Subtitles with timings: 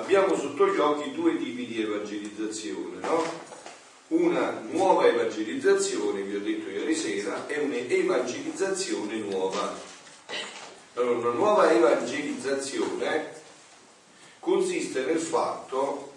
[0.00, 3.48] abbiamo sotto gli occhi due tipi di evangelizzazione, no?
[4.08, 9.78] Una nuova evangelizzazione, vi ho detto ieri sera, e un'evangelizzazione nuova.
[10.94, 13.38] Allora, una nuova evangelizzazione
[14.40, 16.12] consiste nel fatto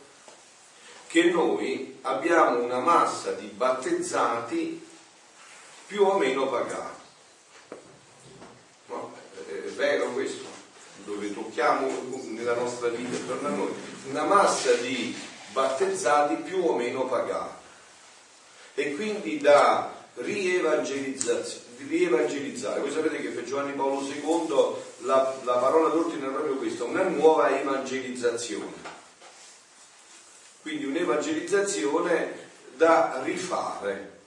[1.08, 4.84] che noi abbiamo una massa di battezzati
[5.86, 7.02] più o meno pagati.
[8.88, 9.14] No,
[9.46, 10.10] è vero?
[11.14, 11.88] Dove tocchiamo
[12.30, 13.74] nella nostra vita attorno a noi
[14.10, 15.16] una massa di
[15.52, 17.62] battezzati più o meno pagati
[18.76, 22.80] e quindi da rievangelizzare.
[22.80, 27.04] Voi sapete che per Giovanni Paolo II la, la parola d'ordine è proprio questa, una
[27.04, 29.02] nuova evangelizzazione.
[30.62, 34.22] Quindi un'evangelizzazione da rifare,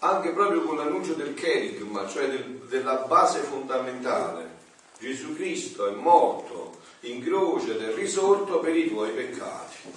[0.00, 4.51] anche proprio con l'annuncio del cherigma, cioè del, della base fondamentale.
[5.02, 9.92] Gesù Cristo è morto in croce ed è risorto per i tuoi peccati.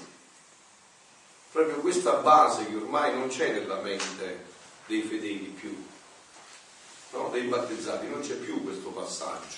[1.52, 4.46] Proprio questa base che ormai non c'è nella mente
[4.88, 5.86] dei fedeli più,
[7.12, 7.30] no?
[7.32, 9.58] dei battezzati, non c'è più questo passaggio.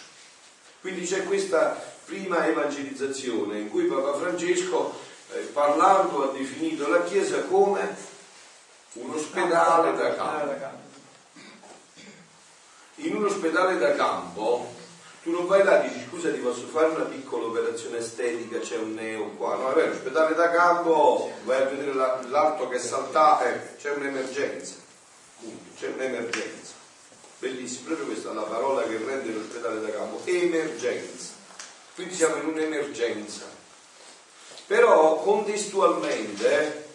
[0.81, 4.99] Quindi c'è questa prima evangelizzazione in cui Papa Francesco,
[5.31, 7.95] eh, parlando, ha definito la Chiesa come
[8.95, 10.85] un ospedale da campo.
[12.95, 14.76] In un ospedale da campo
[15.27, 18.77] tu non vai là e dici scusa ti posso fare una piccola operazione estetica, c'è
[18.77, 23.43] un neo qua, no, è l'ospedale da campo, vai a vedere l'alto che è saltato,
[23.43, 24.75] eh, c'è un'emergenza,
[25.77, 26.75] c'è un'emergenza.
[27.39, 31.33] Bellissimo, proprio questa è la parola che rende l'ospedale da campo, emergenza.
[31.93, 33.43] Quindi siamo in un'emergenza.
[34.65, 36.87] Però contestualmente,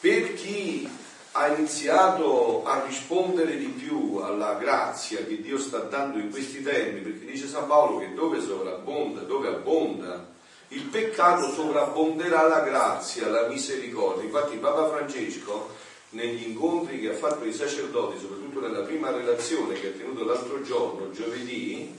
[0.00, 0.90] per chi
[1.36, 7.00] ha iniziato a rispondere di più alla grazia che Dio sta dando in questi termini,
[7.00, 10.26] perché dice San Paolo che dove sovrabbonda, dove abbonda,
[10.68, 14.24] il peccato sovrabbonderà la grazia, la misericordia.
[14.24, 15.68] Infatti Papa Francesco,
[16.10, 20.62] negli incontri che ha fatto i sacerdoti, soprattutto nella prima relazione che ha tenuto l'altro
[20.62, 21.94] giorno, giovedì,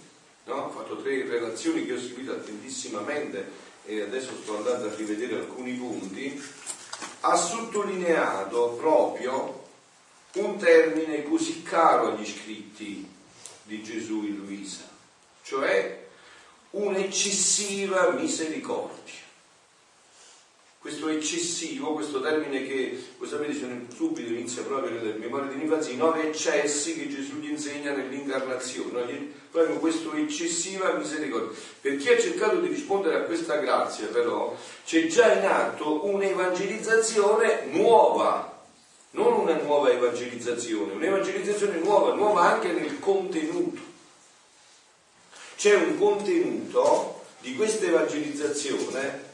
[0.46, 0.66] no?
[0.66, 5.74] ha fatto tre relazioni che ho seguito attentissimamente e adesso sto andando a rivedere alcuni
[5.74, 6.42] punti,
[7.22, 9.66] ha sottolineato proprio
[10.34, 13.10] un termine così caro agli scritti
[13.64, 14.88] di Gesù in Luisa,
[15.44, 16.06] cioè
[16.72, 19.26] un'eccessiva misericordia.
[20.88, 23.54] Questo eccessivo, questo termine che, voi sapete,
[23.94, 29.30] subito inizia proprio nelle memorie di infanzia, i nove eccessi che Gesù gli insegna nell'incarnazione,
[29.52, 31.50] proprio questo eccessiva misericordia.
[31.82, 34.56] Per chi ha cercato di rispondere a questa grazia, però,
[34.86, 38.64] c'è già in atto un'evangelizzazione nuova,
[39.12, 43.82] non una nuova evangelizzazione, un'evangelizzazione nuova, nuova anche nel contenuto.
[45.58, 49.27] C'è un contenuto di questa evangelizzazione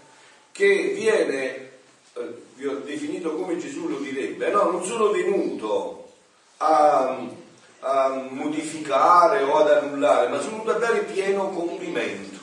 [0.54, 1.72] che viene,
[2.14, 6.14] eh, vi ho definito come Gesù lo direbbe, no, non sono venuto
[6.58, 7.18] a,
[7.80, 12.40] a modificare o ad annullare, ma sono venuto a dare pieno compimento.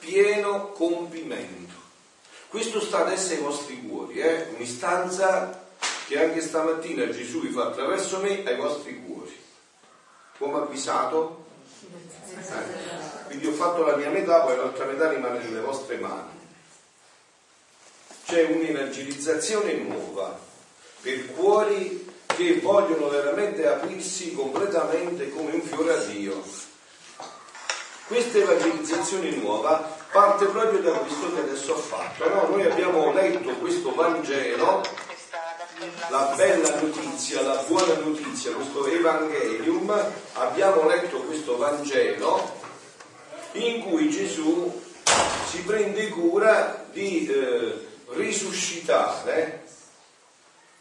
[0.00, 1.74] Pieno compimento.
[2.48, 4.48] Questo sta adesso ai vostri cuori, eh?
[4.56, 5.66] un'istanza
[6.08, 9.36] che anche stamattina Gesù vi fa attraverso me ai vostri cuori.
[10.38, 11.44] Come avvisato?
[11.82, 13.26] Eh.
[13.26, 16.37] Quindi ho fatto la mia metà, poi l'altra metà rimane nelle vostre mani
[18.28, 20.38] c'è un'evangelizzazione nuova
[21.00, 26.44] per cuori che vogliono veramente aprirsi completamente come un fiore a Dio.
[28.06, 32.28] Questa evangelizzazione nuova parte proprio da questo che adesso ho fatto.
[32.28, 32.48] No?
[32.48, 34.82] Noi abbiamo letto questo Vangelo,
[36.10, 42.56] la bella notizia, la buona notizia, questo Evangelium, abbiamo letto questo Vangelo
[43.52, 44.82] in cui Gesù
[45.48, 47.26] si prende cura di...
[47.26, 49.66] Eh, risuscitare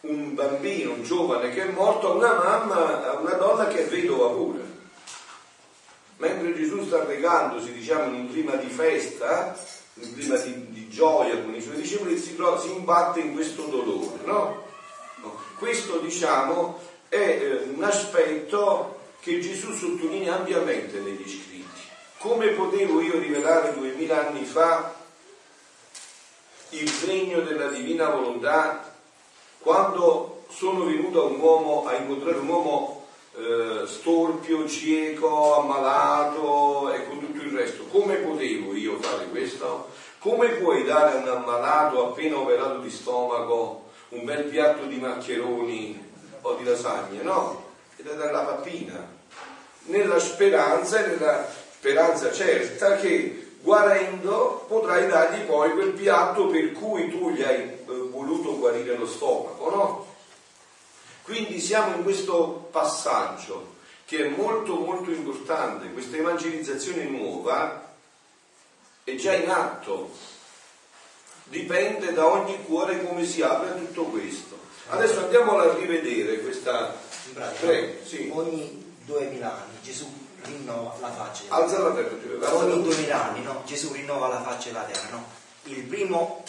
[0.01, 3.87] un bambino, un giovane che è morto a una mamma, a una donna che è
[3.87, 4.75] vedova pure.
[6.17, 9.55] Mentre Gesù sta regandosi, diciamo, in un clima di festa,
[9.95, 13.63] in un clima di, di gioia con i suoi discepoli, si, si imbatte in questo
[13.63, 14.65] dolore, no?
[15.57, 16.79] Questo, diciamo,
[17.09, 21.81] è eh, un aspetto che Gesù sottolinea ampiamente negli scritti.
[22.19, 24.96] Come potevo io rivelare duemila anni fa
[26.69, 28.93] il segno della divina volontà
[29.59, 33.05] quando sono venuto a un uomo a incontrare un uomo
[33.35, 37.83] eh, storpio, cieco, ammalato e con tutto il resto.
[37.85, 39.89] Come potevo io fare questo?
[40.19, 46.11] Come puoi dare a un ammalato appena operato di stomaco un bel piatto di maccheroni
[46.41, 47.21] o di lasagne?
[47.21, 49.07] No, è da dare la pappina,
[49.83, 51.47] nella speranza e nella
[51.77, 57.83] speranza certa che guarendo potrai dargli poi quel piatto per cui tu gli hai eh,
[57.85, 60.15] voluto guarire lo stomaco, no?
[61.23, 63.75] Quindi siamo in questo passaggio
[64.05, 67.91] che è molto molto importante, questa evangelizzazione nuova
[69.03, 70.11] è già in atto,
[71.43, 74.57] dipende da ogni cuore come si apre a tutto questo.
[74.87, 76.97] Adesso andiamo a rivedere questa...
[77.59, 78.31] Prego, sì.
[78.33, 82.55] Ogni 2000 anni Gesù rinnova la faccia della Alza la terra.
[82.55, 83.61] Ogni 2000 anni no?
[83.65, 85.09] Gesù rinnova la faccia della terra.
[85.11, 85.25] No?
[85.63, 86.43] Il primo,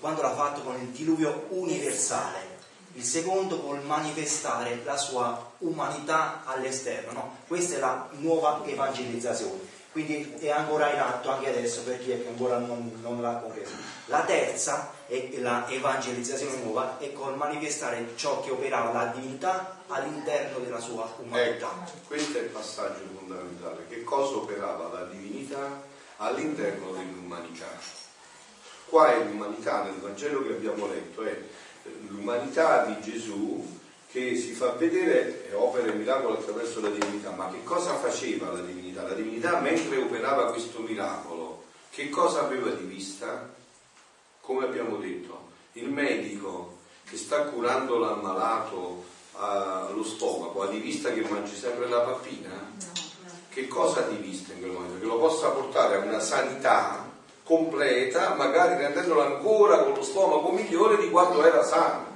[0.00, 2.56] quando l'ha fatto con il diluvio universale,
[2.94, 7.12] il secondo col manifestare la sua umanità all'esterno.
[7.12, 7.36] No?
[7.46, 9.76] Questa è la nuova evangelizzazione.
[9.98, 13.72] Quindi è ancora in atto anche adesso per chi è ancora non, non l'ha compreso.
[14.04, 20.60] La terza è la evangelizzazione nuova è col manifestare ciò che operava la divinità all'interno
[20.60, 21.72] della sua umanità.
[21.84, 23.86] Ecco, questo è il passaggio fondamentale.
[23.88, 25.82] Che cosa operava la divinità
[26.18, 27.66] all'interno dell'umanità?
[28.84, 31.36] Qua è l'umanità nel Vangelo che abbiamo letto, è
[32.06, 33.77] l'umanità di Gesù
[34.10, 37.30] che si fa vedere e opera il miracolo attraverso la divinità.
[37.30, 39.02] Ma che cosa faceva la divinità?
[39.02, 43.54] La divinità mentre operava questo miracolo, che cosa aveva di vista?
[44.40, 51.20] Come abbiamo detto, il medico che sta curando l'ammalato allo stomaco ha di vista che
[51.28, 52.72] mangi sempre la pappina?
[53.50, 54.98] Che cosa ha di vista in quel momento?
[55.00, 57.06] Che lo possa portare a una sanità
[57.44, 62.12] completa, magari rendendolo ancora con lo stomaco migliore di quanto era sano.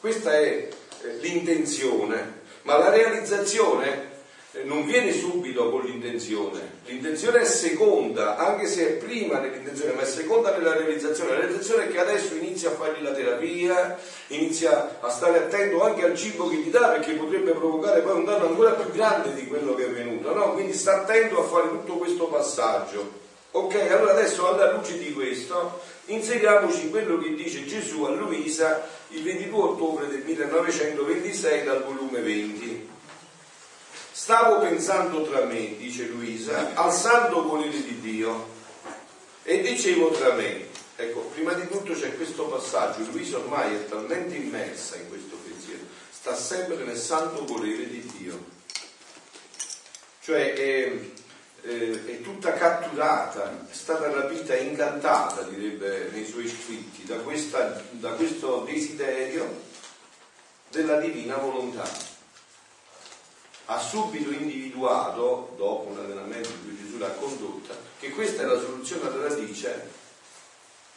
[0.00, 0.74] Questa è eh,
[1.20, 4.14] l'intenzione, ma la realizzazione
[4.52, 10.02] eh, non viene subito con l'intenzione, l'intenzione è seconda, anche se è prima dell'intenzione, ma
[10.02, 11.30] è seconda nella realizzazione.
[11.30, 13.98] La realizzazione è che adesso inizia a fargli la terapia,
[14.28, 18.24] inizia a stare attento anche al cibo che gli dà, perché potrebbe provocare poi un
[18.24, 20.52] danno ancora più grande di quello che è venuto, no?
[20.52, 23.24] Quindi sta attento a fare tutto questo passaggio.
[23.56, 29.22] Ok, allora adesso alla luce di questo inseriamoci quello che dice Gesù a Luisa il
[29.22, 32.88] 22 ottobre del 1926 dal volume 20.
[34.12, 38.46] Stavo pensando tra me, dice Luisa, al santo volere di Dio
[39.42, 44.34] e dicevo tra me, ecco, prima di tutto c'è questo passaggio, Luisa ormai è talmente
[44.34, 45.80] immersa in questo pensiero,
[46.10, 48.38] sta sempre nel santo volere di Dio.
[50.20, 51.24] Cioè, eh,
[51.66, 57.82] eh, è tutta catturata, è stata rapita e incantata, direbbe nei suoi scritti, da, questa,
[57.90, 59.62] da questo desiderio
[60.70, 62.14] della divina volontà.
[63.68, 68.60] Ha subito individuato, dopo un allenamento in cui Gesù l'ha condotta, che questa è la
[68.60, 69.90] soluzione alla radice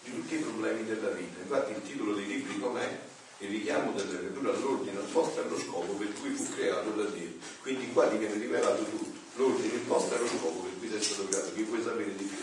[0.03, 1.41] di tutti i problemi della vita.
[1.41, 3.07] Infatti il titolo dei libri com'è?
[3.39, 7.31] Il richiamo della creatura all'ordine apposta allo scopo per cui fu creato da Dio.
[7.61, 9.08] Quindi qua ti viene rivelato tutto
[9.39, 12.37] l'ordine imposto era lo scopo per cui sei stato creato, chi vuoi sapere di più.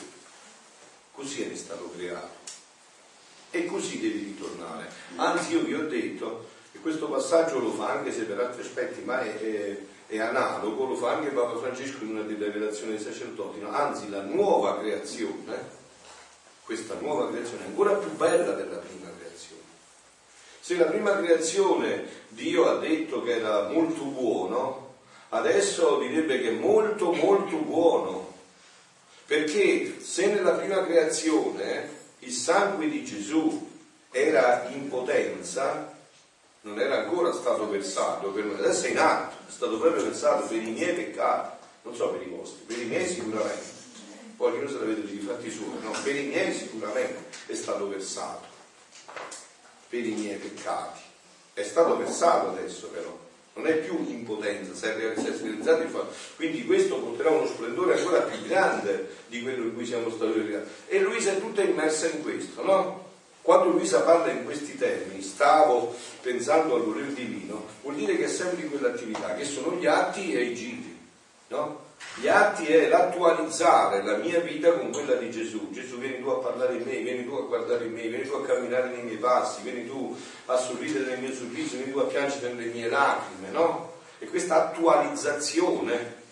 [1.12, 2.44] Così eri stato creato.
[3.50, 4.90] E così devi ritornare.
[5.16, 9.02] Anzi, io vi ho detto che questo passaggio lo fa anche se per altri aspetti,
[9.02, 9.78] ma è, è,
[10.08, 13.60] è analogo, lo fa anche Papa Francesco in una relazioni ai sacerdoti.
[13.60, 13.70] No?
[13.70, 15.68] Anzi, la nuova creazione,
[16.64, 19.62] questa nuova creazione è ancora più bella della prima creazione.
[20.60, 24.85] Se la prima creazione Dio ha detto che era molto buono,
[25.30, 28.34] adesso direbbe che è molto molto buono,
[29.26, 31.88] perché se nella prima creazione
[32.20, 33.70] il sangue di Gesù
[34.10, 35.92] era in potenza,
[36.62, 40.46] non era ancora stato versato per noi, adesso è in atto, è stato proprio versato
[40.46, 43.74] per i miei peccati, non so per i vostri, per i miei sicuramente,
[44.36, 48.46] poi non se l'avete di fatti suoi, no, per i miei sicuramente è stato versato,
[49.88, 51.00] per i miei peccati,
[51.52, 53.25] è stato versato adesso però
[53.56, 56.12] non è più in potenza, si è realizzato il fatto.
[56.36, 60.68] Quindi questo porterà uno splendore ancora più grande di quello in cui siamo stati realizzati.
[60.88, 63.04] E Luisa è tutta immersa in questo, no?
[63.40, 68.28] Quando Luisa parla in questi termini, stavo pensando al volere divino, vuol dire che è
[68.28, 70.98] sempre in quell'attività, che sono gli atti e i giri,
[71.48, 71.84] no?
[72.14, 75.70] Gli atti è l'attualizzare la mia vita con quella di Gesù.
[75.70, 78.34] Gesù vieni tu a parlare in me, vieni tu a guardare in me, vieni tu
[78.34, 82.04] a camminare nei miei passi, vieni tu a sorridere nel mio sorriso, vieni tu a
[82.04, 83.94] piangere nelle mie lacrime, no?
[84.18, 86.24] E questa attualizzazione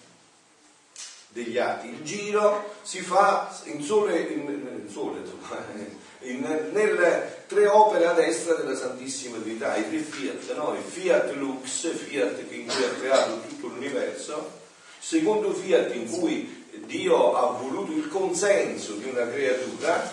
[1.29, 4.49] degli atti, il giro si fa in sole, in,
[4.85, 5.19] in sole
[6.21, 10.75] in, nelle tre opere a destra della Santissima Trinità, i tre fiat, no?
[10.75, 14.63] il fiat lux, fiat che in cui ha creato tutto l'universo,
[15.07, 20.11] secondo fiat in cui Dio ha voluto il consenso di una creatura,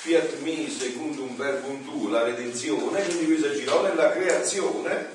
[0.00, 5.08] fiat mi secondo un verbo tu, la redenzione, quindi questo girò nella creazione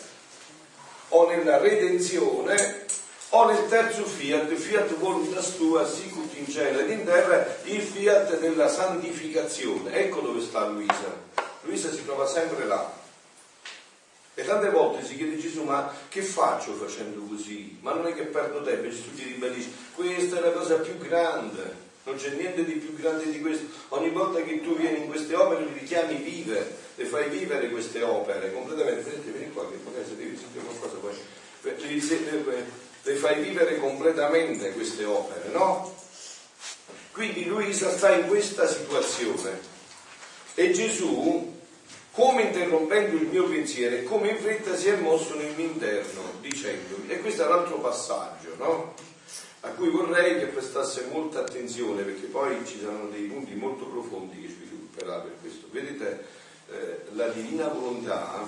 [1.10, 2.86] o nella redenzione
[3.30, 8.40] o nel terzo fiat, fiat voluntas tua, sicut in cielo ed in terra, il fiat
[8.40, 9.94] della santificazione.
[9.94, 11.28] Ecco dove sta Luisa.
[11.62, 12.99] Luisa si trova sempre là.
[14.40, 17.78] E tante volte si chiede Gesù, ma che faccio facendo così?
[17.82, 21.76] Ma non è che perdo tempo, Gesù ti ribellisce, questa è la cosa più grande,
[22.06, 23.66] non c'è niente di più grande di questo.
[23.90, 28.02] Ogni volta che tu vieni in queste opere li richiami vive, le fai vivere queste
[28.02, 29.10] opere completamente.
[29.10, 31.14] Vedete, vieni qua che magari se devi sentire qualcosa poi
[33.02, 35.94] le fai vivere completamente queste opere, no?
[37.12, 39.60] Quindi Luisa sta in questa situazione
[40.54, 41.59] e Gesù,
[42.20, 47.08] come interrompendo il mio pensiero, come in fretta si è mosso nel mio interno, dicendomi,
[47.08, 48.94] e questo è l'altro passaggio, no?
[49.62, 54.42] A cui vorrei che prestasse molta attenzione perché poi ci saranno dei punti molto profondi
[54.42, 55.68] che svilupperà per questo.
[55.72, 56.26] Vedete,
[56.70, 58.46] eh, la divina volontà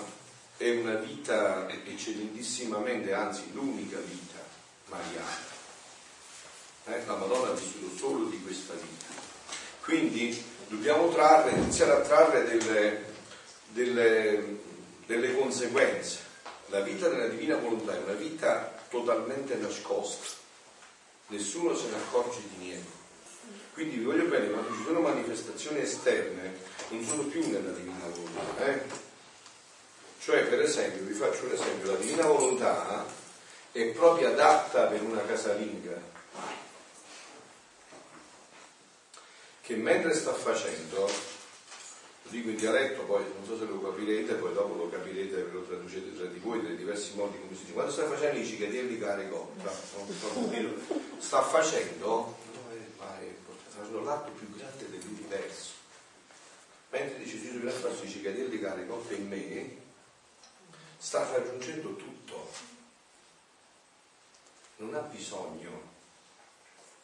[0.58, 4.40] è una vita eccellentissimamente, anzi l'unica vita
[4.90, 5.50] mariana.
[6.88, 7.06] Eh?
[7.06, 9.06] La Madonna ha vissuto solo di questa vita.
[9.82, 13.11] Quindi dobbiamo trarre, iniziare a trarre delle,
[13.74, 14.58] delle,
[15.06, 16.30] delle conseguenze.
[16.68, 20.38] La vita della divina volontà è una vita totalmente nascosta,
[21.28, 23.00] nessuno se ne accorge di niente.
[23.74, 26.58] Quindi vi voglio bene, quando ci sono manifestazioni esterne,
[26.90, 28.66] non sono più nella divina volontà.
[28.66, 28.82] Eh?
[30.20, 33.06] Cioè, per esempio, vi faccio un esempio, la divina volontà
[33.72, 36.10] è proprio adatta per una casalinga
[39.62, 41.10] che mentre sta facendo,
[42.32, 45.64] dico in dialetto, poi non so se lo capirete, poi dopo lo capirete e lo
[45.64, 48.98] traducete tra di voi nei diversi modi come si dice, quando sta facendo i cicadielli
[48.98, 50.80] caricotta, sta facendo,
[51.20, 52.30] sta facendo
[54.04, 55.74] l'atto più grande dell'universo.
[56.90, 59.78] Mentre dice Gesù che fa i cicadielli caricotta in me,
[60.98, 62.50] sta raggiungendo tutto.
[64.78, 65.90] Non ha bisogno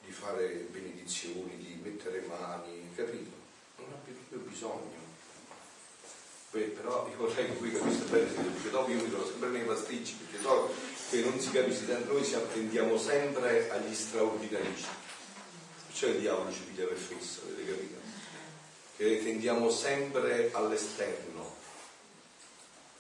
[0.06, 3.30] di fare benedizioni, di mettere mani, capito?
[3.78, 4.97] Non ha più bisogno.
[6.64, 10.14] Però io vorrei che voi capiste bene, perché dopo io mi trovo sempre nei pasticci,
[10.14, 10.74] perché so
[11.10, 14.86] che non si capisce, noi ci attendiamo sempre agli straordinari.
[15.88, 17.96] Perciò il diavolo ci piglia per fisso, avete capito?
[18.98, 21.58] Che tendiamo sempre all'esterno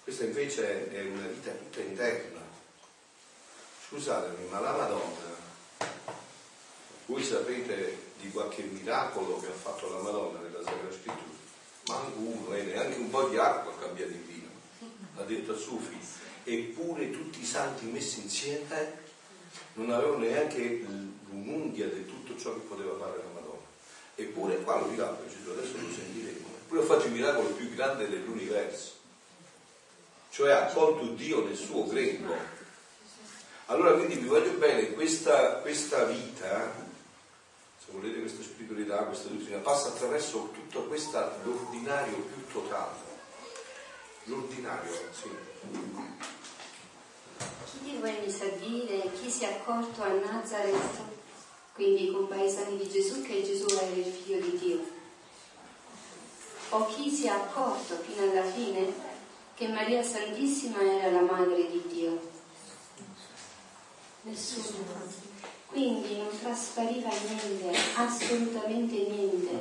[0.07, 2.39] questa invece è una vita tutta interna.
[3.89, 5.35] Scusatemi, ma la Madonna,
[7.07, 11.36] voi sapete di qualche miracolo che ha fatto la Madonna nella Sacra Scrittura?
[11.87, 14.47] Manco uno, e eh, neanche un po' di acqua ha cambiato in vino,
[15.17, 16.25] ha detto a figlio.
[16.43, 19.05] Eppure tutti i santi messi insieme
[19.73, 20.85] non avevano neanche
[21.29, 23.65] un'unghia di tutto ciò che poteva fare la Madonna.
[24.15, 24.87] Eppure qua lo
[25.27, 26.47] Gesù, adesso lo sentiremo.
[26.63, 28.95] Eppure ha fatto il miracolo più grande dell'universo
[30.37, 32.35] cioè ha accolto Dio nel suo grembo.
[33.65, 36.71] Allora quindi vi voglio bene, questa, questa vita,
[37.87, 43.05] se volete questa spiritualità, questa dottrina, passa attraverso tutto questo l'ordinario più totale.
[44.25, 45.29] L'ordinario, sì.
[47.71, 50.99] Chi di voi mi sa dire chi si è accorto a Nazareth,
[51.75, 54.95] quindi con paesani di Gesù, che Gesù era il figlio di Dio?
[56.69, 58.93] O chi si è accorto fino alla fine
[59.53, 62.19] che Maria Santissima era la madre di Dio.
[64.23, 65.36] Nessuno.
[65.69, 69.51] Quindi non traspariva niente, assolutamente niente,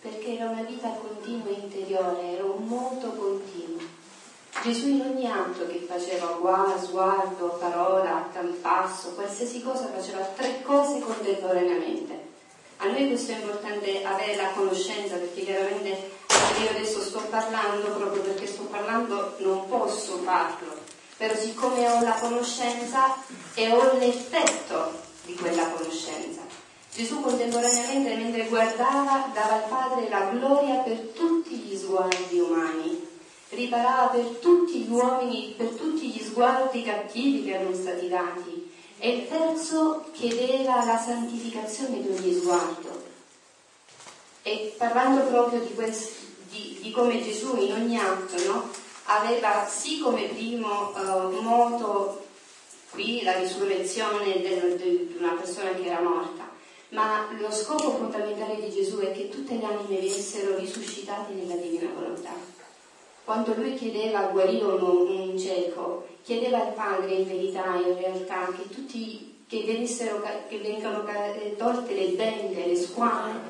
[0.00, 4.00] perché era una vita continua interiore, era un moto continuo.
[4.62, 8.28] Gesù in ogni atto che faceva, guarda, sguardo, parola,
[8.60, 12.30] passo, qualsiasi cosa faceva tre cose contemporaneamente.
[12.78, 16.10] A noi questo è importante avere la conoscenza perché chiaramente
[16.60, 20.76] io adesso sto parlando proprio perché sto parlando non posso farlo,
[21.16, 23.16] però siccome ho la conoscenza
[23.54, 26.40] e ho l'effetto di quella conoscenza.
[26.94, 33.08] Gesù contemporaneamente mentre guardava dava al Padre la gloria per tutti gli sguardi umani,
[33.50, 39.16] riparava per tutti gli uomini, per tutti gli sguardi cattivi che erano stati dati e
[39.16, 43.02] il terzo chiedeva la santificazione di ogni sguardo.
[44.42, 48.68] E parlando proprio di questo, di, di come Gesù in ogni atto no,
[49.04, 52.21] aveva sì come primo uh, moto
[52.92, 56.48] qui la risurrezione di una persona che era morta,
[56.90, 61.90] ma lo scopo fondamentale di Gesù è che tutte le anime venissero risuscitate nella divina
[61.94, 62.34] volontà.
[63.24, 68.52] Quando lui chiedeva a guarire un, un cieco, chiedeva al Padre in verità, in realtà,
[68.56, 69.64] che tutti che,
[70.48, 71.04] che vengano
[71.56, 73.40] tolte le bende, le squame,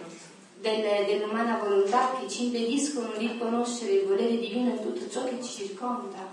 [0.61, 5.43] del, dell'umana volontà che ci impediscono di conoscere il volere divino in tutto ciò che
[5.43, 6.32] ci circonda.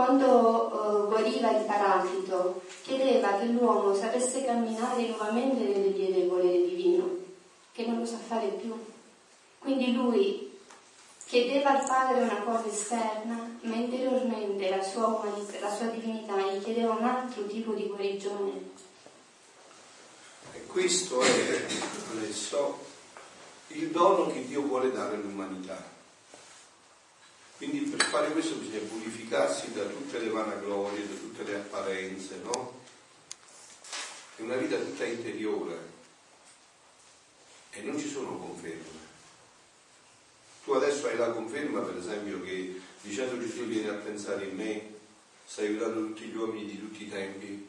[0.00, 6.66] Quando uh, guariva il paraclito, chiedeva che l'uomo sapesse camminare nuovamente nelle vie del volere
[6.66, 7.18] divino,
[7.72, 8.74] che non lo sa fare più.
[9.58, 10.58] Quindi lui
[11.26, 15.22] chiedeva al Padre una cosa esterna, ma interiormente la sua,
[15.60, 18.70] la sua divinità gli chiedeva un altro tipo di guarigione.
[20.54, 21.66] E questo è
[22.16, 22.78] adesso
[23.66, 25.99] il dono che Dio vuole dare all'umanità.
[27.60, 32.80] Quindi per fare questo bisogna purificarsi da tutte le vanaglorie, da tutte le apparenze, no?
[34.36, 35.76] È una vita tutta interiore
[37.72, 38.98] e non ci sono conferme.
[40.64, 44.94] Tu adesso hai la conferma, per esempio, che dicendo Gesù vieni a pensare in me,
[45.44, 47.68] stai aiutando tutti gli uomini di tutti i tempi,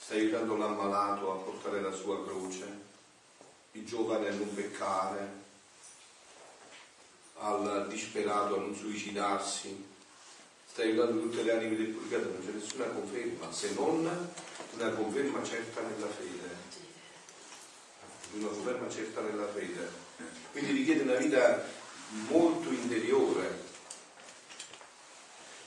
[0.00, 2.80] stai aiutando l'ammalato a portare la sua croce,
[3.72, 5.41] il giovane a non peccare,
[7.42, 9.84] al disperato a non suicidarsi,
[10.70, 14.30] sta aiutando tutte le anime del purgatorio, non c'è nessuna conferma, se non
[14.74, 16.70] una conferma certa nella fede.
[18.34, 19.90] Una conferma certa nella fede.
[20.52, 21.64] Quindi richiede una vita
[22.28, 23.70] molto interiore.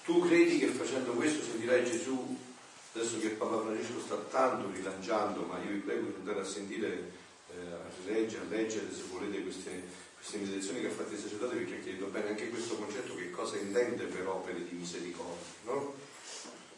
[0.05, 2.37] Tu credi che facendo questo sentirai Gesù,
[2.93, 7.11] adesso che Papa Francesco sta tanto rilanciando, ma io vi prego di andare a sentire,
[7.51, 9.83] eh, a leggere, a leggere se volete queste
[10.33, 13.57] meditazioni che ha fatto il sacerdote perché ha chiesto bene anche questo concetto che cosa
[13.57, 15.45] intende per opere di misericordia.
[15.63, 15.93] No?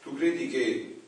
[0.01, 1.01] Tu credi che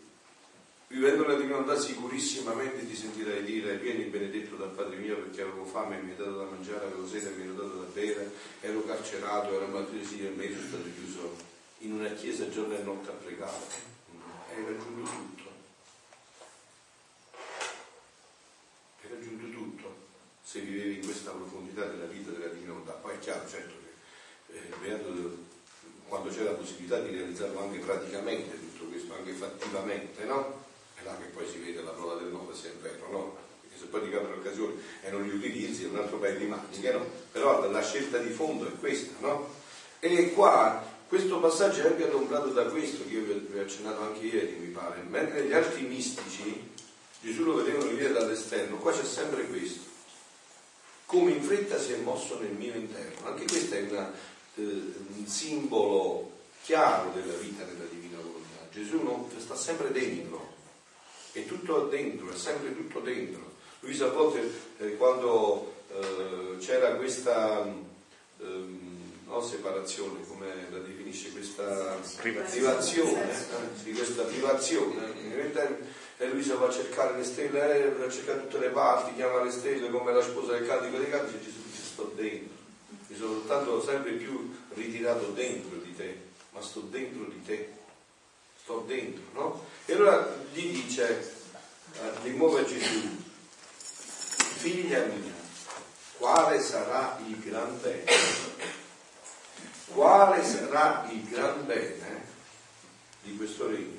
[0.88, 6.00] vivendo la divinità sicurissimamente ti sentirai dire vieni benedetto dal Padre mio perché avevo fame
[6.00, 8.32] e mi hai dato da mangiare, avevo sete e mi hai dato da bere,
[8.62, 11.36] ero carcerato, ero sì e me sono stato chiuso
[11.80, 13.88] in una chiesa giorno e notte a pregare.
[14.50, 15.50] Hai raggiunto tutto.
[19.02, 20.08] Hai raggiunto tutto
[20.50, 22.94] se vivevi in questa profondità della vita della divinità.
[22.94, 23.76] Poi è chiaro, certo,
[24.48, 25.38] che eh,
[26.08, 30.66] quando c'è la possibilità di realizzarlo anche praticamente tutto questo, anche fattivamente, no?
[30.96, 33.38] È là che poi si vede la prova del nome se è vero, no?
[33.62, 36.46] Perché se poi ti capita l'occasione e non li utilizzi è un altro paio di
[36.46, 37.06] maniche, no?
[37.32, 39.54] Però la scelta di fondo è questa, no?
[40.00, 44.26] E qua questo passaggio è anche adombrato da questo che io vi ho accennato anche
[44.26, 45.04] ieri, mi pare.
[45.08, 46.72] Mentre gli altri mistici
[47.22, 49.89] Gesù lo vedevano venire dall'esterno, qua c'è sempre questo
[51.10, 53.30] come in fretta si è mosso nel mio interno.
[53.30, 54.14] Anche questo è una,
[54.54, 58.68] eh, un simbolo chiaro della vita della divina volontà.
[58.72, 60.54] Gesù non, sta sempre dentro,
[61.32, 63.54] è tutto dentro, è sempre tutto dentro.
[63.80, 67.66] Luisa a volte eh, quando eh, c'era questa
[68.38, 75.12] ehm, no, separazione, come la definisce, questa privazione, eh, sì, questa privazione,
[76.22, 79.42] e Luisa va a cercare le stelle, eh, va a cercare tutte le parti, chiama
[79.42, 82.56] le stelle come la sposa del cantico dei canti, dice Gesù dice sto dentro,
[83.08, 87.72] mi sono soltanto sempre più ritirato dentro di te, ma sto dentro di te,
[88.62, 89.66] sto dentro, no?
[89.86, 91.36] E allora gli dice
[91.94, 93.16] eh, di nuovo a Gesù,
[94.58, 95.34] figlia mia,
[96.18, 98.04] quale sarà il gran bene?
[99.86, 102.26] Quale sarà il gran bene
[103.22, 103.99] di questo regno?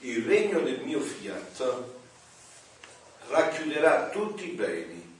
[0.00, 1.84] Il regno del mio fiat
[3.28, 5.16] racchiuderà tutti i beni.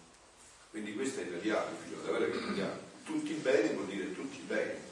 [0.71, 2.87] Quindi questo è italiano, figlio, da che è italiano.
[3.05, 4.87] Tutti i beni vuol dire tutti i beni.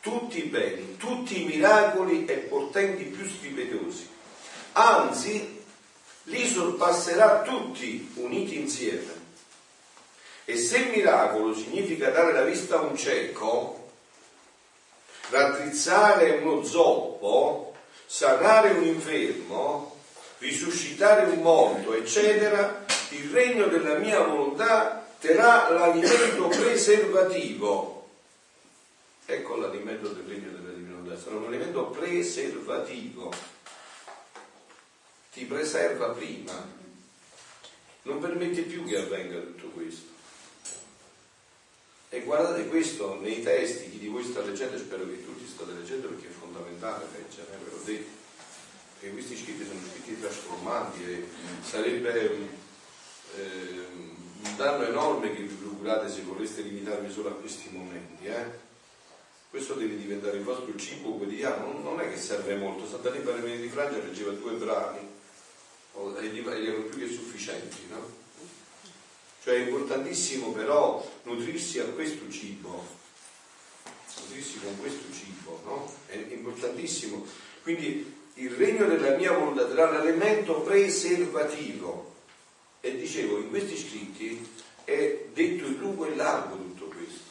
[0.00, 4.08] Tutti i beni, tutti i miracoli e portenti più strepitosi.
[4.72, 5.62] Anzi,
[6.24, 9.22] li sorpasserà tutti uniti insieme.
[10.44, 13.83] E se miracolo significa dare la vista a un cieco,
[15.30, 17.74] raddrizzare uno zoppo,
[18.06, 20.00] sanare un infermo,
[20.38, 28.08] risuscitare un morto, eccetera, il regno della mia volontà terrà l'alimento preservativo.
[29.26, 33.32] Ecco l'alimento del regno della divinità, sarà un alimento preservativo.
[35.32, 36.52] Ti preserva prima,
[38.02, 40.13] non permette più che avvenga tutto questo.
[42.14, 46.06] E guardate questo nei testi, chi di voi sta leggendo, spero che tutti state leggendo
[46.06, 48.10] perché è fondamentale leggere, eh, ve l'ho detto,
[48.92, 51.26] perché questi scritti sono scritti trasformanti e
[51.62, 52.30] sarebbe
[53.36, 58.26] eh, un danno enorme che vi procurate se voleste limitarvi solo a questi momenti.
[58.26, 58.62] Eh?
[59.50, 63.68] Questo deve diventare il vostro cibo quotidiano, non è che serve molto, Santa Libera di
[63.68, 65.04] Francia leggeva due brani
[66.64, 68.23] erano più che sufficienti, no?
[69.44, 72.82] Cioè è importantissimo però nutrirsi a questo cibo,
[74.22, 75.94] nutrirsi con questo cibo, no?
[76.06, 77.26] È importantissimo.
[77.62, 82.12] Quindi il regno della mia volontà sarà l'elemento preservativo.
[82.80, 84.48] E dicevo, in questi scritti
[84.84, 87.28] è detto in lungo e largo tutto questo.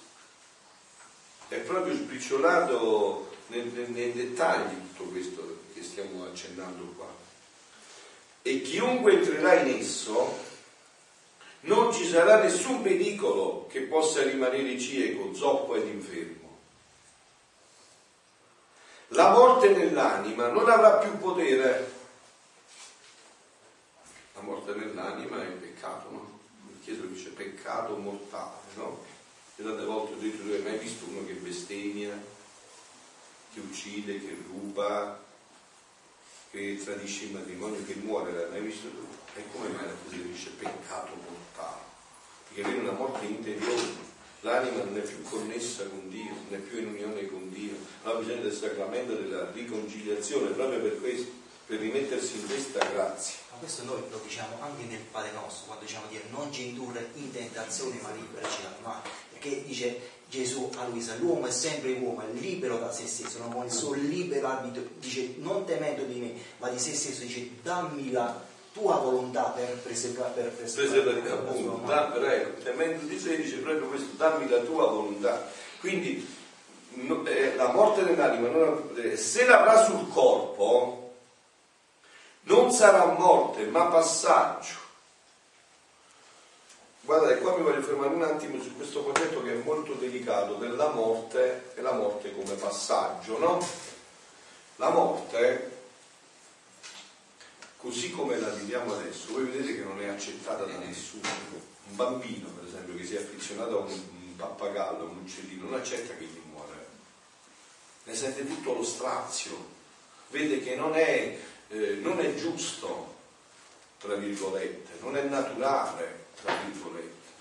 [1.47, 7.11] è proprio spicciolato nei, nei, nei dettagli tutto questo che stiamo accennando qua.
[8.43, 10.51] E chiunque entrerà in esso,
[11.63, 16.41] non ci sarà nessun pericolo che possa rimanere cieco, zoppo ed infermo.
[19.09, 22.01] La morte nell'anima non avrà più potere.
[24.33, 26.39] La morte nell'anima è peccato, no?
[26.71, 29.03] Il Chiesa dice peccato mortale, no?
[29.55, 32.11] E tante volte ho detto, tu hai mai visto uno che bestemmia,
[33.53, 35.21] che uccide, che ruba,
[36.53, 39.07] che tradisce il matrimonio, che muore, l'hai mai visto tu?
[39.35, 41.81] E come mai la Chiesa dice peccato mortale?
[42.47, 44.11] Perché viene una morte interiore
[44.41, 48.13] l'anima non è più connessa con Dio, non è più in unione con Dio, ha
[48.13, 51.31] bisogno del sacramento della riconciliazione proprio per questo,
[51.65, 53.35] per rimettersi in questa grazia.
[53.51, 57.09] Ma questo noi lo diciamo anche nel Padre nostro, quando diciamo di non ci indurre
[57.15, 59.99] in tentazione ma liberaci dal male, perché dice
[60.33, 63.71] Gesù a Luisa, l'uomo è sempre uomo, è libero da se stesso, non vuole il
[63.71, 68.43] suo libero arbitro, dice non temendo di me, ma di se stesso, dice dammi la
[68.73, 74.07] tua volontà per preservare, per preservare appunto, da, ecco, temendo di sé dice proprio questo,
[74.17, 75.47] dammi la tua volontà.
[75.79, 76.27] Quindi
[76.93, 81.13] no, eh, la morte dell'anima, non, eh, se l'avrà sul corpo,
[82.45, 84.81] non sarà morte, ma passaggio.
[87.05, 90.89] Guardate, qua mi voglio fermare un attimo su questo concetto che è molto delicato della
[90.91, 93.67] morte e la morte come passaggio, no?
[94.77, 95.71] La morte
[97.75, 101.27] così come la viviamo adesso, voi vedete che non è accettata da nessuno.
[101.89, 105.73] Un bambino, per esempio, che si è affezionato a un, pappagallo, a un uccellino, non
[105.73, 106.87] accetta che gli muore.
[108.05, 109.57] Ne sente tutto lo strazio,
[110.29, 111.37] vede che non è,
[111.67, 113.13] eh, non è giusto,
[113.99, 117.31] tra virgolette, non è naturale, tra virgolette.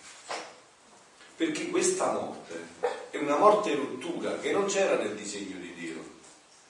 [1.36, 2.68] Perché questa morte
[3.10, 6.02] è una morte rottura che non c'era nel disegno di Dio.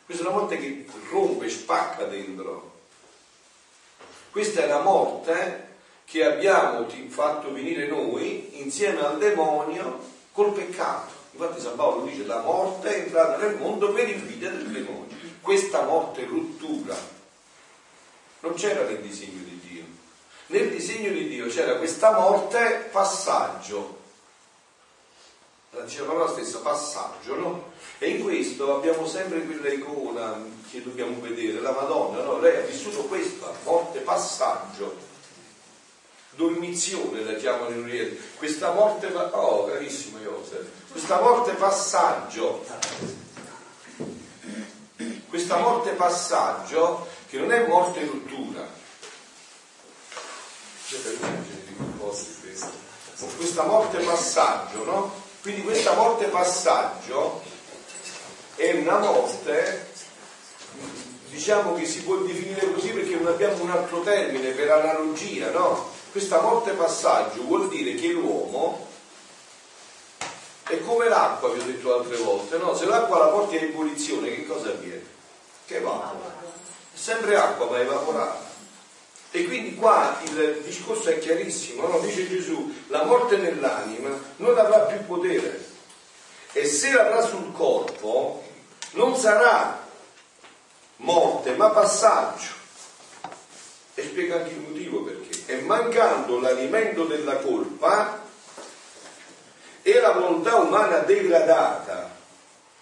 [0.04, 2.72] Questa è una morte che rompe, spacca dentro
[4.32, 5.68] questa è la morte
[6.06, 10.00] che abbiamo fatto venire noi insieme al demonio
[10.32, 11.12] col peccato.
[11.32, 15.14] Infatti San Paolo dice la morte è entrata nel mondo per invidia del demonio.
[15.42, 16.96] Questa morte rottura
[18.40, 19.61] non c'era nel disegno di Dio.
[20.52, 24.00] Nel disegno di Dio c'era questa morte passaggio.
[25.70, 27.72] La dice la stessa, passaggio, no?
[27.96, 32.38] E in questo abbiamo sempre quella icona che dobbiamo vedere, la Madonna, no?
[32.38, 34.94] Lei ha vissuto questa morte passaggio,
[36.32, 42.66] dormizione la chiamano in Oriente, questa morte, oh carissimo Joseph, questa morte passaggio,
[45.30, 48.80] questa morte passaggio che non è morte rottura.
[53.36, 55.12] Questa morte passaggio, no?
[55.40, 57.42] Quindi questa morte passaggio
[58.56, 59.90] è una morte,
[61.30, 65.88] diciamo che si può definire così perché non abbiamo un altro termine per analogia, no?
[66.10, 68.86] Questa morte passaggio vuol dire che l'uomo
[70.64, 72.76] è come l'acqua, vi ho detto altre volte, no?
[72.76, 75.06] Se l'acqua la porti a ebollizione, che cosa avviene?
[75.64, 76.40] Che evapora.
[76.94, 78.51] È sempre acqua ma evaporata.
[79.34, 82.00] E quindi qua il discorso è chiarissimo, no?
[82.00, 85.70] dice Gesù, la morte nell'anima non avrà più potere
[86.52, 88.44] e se l'avrà sul corpo
[88.90, 89.88] non sarà
[90.96, 92.60] morte ma passaggio.
[93.94, 95.50] E spiega anche il motivo perché.
[95.52, 98.22] E mancando l'alimento della colpa
[99.80, 102.14] e la volontà umana degradata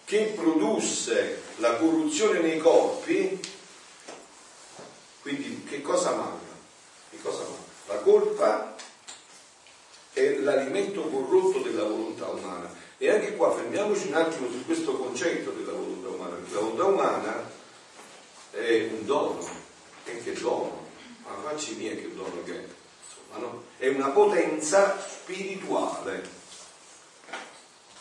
[0.04, 3.40] che produsse la corruzione nei corpi,
[5.22, 6.39] quindi che cosa manca?
[7.22, 7.68] Cosa manca?
[7.86, 8.74] La colpa
[10.12, 12.72] è l'alimento corrotto della volontà umana.
[12.98, 17.50] E anche qua fermiamoci un attimo su questo concetto della volontà umana, la volontà umana
[18.50, 19.48] è un dono,
[20.04, 20.86] è che dono,
[21.24, 22.64] ma facci mia che dono che è,
[23.02, 23.64] insomma, no?
[23.78, 26.38] È una potenza spirituale.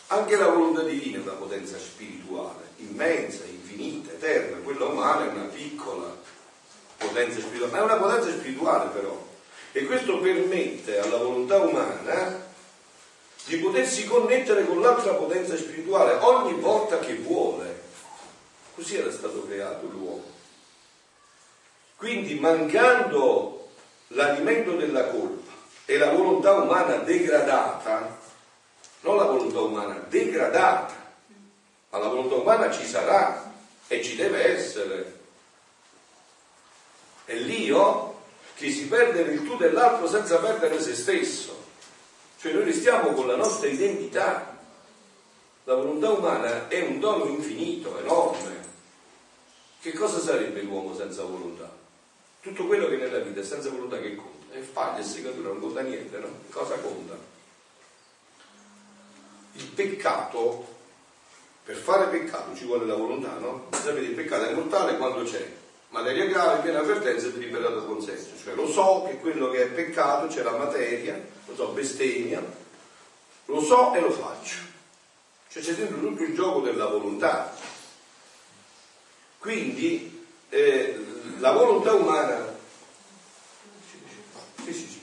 [0.08, 5.44] Anche la volontà divina è una potenza spirituale, immensa, infinita, eterna, quella umana è una
[5.44, 6.14] piccola
[7.00, 9.28] potenza spirituale, ma è una potenza spirituale però.
[9.72, 12.48] E questo permette alla volontà umana
[13.44, 17.88] di potersi connettere con l'altra potenza spirituale ogni volta che vuole.
[18.74, 20.24] Così era stato creato l'uomo.
[21.96, 23.68] Quindi mancando
[24.08, 25.52] l'alimento della colpa
[25.84, 28.18] e la volontà umana degradata,
[29.00, 30.94] non la volontà umana degradata,
[31.90, 33.52] ma la volontà umana ci sarà
[33.86, 35.19] e ci deve essere
[37.30, 38.22] è l'io
[38.56, 41.56] che si perde nel tu dell'altro senza perdere se stesso.
[42.40, 44.58] Cioè noi restiamo con la nostra identità.
[45.64, 48.68] la volontà umana è un dono infinito, enorme.
[49.80, 51.70] Che cosa sarebbe l'uomo senza volontà?
[52.40, 54.54] Tutto quello che nella vita è senza volontà che conta?
[54.54, 56.28] È faglia, è segatura, non conta niente, no?
[56.50, 57.16] Cosa conta?
[59.52, 60.66] Il peccato,
[61.64, 63.68] per fare peccato ci vuole la volontà, no?
[63.70, 65.58] Sapete, il peccato è mortale quando c'è
[65.90, 68.30] materia grave, piena avvertenza e deliberato consenso.
[68.42, 72.42] Cioè lo so che quello che è peccato c'è la materia, lo so, bestemmia,
[73.46, 74.56] lo so e lo faccio.
[75.48, 77.54] Cioè c'è dentro tutto il gioco della volontà.
[79.38, 81.04] Quindi eh,
[81.38, 82.58] la volontà umana...
[84.64, 85.00] Sì, sì, sì,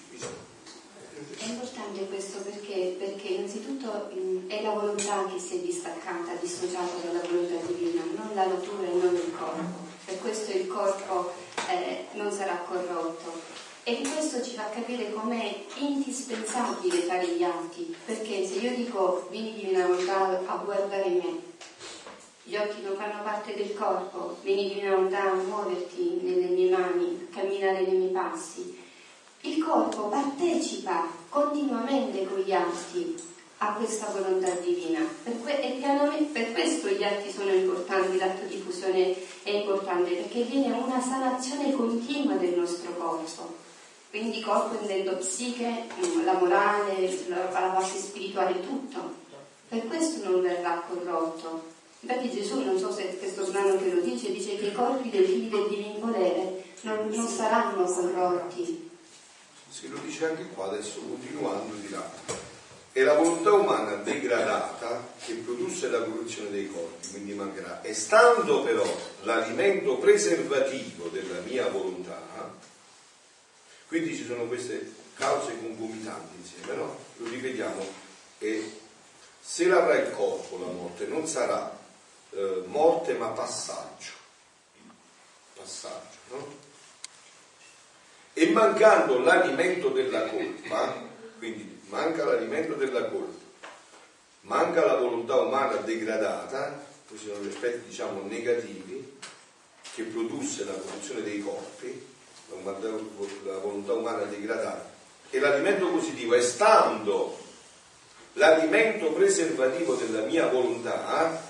[1.39, 6.97] è importante questo perché, perché innanzitutto mh, è la volontà che si è distaccata, dissociata
[7.03, 9.86] dalla volontà divina, non la natura e non il corpo.
[10.07, 11.33] Per questo il corpo
[11.67, 13.65] eh, non sarà corrotto.
[13.83, 19.53] E questo ci fa capire com'è indispensabile fare gli atti, perché se io dico vieni
[19.53, 21.41] divina volontà a guardare me,
[22.43, 26.69] gli occhi non fanno parte del corpo, vieni di una volontà a muoverti nelle mie
[26.69, 28.81] mani, a camminare nei miei passi.
[29.41, 33.26] Il corpo partecipa continuamente con gli atti
[33.59, 34.99] a questa volontà divina.
[35.23, 40.75] Per, que- per questo gli atti sono importanti, l'atto di fusione è importante, perché viene
[40.75, 43.65] una sanazione continua del nostro corpo.
[44.09, 45.85] Quindi corpo intendo psiche,
[46.23, 49.25] la morale, la, la parte spirituale, tutto.
[49.67, 51.75] Per questo non verrà corrotto.
[51.99, 55.25] Infatti Gesù, non so se questo brano che lo dice, dice che i corpi dei
[55.25, 58.89] figli del divin volere non, non saranno corrotti.
[59.69, 62.09] Se lo dice anche qua, adesso continuando dirà,
[62.97, 67.83] è la volontà umana degradata che produsse la corruzione dei corpi, quindi mancherà.
[67.83, 68.83] E stando però
[69.21, 72.19] l'alimento preservativo della mia volontà,
[73.87, 76.97] quindi ci sono queste cause concomitanti insieme, no?
[77.17, 77.85] Lo ripetiamo,
[78.39, 78.79] e
[79.39, 81.77] se l'avrà il corpo la morte non sarà
[82.31, 84.13] eh, morte ma passaggio.
[85.53, 86.55] Passaggio, no?
[88.33, 90.99] E mancando l'alimento della colpa,
[91.37, 93.45] quindi manca l'alimento della colpa,
[94.41, 99.17] manca la volontà umana degradata, questi sono gli aspetti diciamo negativi
[99.93, 102.15] che produsse la corruzione dei corpi,
[103.45, 104.93] la volontà umana degradata,
[105.29, 107.37] e l'alimento positivo è stando
[108.33, 111.41] l'alimento preservativo della mia volontà,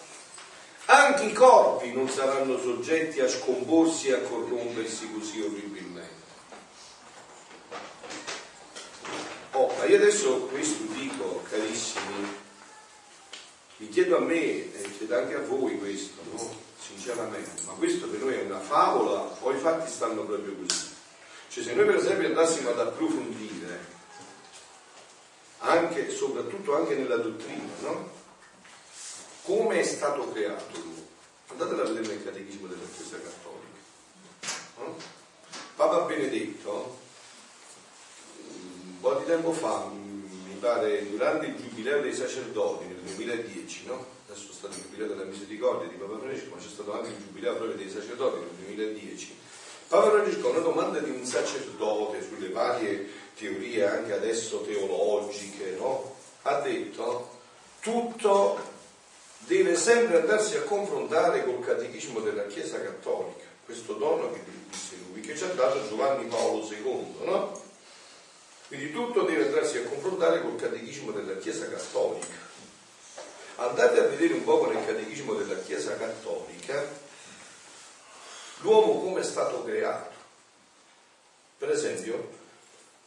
[0.86, 6.16] anche i corpi non saranno soggetti a scomporsi e a corrompersi così orribilmente.
[9.52, 12.36] Oh, ma io adesso questo dico, carissimi,
[13.78, 16.56] mi chiedo a me e chiedo anche a voi questo, no?
[16.80, 20.96] sinceramente, ma questo per noi è una favola o i fatti stanno proprio così?
[21.50, 23.96] Cioè se noi per esempio andassimo ad approfondire,
[25.60, 28.10] anche, soprattutto anche nella dottrina, no?
[29.44, 31.06] come è stato creato l'uomo.
[31.50, 33.78] Andatela a vedere nel catechismo della Chiesa Cattolica.
[34.80, 34.96] No?
[35.76, 37.00] Papa Benedetto,
[39.00, 44.06] po' di tempo fa, mi pare durante il giubileo dei sacerdoti nel 2010, no?
[44.28, 47.18] adesso è stato il giubileo della misericordia di Papa Francesco, ma c'è stato anche il
[47.18, 49.36] giubileo proprio dei sacerdoti nel 2010.
[49.88, 53.08] Papa Francesco, una domanda di un sacerdote sulle varie
[53.38, 56.16] teorie anche adesso teologiche, no?
[56.42, 57.36] ha detto
[57.80, 58.76] tutto
[59.40, 65.22] deve sempre andarsi a confrontare col catechismo della Chiesa Cattolica, questo dono che disse lui,
[65.22, 67.67] che ci ha dato Giovanni Paolo II, no?
[68.68, 72.36] Quindi tutto deve andarsi a confrontare col catechismo della Chiesa Cattolica.
[73.56, 77.06] Andate a vedere un po' nel catechismo della Chiesa Cattolica
[78.62, 80.16] l'uomo come è stato creato.
[81.58, 82.30] Per esempio,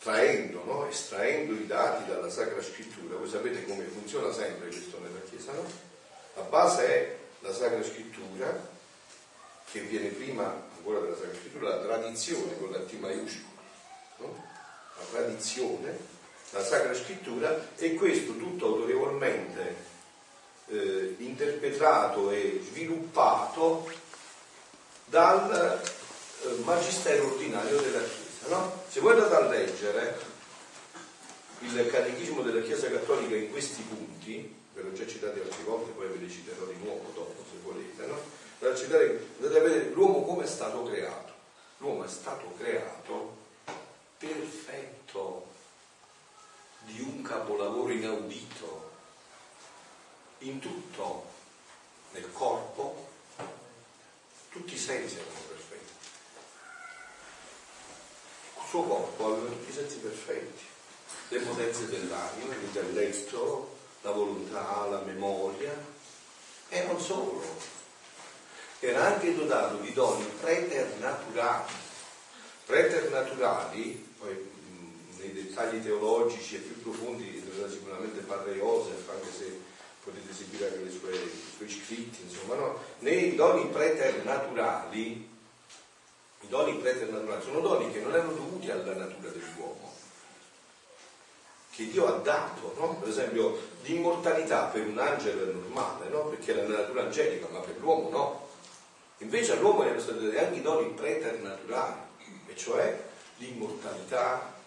[0.00, 0.88] traendo, no?
[0.88, 5.64] estraendo i dati dalla Sacra Scrittura, voi sapete come funziona sempre questo nella Chiesa, no?
[6.34, 8.68] La base è la Sacra Scrittura,
[9.70, 13.60] che viene prima ancora della Sacra Scrittura, la tradizione con la T maiuscola,
[14.18, 14.49] no?
[15.00, 15.98] La tradizione,
[16.50, 19.88] la Sacra Scrittura e questo tutto autorevolmente
[20.66, 23.90] eh, interpretato e sviluppato
[25.06, 28.54] dal eh, Magistero ordinario della Chiesa.
[28.54, 28.82] No?
[28.88, 30.28] Se voi andate a leggere
[31.60, 36.08] il Catechismo della Chiesa Cattolica in questi punti, ve l'ho già citato altre volte, poi
[36.08, 38.18] ve li citerò di nuovo dopo se volete, no?
[38.62, 41.32] Andate a vedere l'uomo come è stato creato.
[41.78, 43.39] L'uomo è stato creato
[44.20, 45.46] perfetto,
[46.80, 48.90] di un capolavoro inaudito,
[50.40, 51.24] in tutto,
[52.12, 53.08] nel corpo,
[54.50, 55.92] tutti i sensi erano perfetti.
[58.56, 60.64] Il suo corpo aveva tutti i sensi perfetti,
[61.28, 65.98] le potenze dell'anima, l'intelletto, la volontà, la memoria,
[66.72, 67.42] E non solo,
[68.78, 71.72] era anche dotato di doni preternaturali.
[72.64, 74.09] Preternaturali,
[75.60, 79.60] dettagli teologici e più profondi dovrà sicuramente fare Joseph, anche se
[80.02, 82.78] potete seguire anche i suoi, suoi scritti, insomma, no?
[83.00, 85.28] Nei doni preternaturali,
[86.40, 89.92] i doni preternaturali sono doni che non erano dovuti alla natura dell'uomo,
[91.72, 92.96] che Dio ha dato, no?
[92.96, 96.24] Per esempio l'immortalità per un angelo è normale, no?
[96.28, 98.48] Perché è la natura angelica, ma per l'uomo no.
[99.18, 102.00] Invece all'uomo erano stati dati anche i doni preternaturali,
[102.46, 104.58] e cioè l'immortalità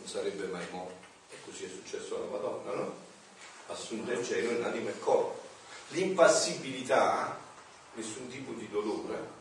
[0.00, 1.08] non sarebbe mai morto.
[1.30, 2.94] E così è successo alla Madonna, no?
[3.66, 5.48] assunta in cielo in anima e corpo.
[5.88, 7.38] L'impassibilità,
[7.94, 9.38] nessun tipo di dolore,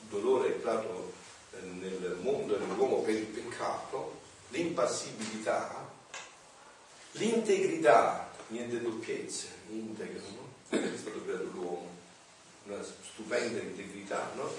[0.00, 1.12] il dolore è entrato
[1.52, 4.20] eh, nel mondo nell'uomo per il peccato,
[4.50, 5.90] l'impassibilità,
[7.12, 10.78] l'integrità, niente doppiezze, integro, no?
[10.78, 11.90] è stato creato l'uomo,
[12.64, 14.50] una stupenda integrità, no?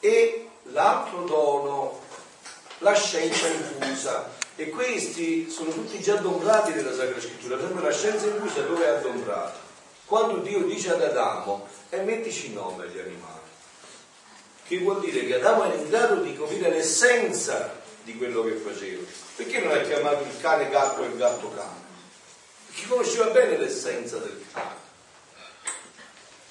[0.00, 2.00] E l'altro dono,
[2.84, 7.56] la scienza infusa, e questi sono tutti già adombrati nella Sacra Scrittura.
[7.56, 9.58] Per esempio la scienza infusa dove è adombrata?
[10.04, 13.40] Quando Dio dice ad Adamo, e mettici il nome agli animali.
[14.66, 19.02] Che vuol dire che Adamo è in grado di capire l'essenza di quello che faceva.
[19.34, 21.82] Perché non ha chiamato il cane gatto e il gatto cane?
[22.66, 24.82] Perché conosceva bene l'essenza del cane.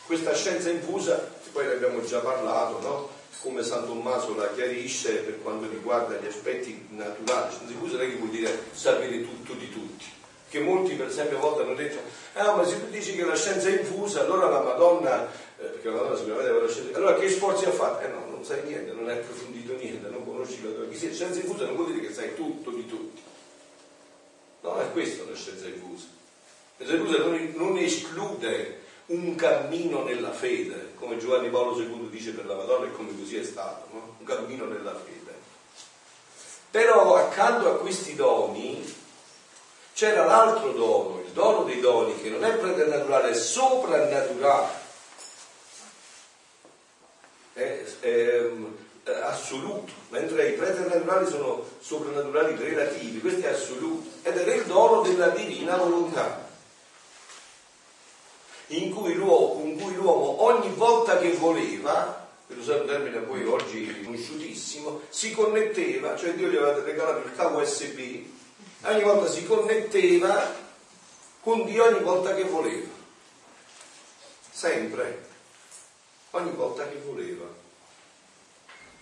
[0.08, 3.22] Questa scienza infusa, poi ne abbiamo già parlato, no?
[3.44, 7.52] Come San Tommaso la chiarisce per quanto riguarda gli aspetti naturali.
[7.52, 10.06] Scienza infusa non è che vuol dire sapere tutto di tutti.
[10.50, 12.00] Che molti per esempio a volte hanno detto,
[12.34, 15.26] ah ma se tu dici che la scienza è infusa, allora la Madonna,
[15.58, 18.06] eh, perché la Madonna sicuramente aveva la scienza, allora che sforzi ha fatto?
[18.06, 20.88] Eh no, non sai niente, non hai approfondito niente, non conosci la tua...
[20.88, 23.22] Chi sia scienza infusa non vuol dire che sai tutto di tutti.
[24.62, 26.06] No, è questo la scienza infusa.
[26.78, 32.32] La scienza infusa non, non esclude un cammino nella fede, come Giovanni Paolo II dice
[32.32, 34.16] per la Madonna e come così è stato, no?
[34.20, 35.32] un cammino nella fede.
[36.72, 39.02] Però accanto a questi doni
[39.94, 44.82] c'era l'altro dono, il dono dei doni, che non è preternaturale, è soprannaturale.
[47.54, 48.42] È, è,
[49.04, 55.02] è assoluto, mentre i preternaturali sono soprannaturali relativi, questo è assoluto, ed era il dono
[55.02, 56.43] della divina volontà
[58.68, 64.04] cui l'uomo, con cui l'uomo ogni volta che voleva, per usare un termine poi oggi
[64.04, 68.26] conosciutissimo, si connetteva, cioè Dio gli aveva regalato il cavo USB,
[68.84, 70.54] ogni volta si connetteva
[71.42, 72.90] con Dio ogni volta che voleva.
[74.50, 75.28] Sempre,
[76.32, 77.46] ogni volta che voleva.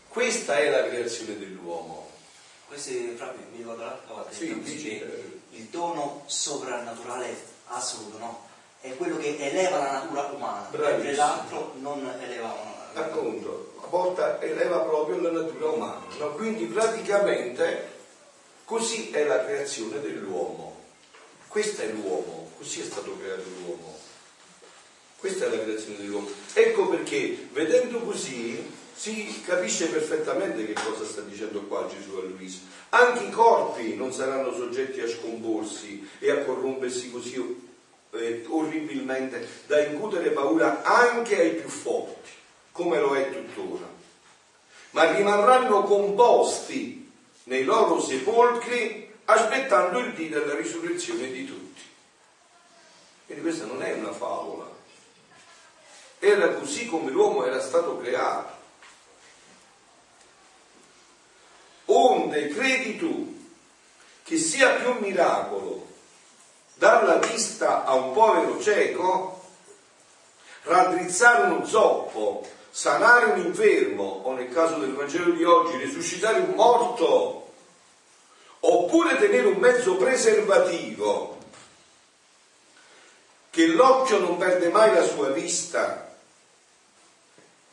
[0.07, 2.09] Questa è la creazione dell'uomo.
[2.67, 8.49] Questo è proprio, mi ricordo l'altra volta, sì, dice, il dono soprannaturale assoluto, no?
[8.81, 13.05] È quello che eleva la natura umana, mentre l'altro non eleva la natura.
[13.05, 16.01] Appunto, porta, eleva proprio la natura umana.
[16.17, 16.31] No?
[16.31, 17.89] Quindi praticamente
[18.65, 20.79] così è la creazione dell'uomo.
[21.47, 23.99] Questo è l'uomo, così è stato creato l'uomo.
[25.17, 26.29] Questa è la creazione dell'uomo.
[26.53, 32.59] Ecco perché, vedendo così, si capisce perfettamente che cosa sta dicendo qua Gesù a Luisa.
[32.89, 37.69] Anche i corpi non saranno soggetti a scomporsi e a corrompersi così
[38.11, 42.29] eh, orribilmente da incutere paura anche ai più forti,
[42.71, 43.87] come lo è tuttora,
[44.91, 47.09] ma rimarranno composti
[47.43, 51.81] nei loro sepolcri aspettando il dì della risurrezione di tutti.
[53.25, 54.69] Quindi questa non è una favola,
[56.19, 58.59] era così come l'uomo era stato creato.
[61.85, 63.49] Onde credi tu
[64.23, 65.90] che sia più miracolo
[66.81, 69.39] dar la vista a un povero cieco,
[70.63, 76.55] raddrizzare uno zoppo, sanare un infermo o nel caso del Vangelo di oggi risuscitare un
[76.55, 77.51] morto,
[78.61, 81.37] oppure tenere un mezzo preservativo
[83.51, 86.15] che l'occhio non perde mai la sua vista,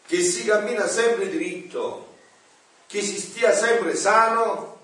[0.04, 2.16] che si cammina sempre dritto,
[2.86, 4.77] che si stia sempre sano,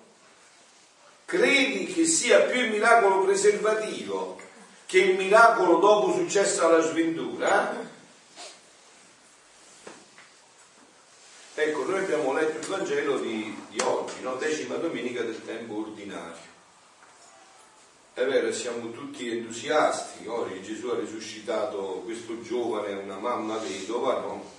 [1.24, 4.40] credi che sia più il miracolo preservativo
[4.86, 7.92] che il miracolo dopo successo alla sventura?
[11.56, 14.34] Ecco, noi abbiamo letto il Vangelo di, di oggi, no?
[14.36, 16.52] decima domenica del tempo ordinario.
[18.12, 24.52] È vero, siamo tutti entusiasti, oggi Gesù ha risuscitato questo giovane, una mamma vedova, no?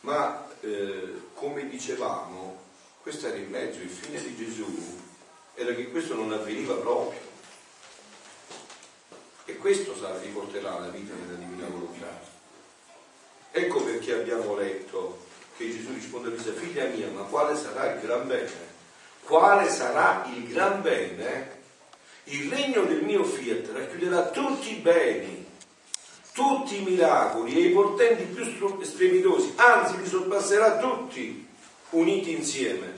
[0.00, 2.60] Ma eh, come dicevamo,
[3.02, 5.06] questo era in mezzo, il fine di Gesù
[5.58, 7.18] era che questo non avveniva proprio.
[9.44, 12.20] E questo sarà, riporterà alla vita della divina volontà.
[13.50, 18.00] Ecco perché abbiamo letto che Gesù risponde a Luisa, figlia mia, ma quale sarà il
[18.00, 18.76] gran bene?
[19.24, 21.56] Quale sarà il gran bene?
[22.24, 25.44] Il regno del mio fiat racchiuderà tutti i beni,
[26.34, 28.44] tutti i miracoli e i portenti più
[28.80, 31.48] strepitosi, anzi li sorpasserà tutti
[31.90, 32.97] uniti insieme.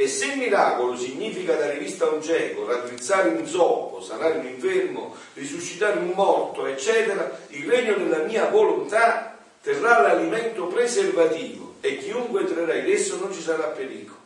[0.00, 5.16] E se miracolo significa dare vista a un cieco, raddrizzare un zoppo, sanare un infermo,
[5.34, 12.76] risuscitare un morto, eccetera, il regno della mia volontà terrà l'alimento preservativo e chiunque entrerà
[12.76, 14.20] in esso non ci sarà pericolo.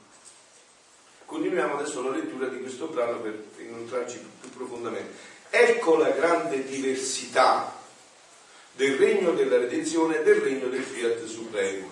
[1.25, 5.15] Continuiamo adesso la lettura di questo brano per inoltrarci più profondamente.
[5.49, 7.75] Ecco la grande diversità
[8.73, 11.89] del regno della redenzione e del regno del fiat supremo.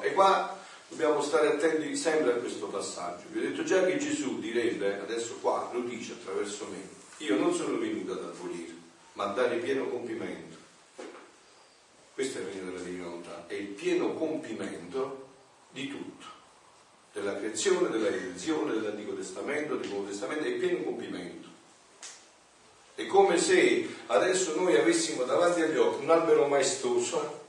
[0.00, 0.59] E qua
[0.90, 3.24] dobbiamo stare attenti sempre a questo passaggio.
[3.30, 6.88] Vi ho detto già che Gesù direbbe, adesso qua lo dice attraverso me,
[7.24, 8.74] io non sono venuto ad abolire,
[9.14, 10.58] ma a dare pieno compimento.
[12.12, 15.28] Questo è il regno della divinità, è il pieno compimento
[15.70, 16.26] di tutto,
[17.12, 21.48] della creazione, della redenzione, dell'Antico Testamento, del Nuovo Testamento, è il pieno compimento.
[22.94, 27.39] È come se adesso noi avessimo davanti agli occhi un albero maestoso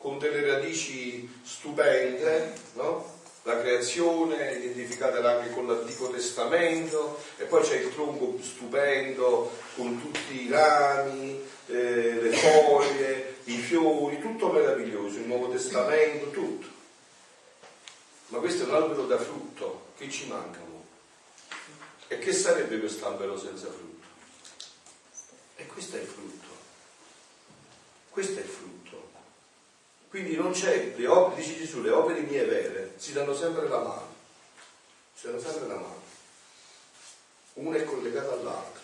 [0.00, 3.18] con delle radici stupende, no?
[3.42, 10.46] la creazione identificata anche con l'Antico Testamento e poi c'è il tronco stupendo con tutti
[10.46, 16.66] i rami, eh, le foglie, i fiori, tutto meraviglioso, il Nuovo Testamento, tutto.
[18.28, 20.86] Ma questo è un albero da frutto, che ci mancano?
[22.08, 24.06] E che sarebbe quest'albero senza frutto?
[25.56, 26.48] E questo è il frutto.
[28.08, 28.69] Questo è il frutto.
[30.10, 33.78] Quindi non c'è, le opere, dice Gesù, le opere mie vere si danno sempre la
[33.78, 34.14] mano,
[35.14, 36.02] si danno sempre la mano.
[37.54, 38.82] Una è collegata all'altra.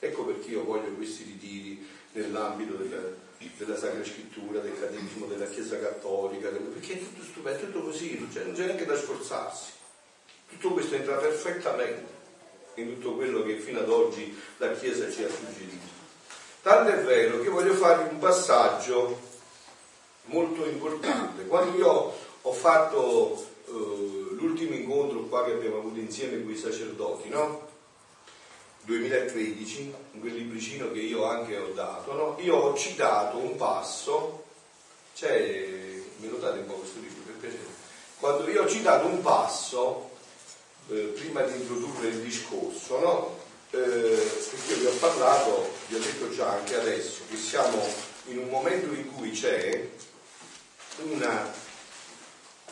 [0.00, 3.02] Ecco perché io voglio questi ritiri nell'ambito della,
[3.38, 8.28] della Sacra Scrittura, del Catechismo della Chiesa Cattolica, perché è tutto stupendo, è tutto così,
[8.32, 9.70] c'è, non c'è neanche da sforzarsi.
[10.48, 12.16] Tutto questo entra perfettamente
[12.74, 15.86] in tutto quello che fino ad oggi la Chiesa ci ha suggerito.
[16.62, 19.27] Tanto è vero che voglio farvi un passaggio
[20.28, 21.46] molto importante.
[21.46, 22.12] Quando io
[22.42, 23.70] ho fatto eh,
[24.34, 27.66] l'ultimo incontro qua che abbiamo avuto insieme con i sacerdoti, no?
[28.88, 32.36] 2013, in quel libricino che io anche ho dato, no?
[32.40, 34.44] io ho citato un passo,
[35.12, 37.66] cioè, me lo date un po' questo libro per piacere,
[38.18, 40.08] quando io ho citato un passo,
[40.88, 43.36] eh, prima di introdurre il discorso, no?
[43.72, 47.84] eh, perché vi ho parlato, vi ho detto già anche adesso, che siamo
[48.28, 49.86] in un momento in cui c'è
[51.02, 51.52] una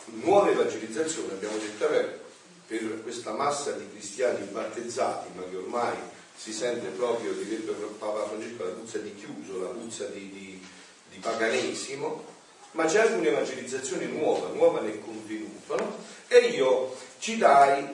[0.05, 2.25] nuova evangelizzazione, abbiamo detto, beh,
[2.67, 5.95] per questa massa di cristiani battezzati, ma che ormai
[6.35, 10.67] si sente proprio, direbbe Papa Francesco, la puzza di chiuso, la puzza di, di,
[11.09, 12.35] di paganesimo,
[12.71, 15.97] ma c'è anche un'evangelizzazione nuova, nuova nel contenuto, no?
[16.27, 17.87] E io ci dai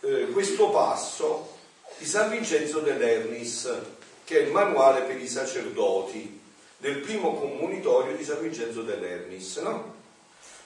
[0.00, 1.56] eh, questo passo
[1.98, 3.70] di San Vincenzo dell'Ernis,
[4.24, 6.39] che è il manuale per i sacerdoti
[6.80, 9.94] del primo comunitorio di San Vincenzo dell'Ernis, no?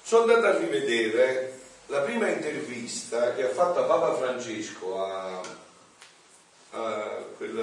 [0.03, 5.41] Sono andato a rivedere la prima intervista che ha fatto Papa Francesco a,
[6.71, 7.55] a quel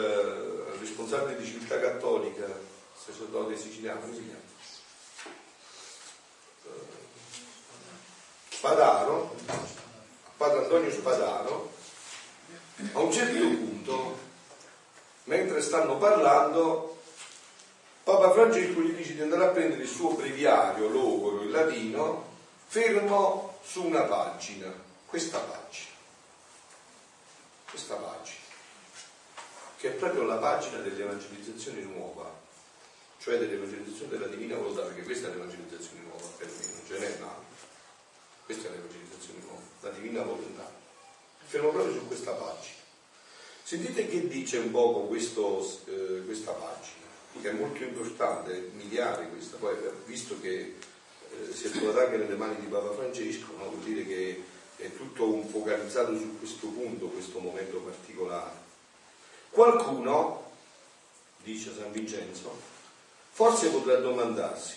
[0.79, 2.45] responsabile di civiltà cattolica,
[2.93, 4.49] sacerdote siciliano, come si chiama?
[8.49, 9.35] Spadaro,
[10.37, 11.71] padre Antonio Spadaro,
[12.93, 14.19] a un certo punto,
[15.23, 16.90] mentre stanno parlando,
[18.03, 22.29] Papa Francesco gli dice di andare a prendere il suo breviario logoro in latino
[22.65, 24.73] fermo su una pagina,
[25.05, 25.91] questa pagina,
[27.69, 28.39] questa pagina,
[29.77, 32.33] che è proprio la pagina dell'evangelizzazione nuova,
[33.19, 37.15] cioè dell'evangelizzazione della divina volontà, perché questa è l'evangelizzazione nuova per me, non ce n'è
[37.17, 37.69] un'altra.
[38.45, 40.71] Questa è l'evangelizzazione nuova, la divina volontà.
[41.45, 42.79] Fermo proprio su questa pagina.
[43.63, 47.00] Sentite che dice un poco questo, eh, questa pagina
[47.39, 49.75] che è molto importante, miliare questa, poi
[50.05, 50.75] visto che
[51.31, 53.69] eh, si è trovata anche nelle mani di Papa Francesco, no?
[53.69, 54.43] vuol dire che
[54.77, 58.69] è tutto un focalizzato su questo punto, questo momento particolare.
[59.49, 60.51] Qualcuno,
[61.43, 62.59] dice San Vincenzo,
[63.31, 64.75] forse potrà domandarsi,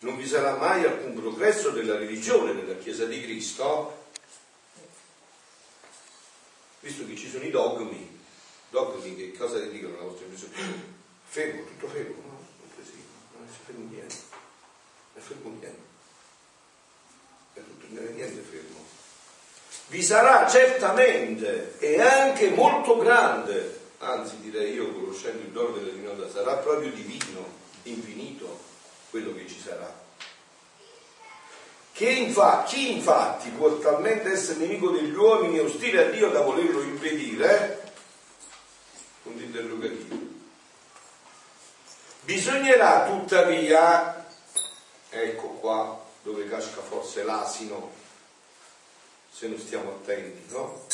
[0.00, 3.98] non vi sarà mai alcun progresso della religione della Chiesa di Cristo?
[6.80, 8.18] Visto che ci sono i dogmi,
[8.70, 10.99] dogmi che cosa dicono la vostra religione?
[11.30, 12.38] Fermo, tutto fermo, no?
[12.60, 13.02] Non così,
[13.36, 14.14] non si fermo niente,
[15.12, 15.82] non è fermo niente,
[17.54, 18.78] è tutto niente fermo.
[19.86, 26.28] Vi sarà certamente e anche molto grande anzi direi io conoscendo il dono della divinità,
[26.30, 27.44] sarà proprio divino,
[27.84, 28.58] infinito
[29.10, 30.08] quello che ci sarà.
[31.92, 36.40] Che infa- chi infatti può talmente essere nemico degli uomini e ostile a Dio da
[36.40, 37.92] volerlo impedire?
[39.22, 40.19] Punto interrogativo.
[42.30, 44.24] Bisognerà tuttavia,
[45.08, 47.90] ecco qua dove casca forse l'asino,
[49.32, 50.86] se non stiamo attenti, no?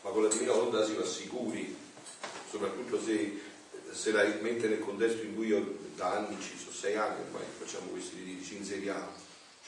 [0.00, 1.78] Ma con la divina volontà si va sicuri,
[2.50, 3.40] soprattutto se,
[3.92, 7.46] se la mette nel contesto in cui io da anni ci sono sei anni ormai
[7.56, 9.12] facciamo questi ritiri, ci inseriamo,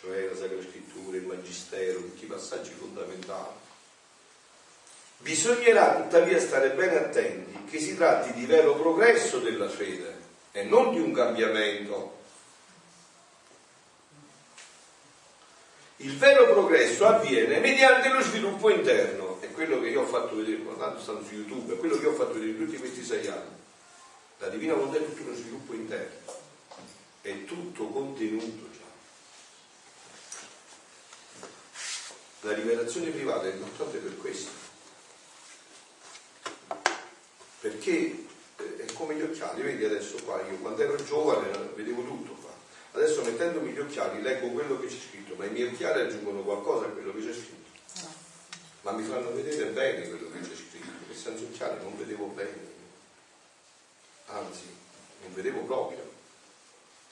[0.01, 3.55] cioè la Sacra Scrittura, il Magistero, tutti i passaggi fondamentali.
[5.19, 10.16] Bisognerà tuttavia stare bene attenti che si tratti di vero progresso della fede
[10.57, 12.15] e non di un cambiamento.
[15.97, 20.63] Il vero progresso avviene mediante lo sviluppo interno, è quello che io ho fatto vedere,
[20.63, 23.55] guardate, stanno su YouTube, è quello che ho fatto vedere tutti questi sei anni.
[24.39, 26.17] La divina volontà è tutto uno sviluppo interno,
[27.21, 28.85] è tutto contenuto già.
[32.49, 34.51] La rivelazione privata è importante per questo,
[37.61, 38.26] perché
[38.57, 42.51] è come gli occhiali, vedi adesso qua, io quando ero giovane vedevo tutto qua,
[42.93, 46.87] adesso mettendomi gli occhiali leggo quello che c'è scritto, ma i miei occhiali aggiungono qualcosa
[46.87, 48.09] a quello che c'è scritto,
[48.83, 52.75] ma mi fanno vedere bene quello che c'è scritto, perché senza occhiali non vedevo bene,
[54.27, 54.65] anzi
[55.23, 56.11] non vedevo proprio,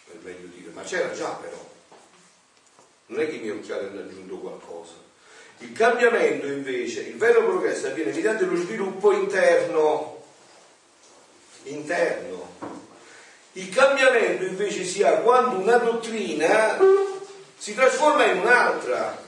[0.06, 1.72] per meglio dire, ma c'era già però,
[3.06, 4.92] non è che i miei occhiali hanno aggiunto qualcosa.
[5.58, 10.13] Il cambiamento invece, il vero progresso avviene mediante lo sviluppo interno
[11.64, 12.52] interno.
[13.52, 16.78] Il cambiamento invece si ha quando una dottrina
[17.56, 19.22] si trasforma in un'altra.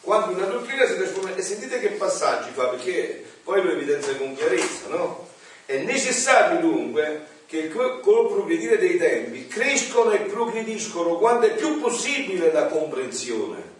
[0.00, 4.34] Quando una dottrina si trasforma e sentite che passaggi fa perché poi lo evidenzia con
[4.34, 5.28] chiarezza, no?
[5.64, 12.52] È necessario dunque che col progredire dei tempi crescono e progrediscono quando è più possibile
[12.52, 13.76] la comprensione.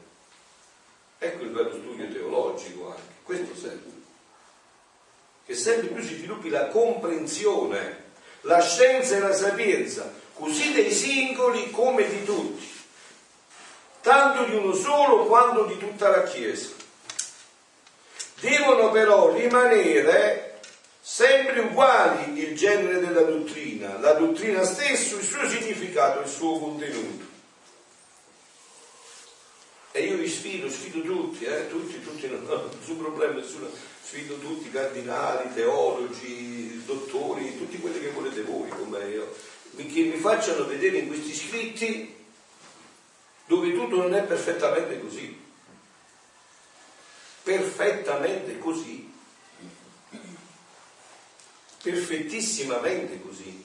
[1.19, 3.88] Ecco il vero studio teologico anche, questo serve
[5.49, 8.05] che sempre più si sviluppi la comprensione,
[8.43, 12.69] la scienza e la sapienza, così dei singoli come di tutti,
[14.03, 16.69] tanto di uno solo quanto di tutta la Chiesa.
[18.41, 20.61] Devono però rimanere
[21.01, 27.25] sempre uguali il genere della dottrina, la dottrina stessa, il suo significato, il suo contenuto.
[29.93, 34.39] E io vi sfido, sfido tutti, eh, tutti, tutti, non ho nessun problema, nessuno sfido
[34.39, 39.37] tutti cardinali, teologi, dottori, tutti quelli che volete voi come io,
[39.77, 42.17] che mi facciano vedere in questi scritti
[43.45, 45.47] dove tutto non è perfettamente così.
[47.43, 49.13] Perfettamente così.
[51.83, 53.65] Perfettissimamente così.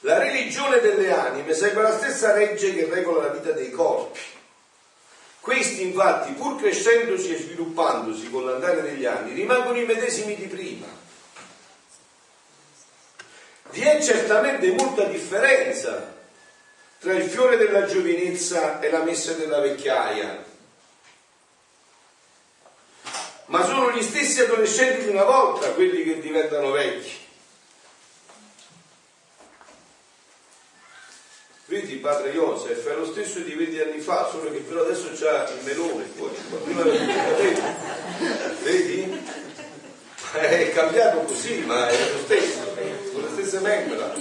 [0.00, 4.20] La religione delle anime segue la stessa legge che regola la vita dei corpi.
[5.44, 10.86] Questi infatti, pur crescendosi e sviluppandosi con l'andare degli anni, rimangono i medesimi di prima.
[13.68, 16.16] Vi è certamente molta differenza
[16.98, 20.42] tra il fiore della giovinezza e la messa della vecchiaia,
[23.44, 27.18] ma sono gli stessi adolescenti di una volta quelli che diventano vecchi.
[31.66, 35.48] Vedi padre Josef, è lo stesso di 20 anni fa, solo che però adesso c'ha
[35.48, 37.62] il melone fuori, prima vedi?
[38.62, 39.22] vedi?
[40.32, 42.74] È cambiato così, ma è lo stesso,
[43.10, 44.12] con le stesse membra.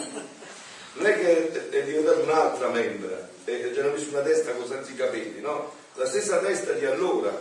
[0.93, 4.95] Non è che è diventata un'altra membra, ci hanno messo una testa con senza i
[4.95, 5.73] capelli, no?
[5.95, 7.37] La stessa testa di allora.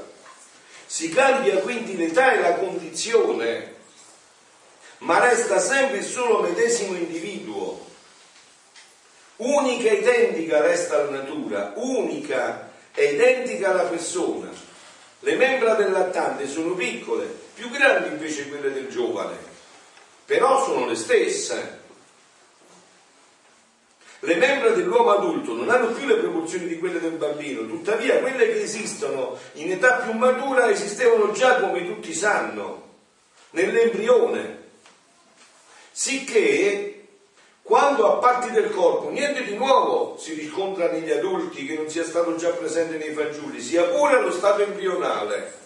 [0.86, 3.74] Si cambia quindi l'età e la condizione,
[4.98, 7.41] ma resta sempre il solo medesimo individuo
[9.36, 14.50] unica e identica resta la natura, unica e identica la persona.
[15.20, 19.36] Le membra del lattante sono piccole, più grandi invece quelle del giovane,
[20.24, 21.80] però sono le stesse.
[24.24, 28.52] Le membra dell'uomo adulto non hanno più le proporzioni di quelle del bambino, tuttavia quelle
[28.52, 32.90] che esistono in età più matura esistevano già come tutti sanno,
[33.50, 34.60] nell'embrione.
[35.90, 36.91] Sicché
[37.62, 42.04] quando a parti del corpo niente di nuovo si riscontra negli adulti che non sia
[42.04, 45.60] stato già presente nei fagioli, sia pure allo stato embrionale.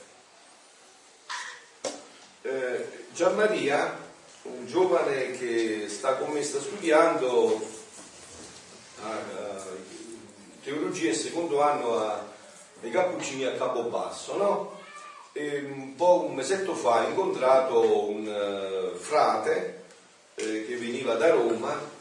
[2.42, 3.99] Eh, Gianmaria,
[4.42, 7.61] un giovane che sta con me, sta studiando
[9.01, 9.11] uh,
[10.62, 12.24] teologia e secondo anno a,
[12.82, 14.76] ai Cappuccini a Capobasso, no?
[15.32, 19.84] e un po' un mesetto fa ho incontrato un uh, frate
[20.37, 21.95] eh, che veniva da Roma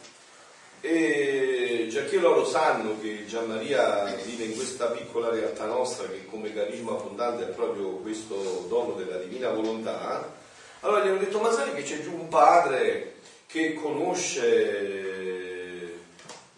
[0.80, 6.26] e già che loro sanno che Gian Maria vive in questa piccola realtà nostra che
[6.26, 10.32] come carisma fondante è proprio questo dono della divina volontà,
[10.80, 13.14] allora gli hanno detto ma sai che c'è giù un padre
[13.46, 14.44] che conosce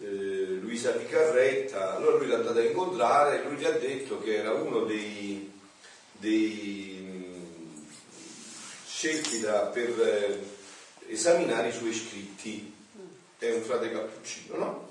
[0.00, 4.36] eh, Luisa Picarretta, allora lui l'ha andata a incontrare e lui gli ha detto che
[4.36, 5.56] era uno dei
[6.18, 7.06] dei
[8.84, 10.38] scelti da, per
[11.08, 12.74] esaminare i suoi scritti.
[13.38, 14.88] È un frate cappuccino, no?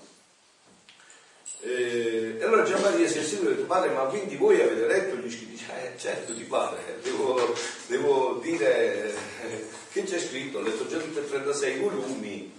[1.60, 4.86] E allora Gian Maria si è seduto e ha detto, padre, ma quindi voi avete
[4.86, 5.64] letto gli scritti?
[5.84, 7.54] Eh, certo, di padre, devo,
[7.88, 12.54] devo dire eh, che c'è scritto, ho letto già tutti e 36 volumi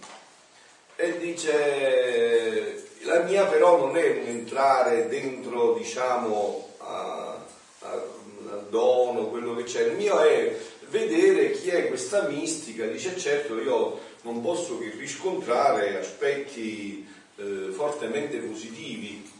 [0.96, 7.40] e dice, la mia però non è un entrare dentro, diciamo, a,
[7.82, 8.02] a
[8.68, 10.58] dono, quello che c'è, il mio è
[10.90, 18.38] vedere chi è questa mistica, dice certo io non posso che riscontrare aspetti eh, fortemente
[18.38, 19.36] positivi.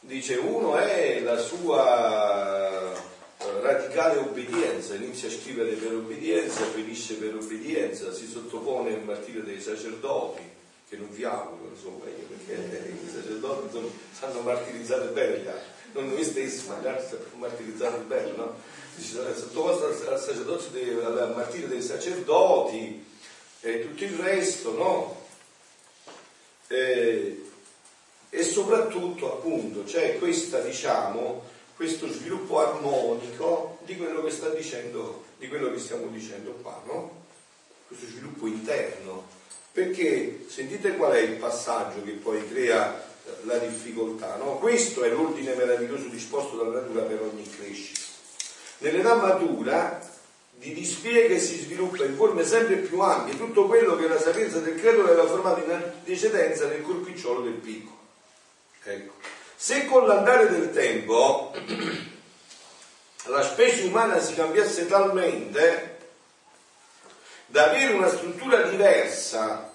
[0.00, 7.34] Dice uno è la sua eh, radicale obbedienza, inizia a scrivere per obbedienza, finisce per
[7.34, 10.42] obbedienza, si sottopone al martirio dei sacerdoti,
[10.88, 13.78] che non vi auguro, insomma, io, perché i sacerdoti
[14.12, 17.02] sanno martirizzare bene gli altri non noi stessi magari
[17.36, 18.54] martirizzato il bello, no?
[19.02, 23.04] Sottoposto al sacerdozio dei, al martirio dei sacerdoti
[23.60, 25.26] e tutto il resto, no?
[26.68, 27.44] E,
[28.28, 31.44] e soprattutto appunto c'è questa, diciamo,
[31.74, 37.24] questo sviluppo armonico di quello che sta dicendo, di quello che stiamo dicendo qua, no?
[37.86, 39.38] Questo sviluppo interno.
[39.72, 43.08] Perché sentite qual è il passaggio che poi crea
[43.44, 44.36] la difficoltà.
[44.36, 44.58] No?
[44.58, 48.09] Questo è l'ordine meraviglioso disposto dalla natura per ogni crescita.
[48.80, 50.00] Nell'età matura
[50.52, 54.78] di dispiega si sviluppa in forme sempre più ampie tutto quello che la sapienza del
[54.78, 57.98] creatore aveva formato in antecedenza nel corpicciolo del piccolo.
[58.84, 59.12] Ecco.
[59.56, 61.54] Se con l'andare del tempo
[63.24, 65.98] la specie umana si cambiasse talmente
[67.46, 69.70] da avere una struttura diversa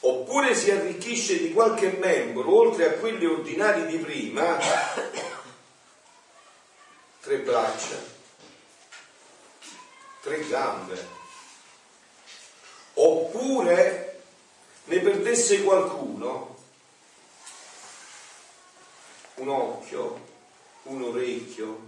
[0.00, 4.56] oppure si arricchisce di qualche membro oltre a quelli ordinari di prima,
[7.26, 7.96] tre braccia,
[10.20, 11.08] tre gambe,
[12.94, 14.22] oppure
[14.84, 16.56] ne perdesse qualcuno,
[19.34, 20.20] un occhio,
[20.84, 21.80] un orecchio,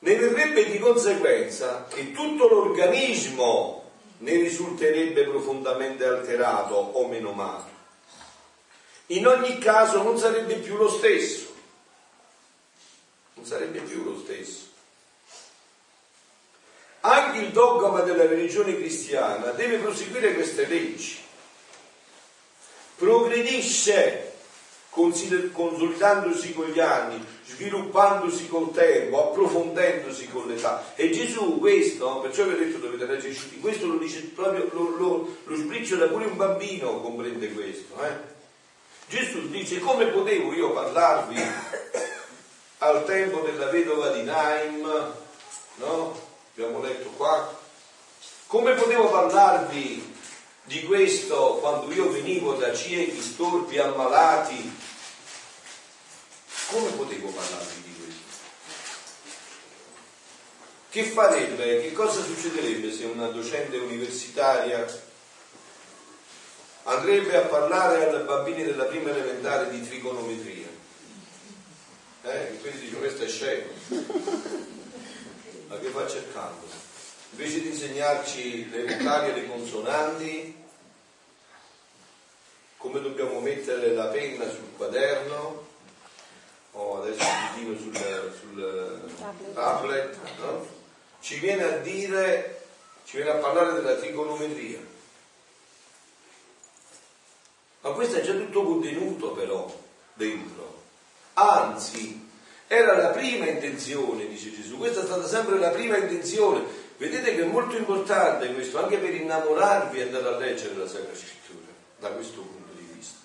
[0.00, 7.70] ne verrebbe di conseguenza che tutto l'organismo ne risulterebbe profondamente alterato o meno male.
[9.06, 11.51] In ogni caso non sarebbe più lo stesso,
[13.42, 14.70] non sarebbe più lo stesso.
[17.00, 21.18] Anche il dogma della religione cristiana deve proseguire queste leggi,
[22.94, 24.30] progredisce
[24.90, 30.92] consolidandosi con gli anni, sviluppandosi col tempo, approfondendosi con l'età.
[30.94, 35.36] E Gesù questo, perciò vi ho detto dovete leggere questo lo dice proprio, lo, lo,
[35.42, 38.00] lo sbriciola pure un bambino, comprende questo.
[38.04, 38.30] Eh?
[39.08, 41.40] Gesù dice come potevo io parlarvi
[42.82, 44.82] al tempo della vedova di Naim,
[45.76, 46.20] no?
[46.52, 47.60] Abbiamo letto qua.
[48.46, 50.14] Come potevo parlarvi
[50.64, 54.78] di questo quando io venivo da ciechi, storpi, ammalati,
[56.66, 58.22] come potevo parlarvi di questo?
[60.90, 64.84] Che farebbe, che cosa succederebbe se una docente universitaria
[66.82, 70.71] andrebbe a parlare ai bambini della prima elementare di trigonometria?
[72.24, 72.58] Eh?
[72.60, 73.70] quindi dice questo è scemo.
[75.68, 76.82] Ma che fa cercando?
[77.32, 80.56] invece di insegnarci le vocali e le consonanti,
[82.76, 85.66] come dobbiamo mettere la penna sul quaderno,
[86.72, 90.66] o adesso il ditino sul, sul tablet, no?
[91.20, 92.64] ci viene a dire,
[93.04, 94.80] ci viene a parlare della trigonometria.
[97.80, 99.74] Ma questo è già tutto contenuto però
[100.14, 100.71] dentro.
[101.34, 102.28] Anzi,
[102.66, 106.64] era la prima intenzione, dice Gesù, questa è stata sempre la prima intenzione.
[106.96, 111.14] Vedete che è molto importante questo, anche per innamorarvi e andare a leggere la Sacra
[111.14, 111.66] Scrittura,
[111.98, 113.18] da questo punto di vista.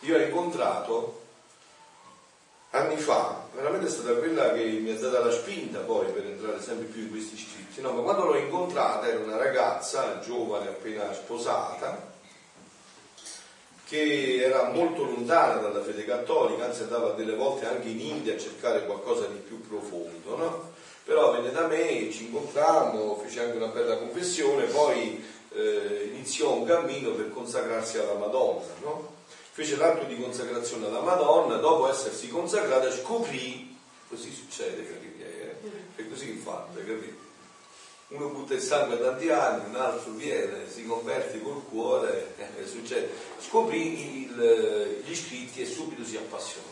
[0.00, 1.20] Io ho incontrato
[2.70, 6.62] anni fa, veramente è stata quella che mi ha data la spinta poi per entrare
[6.62, 11.12] sempre più in questi scritti, no, ma quando l'ho incontrata era una ragazza giovane appena
[11.12, 12.11] sposata,
[13.92, 18.38] che era molto lontana dalla fede cattolica, anzi andava delle volte anche in India a
[18.38, 20.70] cercare qualcosa di più profondo, no?
[21.04, 26.64] Però venne da me, ci incontrammo, fece anche una bella confessione, poi eh, iniziò un
[26.64, 29.12] cammino per consacrarsi alla Madonna, no?
[29.52, 33.76] Fece l'atto di consacrazione alla Madonna, dopo essersi consacrata scoprì,
[34.08, 35.58] così succede, capite?
[35.96, 37.21] È così che fa, capite?
[38.12, 42.66] Uno butta il sangue da tanti anni, un altro viene, si converte col cuore, eh,
[42.66, 43.10] succede.
[43.38, 46.70] Scoprì il, gli scritti e subito si appassionò.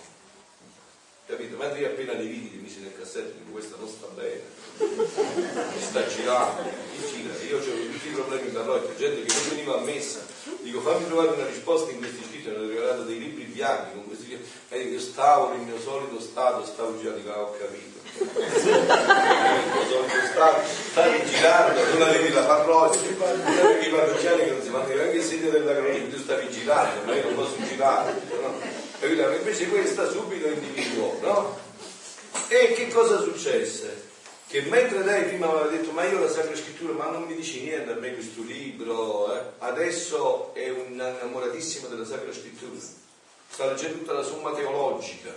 [1.27, 1.57] Capito?
[1.57, 4.43] Mentre io appena li vidi, li mise nel cassetto, dico questa non sta bene,
[4.79, 7.33] mi sta girando, mi gira.
[7.49, 10.27] Io avevo tutti i problemi in parrocchia, gente che non veniva a messa,
[10.61, 14.07] dico fammi trovare una risposta in questi scritti, mi hanno regalato dei libri bianchi con
[14.09, 18.00] questi scritti, e io stavo nel mio solito stato, stavo girando, dico, ah, ho capito
[20.91, 25.17] stavi girando, non avevi la parrocchia, non avevi i parrocchiani che non si fanno neanche
[25.17, 26.65] il segno della croce, tu stavi
[27.05, 29.35] ma io non posso girare, no?
[29.35, 31.59] invece questa subito individuò, no?
[32.49, 34.09] E che cosa successe?
[34.47, 37.63] Che mentre lei prima aveva detto ma io la Sacra Scrittura, ma non mi dici
[37.63, 39.43] niente a me questo libro, eh?
[39.59, 42.73] adesso è un'innamoratissima della Sacra Scrittura,
[43.49, 45.33] sta leggendo tutta la somma teologica,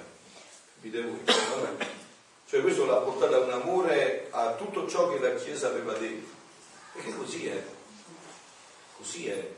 [0.75, 1.19] capite voi?
[1.25, 2.01] Vabbè.
[2.53, 6.29] Cioè questo l'ha portato a un amore a tutto ciò che la Chiesa aveva detto.
[6.93, 7.63] Perché così è.
[8.95, 9.49] Così è.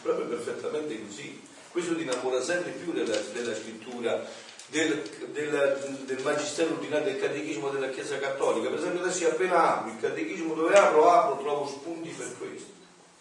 [0.00, 1.42] Proprio perfettamente così.
[1.72, 4.24] Questo ti innamora sempre più della, della scrittura,
[4.66, 5.02] del,
[5.32, 8.68] del, del, magistero ordinario del catechismo della Chiesa Cattolica.
[8.68, 12.70] Per esempio adesso appena apro il catechismo dove apro, apro, trovo spunti per questo.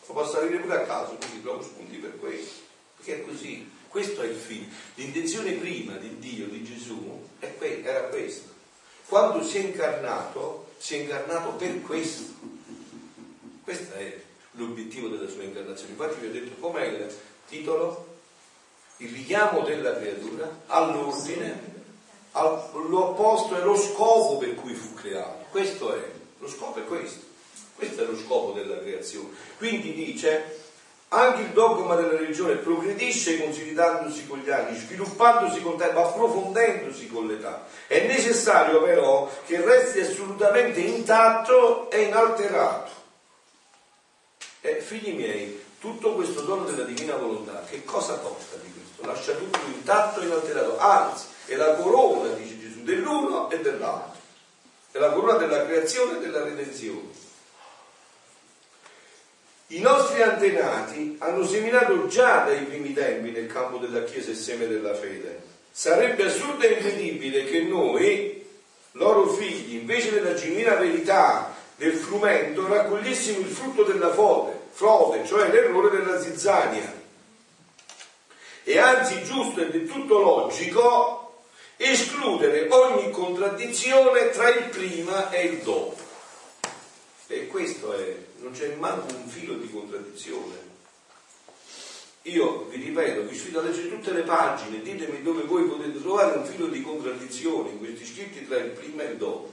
[0.05, 2.62] Lo posso arrivare pure a caso, quindi trovo spunti per questo.
[2.97, 3.72] Perché è così.
[3.88, 4.70] Questo è il fine.
[4.93, 8.57] L'intenzione prima di Dio, di Gesù, era questa
[9.10, 12.24] quando si è incarnato, si è incarnato per questo.
[13.64, 15.91] Questo è l'obiettivo della sua incarnazione.
[15.91, 17.12] Infatti vi ho detto com'è il
[17.47, 18.05] titolo?
[18.97, 21.60] Il richiamo della creatura all'ordine,
[22.34, 25.45] all'opposto è lo scopo per cui fu creato.
[25.49, 27.26] Questo è, lo scopo è questo.
[27.76, 29.30] Questo è lo scopo della creazione.
[29.57, 30.68] Quindi dice
[31.10, 37.28] anche il dogma della religione progredisce consolidandosi con gli anni, sviluppandosi con tempo, approfondendosi con
[37.28, 37.66] l'età.
[37.88, 42.91] È necessario però che resti assolutamente intatto e inalterato.
[44.62, 49.07] E figli miei, tutto questo dono della divina volontà, che cosa tocca di questo?
[49.07, 54.18] Lascia tutto intatto e inalterato, anzi, è la corona, dice Gesù, dell'uno e dell'altro.
[54.91, 57.28] È la corona della creazione e della redenzione.
[59.72, 64.65] I nostri antenati hanno seminato già dai primi tempi nel campo della Chiesa il seme
[64.65, 65.43] della fede.
[65.72, 68.47] Sarebbe assurdo e incredibile che noi,
[68.93, 75.51] loro figli, invece della genuina verità del frumento, raccogliessimo il frutto della frode, frode, cioè
[75.51, 76.91] l'errore della zizzania.
[78.63, 81.43] E anzi giusto e del tutto logico
[81.78, 85.95] escludere ogni contraddizione tra il prima e il dopo.
[87.28, 90.68] E questo è non c'è manco un filo di contraddizione.
[92.24, 96.38] Io vi ripeto, vi sfido a leggere tutte le pagine, ditemi dove voi potete trovare
[96.38, 99.52] un filo di contraddizione in questi scritti tra il prima e il dopo.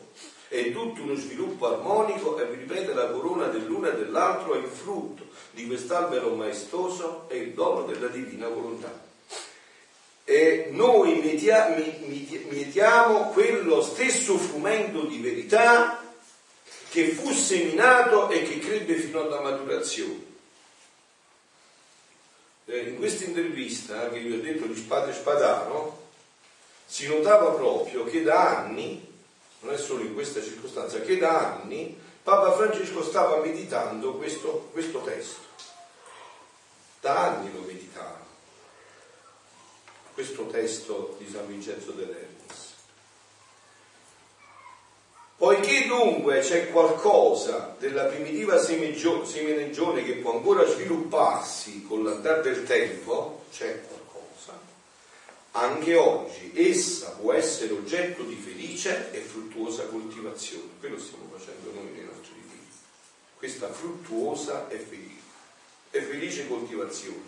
[0.48, 4.68] È tutto uno sviluppo armonico e vi ripeto, la corona dell'uno e dell'altro è il
[4.68, 9.04] frutto di quest'albero maestoso e il dono della divina volontà.
[10.24, 11.20] E noi
[12.48, 16.05] mietiamo quello stesso frumento di verità
[16.96, 20.24] che fu seminato e che crebbe fino alla maturazione.
[22.64, 26.04] Eh, in questa intervista che vi ho detto di Spade Spadano,
[26.86, 29.06] si notava proprio che da anni,
[29.60, 35.02] non è solo in questa circostanza, che da anni Papa Francesco stava meditando questo, questo
[35.02, 35.44] testo.
[37.02, 38.24] Da anni lo meditava,
[40.14, 42.35] questo testo di San Vincenzo dell'Erba.
[45.46, 53.44] Poiché dunque c'è qualcosa della primitiva semenegione che può ancora svilupparsi con l'andare del tempo,
[53.52, 54.58] c'è qualcosa,
[55.52, 60.66] anche oggi essa può essere oggetto di felice e fruttuosa coltivazione.
[60.80, 62.72] Quello stiamo facendo noi nei nostri figli.
[63.38, 67.22] Questa fruttuosa e felice, felice coltivazione.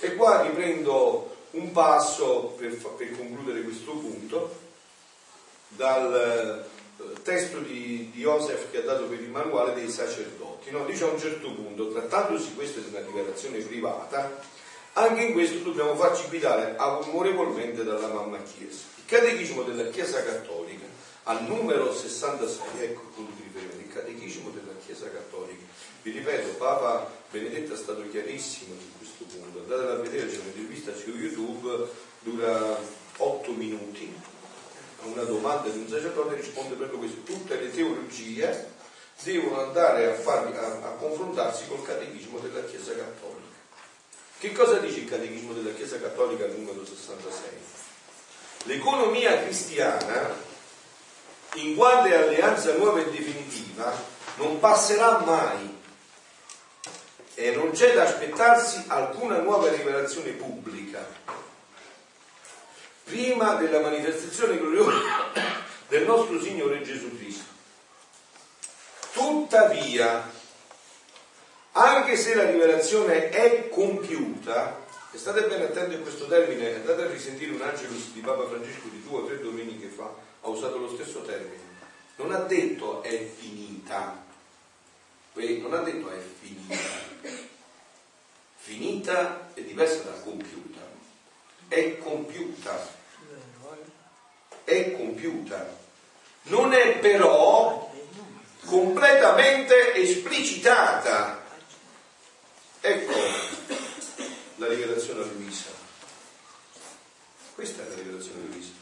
[0.00, 4.58] E qua riprendo un passo per, per concludere questo punto
[5.68, 6.68] dal
[7.22, 10.70] testo di, di Joseph che ha dato per il manuale dei sacerdoti.
[10.70, 10.84] No?
[10.84, 14.40] Dice a un certo punto, trattandosi questa di una rivelazione privata,
[14.94, 18.84] anche in questo dobbiamo farci guidare amorevolmente dalla mamma Chiesa.
[18.96, 20.86] Il catechismo della Chiesa Cattolica
[21.24, 25.64] al numero 66, ecco il punto di riferimento, il catechismo della Chiesa Cattolica.
[26.02, 30.94] Vi ripeto, Papa Benedetto è stato chiarissimo su questo punto, andatela a vedere, c'è un'intervista
[30.94, 31.88] su YouTube,
[32.20, 32.78] dura
[33.18, 34.12] 8 minuti,
[35.02, 38.78] una domanda di un sacerdote risponde proprio questo, tutte le teologie
[39.22, 43.48] devono andare a, farli, a, a confrontarsi col catechismo della Chiesa Cattolica.
[44.38, 47.50] Che cosa dice il catechismo della Chiesa Cattolica numero 66?
[48.64, 50.34] L'economia cristiana,
[51.54, 53.92] in quale alleanza nuova e definitiva,
[54.36, 55.78] non passerà mai
[57.34, 61.06] e non c'è da aspettarsi alcuna nuova rivelazione pubblica
[63.10, 65.32] prima della manifestazione gloriosa
[65.88, 67.44] del nostro Signore Gesù Cristo.
[69.12, 70.30] Tuttavia,
[71.72, 74.78] anche se la rivelazione è compiuta,
[75.10, 78.86] e state bene attenti a questo termine, andate a risentire un angelus di Papa Francesco
[78.88, 81.68] di due o tre domeniche fa, ha usato lo stesso termine.
[82.14, 84.24] Non ha detto è finita,
[85.34, 86.78] non ha detto è finita.
[88.56, 90.78] Finita è diversa da compiuta.
[91.66, 92.98] È compiuta.
[94.64, 95.78] È compiuta.
[96.44, 97.92] Non è però
[98.64, 101.42] completamente esplicitata.
[102.80, 103.12] Ecco
[104.56, 105.70] la rivelazione a Luisa.
[107.54, 108.72] Questa è la rivelazione a Luisa.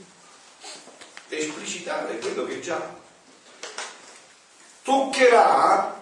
[1.29, 2.97] Esplicitare quello che già
[4.83, 6.01] toccherà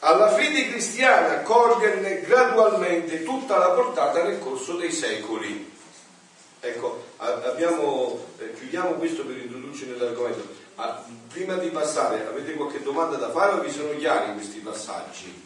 [0.00, 5.75] alla fede cristiana coglierne gradualmente tutta la portata nel corso dei secoli.
[6.68, 10.64] Ecco, abbiamo, eh, chiudiamo questo per introdurci nell'argomento.
[11.28, 15.44] Prima di passare, avete qualche domanda da fare o vi sono chiari questi passaggi?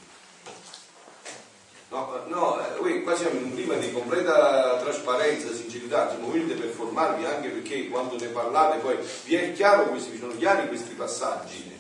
[1.91, 6.69] No, no eh, qua siamo in un clima di completa trasparenza, sincerità, siamo venuti per
[6.69, 10.95] formarvi anche perché quando ne parlate poi vi è chiaro questi, vi sono chiari questi
[10.95, 11.79] passaggi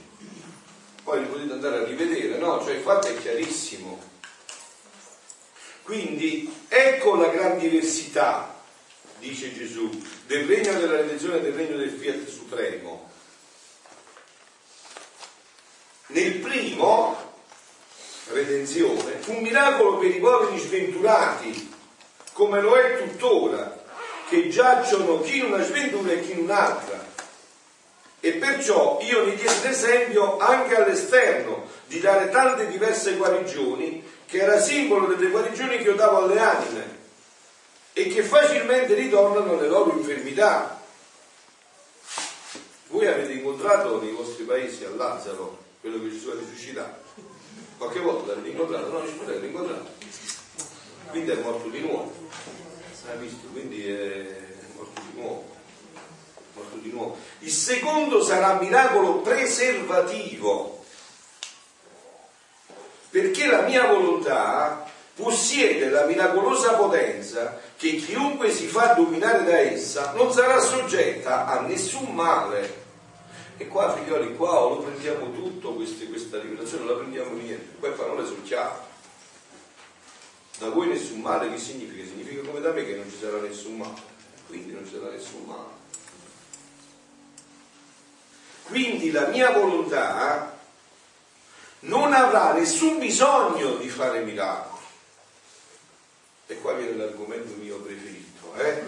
[1.10, 2.62] poi li potete andare a rivedere, no?
[2.62, 3.98] Cioè il fatto è chiarissimo.
[5.82, 8.59] Quindi ecco la gran diversità,
[9.20, 9.88] dice Gesù,
[10.26, 13.08] del regno della redenzione del regno del fiat supremo.
[16.06, 17.16] Nel primo,
[18.30, 21.72] redenzione, fu un miracolo per i poveri sventurati,
[22.32, 23.84] come lo è tuttora,
[24.28, 27.08] che giacciono chi in una sventura e chi in un'altra
[28.20, 34.60] e perciò io ne diedi l'esempio anche all'esterno di dare tante diverse guarigioni che era
[34.60, 36.99] simbolo delle guarigioni che io davo alle anime
[37.92, 40.82] e che facilmente ritornano alle loro infermità.
[42.88, 47.08] Voi avete incontrato nei vostri paesi a Lazzaro quello che Gesù ha risuscitato?
[47.78, 48.88] Qualche volta l'avete incontrato?
[48.88, 49.90] No, nessuno l'avete incontrato.
[51.10, 52.12] Quindi è morto di nuovo.
[53.08, 53.46] Hai visto?
[53.52, 54.36] Quindi è
[54.74, 55.58] morto di nuovo
[56.60, 57.16] morto di nuovo.
[57.40, 60.84] Il secondo sarà miracolo preservativo,
[63.10, 64.89] perché la mia volontà
[65.20, 71.60] possiede la miracolosa potenza che chiunque si fa dominare da essa non sarà soggetta a
[71.60, 72.88] nessun male.
[73.56, 77.78] E qua, figlioli, qua lo prendiamo tutto, queste, questa rivelazione, non la prendiamo niente.
[77.78, 78.88] Quelle parole sono chiare.
[80.58, 82.02] Da voi nessun male che significa?
[82.04, 84.00] Significa come da me che non ci sarà nessun male.
[84.46, 85.78] Quindi non ci sarà nessun male.
[88.64, 90.58] Quindi la mia volontà
[91.80, 94.69] non avrà nessun bisogno di fare miracoli.
[96.50, 98.82] E qua viene l'argomento mio preferito, eh?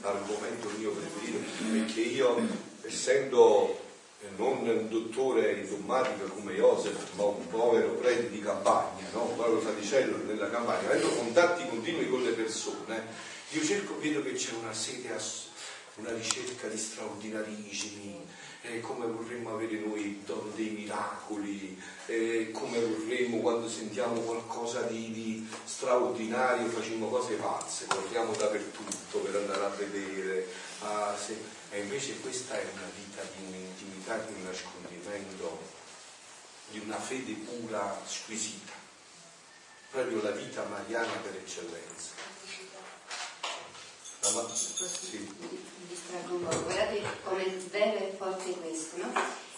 [0.00, 1.38] L'argomento mio preferito,
[1.72, 2.38] perché io,
[2.82, 3.80] essendo
[4.36, 9.24] non un dottore in dogmatica come Joseph, ma un povero prete di campagna, no?
[9.34, 13.02] povero fraticello nella campagna, avendo contatti continui con le persone,
[13.48, 15.12] io cerco, vedo che c'è una sede,
[15.96, 18.24] una ricerca di straordinarismi,
[18.62, 20.22] eh, come vorremmo avere noi
[20.54, 28.32] dei miracoli, eh, come vorremmo quando sentiamo qualcosa di, di straordinario, facciamo cose pazze, corriamo
[28.34, 30.46] dappertutto per andare a vedere.
[30.80, 31.58] Ah, se...
[31.72, 35.62] E invece questa è una vita di un'intimità, di un nascondimento,
[36.70, 38.72] di una fede pura, squisita,
[39.92, 42.14] proprio la vita mariana per eccellenza.
[46.64, 49.12] Guardate come bello e forte questo, no?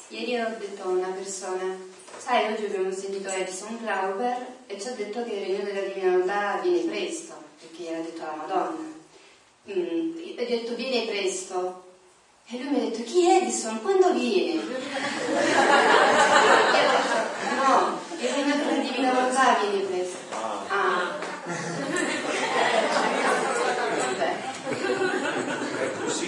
[0.09, 1.77] Ieri ho detto a una persona,
[2.19, 6.61] sai, oggi abbiamo sentito Edison Glauber e ci ha detto che il regno della divinità
[6.63, 9.01] viene presto, perché gliel'ha detto la Madonna.
[9.69, 11.83] Mm, e ho detto viene presto.
[12.47, 13.83] E lui mi ha detto chi è Edison?
[13.83, 14.63] Quando viene?
[17.59, 20.19] no, il regno della divina volontà viene presto.
[20.69, 21.19] Ah.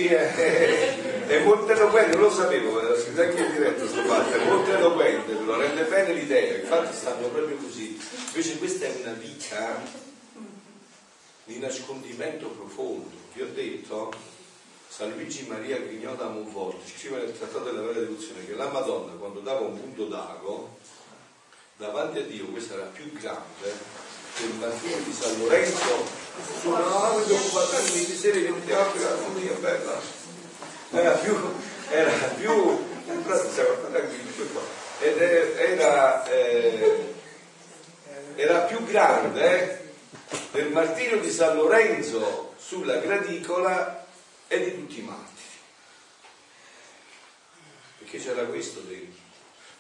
[0.07, 4.73] È, è molto eloquente, lo sapevo, era scritto anche in diretta sto fatto, è molto
[4.73, 7.99] eloquente, lo rende bene l'idea, infatti stanno proprio così.
[8.29, 9.83] Invece questa è una vita
[11.45, 13.11] di nascondimento profondo.
[13.33, 14.13] Vi ho detto,
[14.89, 16.33] San Luigi Maria Grignò da
[16.87, 20.79] scrive nel Trattato della Vera Devozione che la Madonna quando dava un punto d'ago
[21.77, 23.73] davanti a Dio, questa era più grande
[24.39, 26.24] del bambino di San Lorenzo
[26.61, 30.01] suonavamo i compagni di serie di teatro la famiglia bella
[30.91, 31.37] era più
[31.91, 32.93] era più
[35.05, 37.15] ed era, eh,
[38.37, 39.93] era più grande
[40.31, 44.07] eh, del martirio di San Lorenzo sulla gradicola
[44.49, 45.33] e di tutti i martiri.
[47.99, 49.23] Perché c'era questo dentro.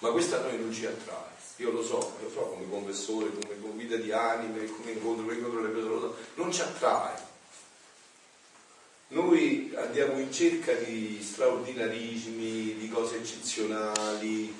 [0.00, 3.72] Ma questo a noi non ci attrae io lo so, lo so come confessore, come
[3.72, 7.32] guida di anime, come incontro, come incontro le persone, non ci attrae.
[9.08, 14.52] Noi andiamo in cerca di straordinarismi, di cose eccezionali,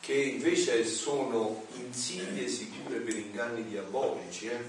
[0.00, 4.64] che invece sono insidie sicure per inganni diabolici, eh?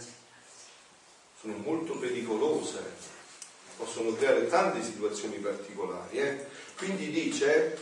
[1.40, 2.84] sono molto pericolose,
[3.78, 6.20] possono creare tante situazioni particolari.
[6.20, 6.46] Eh?
[6.76, 7.80] Quindi dice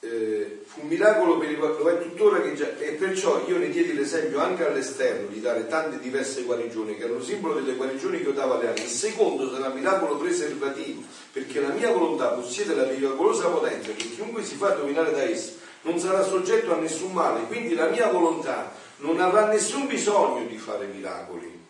[0.00, 3.70] eh, fu un miracolo per il lo è tuttora che già, e perciò io ne
[3.70, 8.24] diedi l'esempio anche all'esterno di dare tante diverse guarigioni che erano simbolo delle guarigioni che
[8.24, 8.84] io davo alle anime.
[8.84, 11.02] Il secondo sarà miracolo preservativo
[11.32, 15.52] perché la mia volontà possiede la miracolosa potenza che chiunque si fa dominare da essa
[15.82, 20.58] non sarà soggetto a nessun male, quindi la mia volontà non avrà nessun bisogno di
[20.58, 21.64] fare miracoli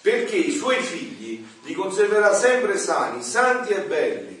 [0.00, 4.39] perché i suoi figli li conserverà sempre sani, santi e belli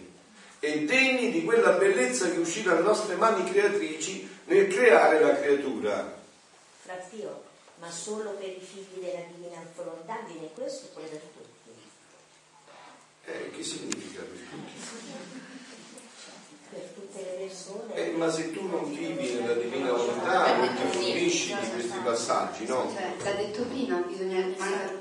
[0.60, 6.18] e degni di quella bellezza che uscì dalle nostre mani creatrici nel creare la creatura.
[6.82, 7.44] Fratio,
[7.78, 11.48] ma solo per i figli della divina volontà viene questo poi per tutti.
[13.24, 15.49] Eh, che significa per tutti?
[17.10, 17.94] Tutte le persone.
[17.94, 22.66] Eh, ma se tu non vivi nella divina volontà non ti fruisci di questi passaggi,
[22.66, 22.92] no?
[22.94, 24.46] Cioè, l'ha detto prima, bisogna,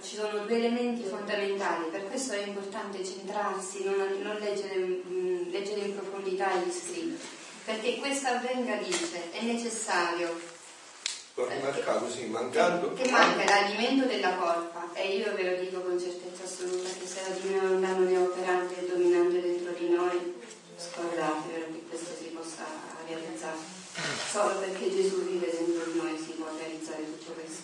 [0.02, 5.52] ci sono due elementi fondamentali, per questo è importante centrarsi, non, non leggere, mh, mm,
[5.52, 7.28] leggere in profondità gli scritti,
[7.64, 10.58] perché questo avvenga dice, è necessario
[11.62, 12.94] marcato, sì, mancando.
[12.94, 17.22] Che manca l'alimento della colpa e io ve lo dico con certezza assoluta che se
[17.28, 20.39] la divina volontà non è operante e dominante dentro di noi,
[20.80, 22.64] scordatevelo che questo si possa
[23.06, 23.58] realizzare.
[24.32, 27.64] Solo perché Gesù vive dentro di noi si può realizzare tutto questo.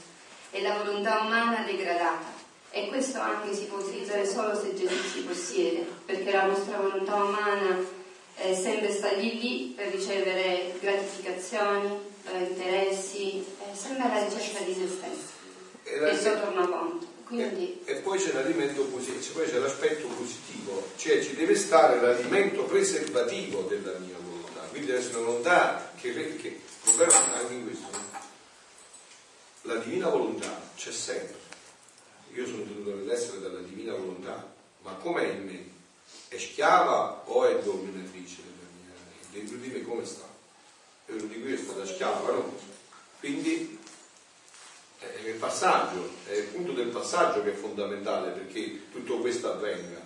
[0.50, 2.34] È la volontà umana degradata
[2.72, 7.16] e questo anche si può utilizzare solo se Gesù ci possiede, perché la nostra volontà
[7.16, 7.80] umana
[8.38, 14.74] eh, sempre sta lì lì per ricevere gratificazioni, eh, interessi, è sempre alla ricerca di
[14.74, 15.34] se stesso.
[15.84, 17.15] E il suo tornaconto.
[17.26, 17.82] Quindi...
[17.86, 22.64] E, e, poi c'è l'alimento positivo, poi c'è l'aspetto positivo, cioè ci deve stare l'alimento
[22.66, 27.64] preservativo della mia volontà, quindi deve essere una volontà che, che il problema anche in
[27.66, 27.88] questo,
[29.64, 31.40] la divina volontà c'è sempre,
[32.34, 34.54] io sono tenuto nell'essere della divina volontà,
[34.84, 35.74] ma com'è in me?
[36.28, 38.94] È schiava o è dominatrice della mia?
[39.32, 40.28] Dentro di me come sta?
[41.08, 42.56] Io lo dico è stata schiava, no?
[43.20, 43.80] Quindi
[45.00, 50.04] è il passaggio, è il punto del passaggio che è fondamentale perché tutto questo avvenga.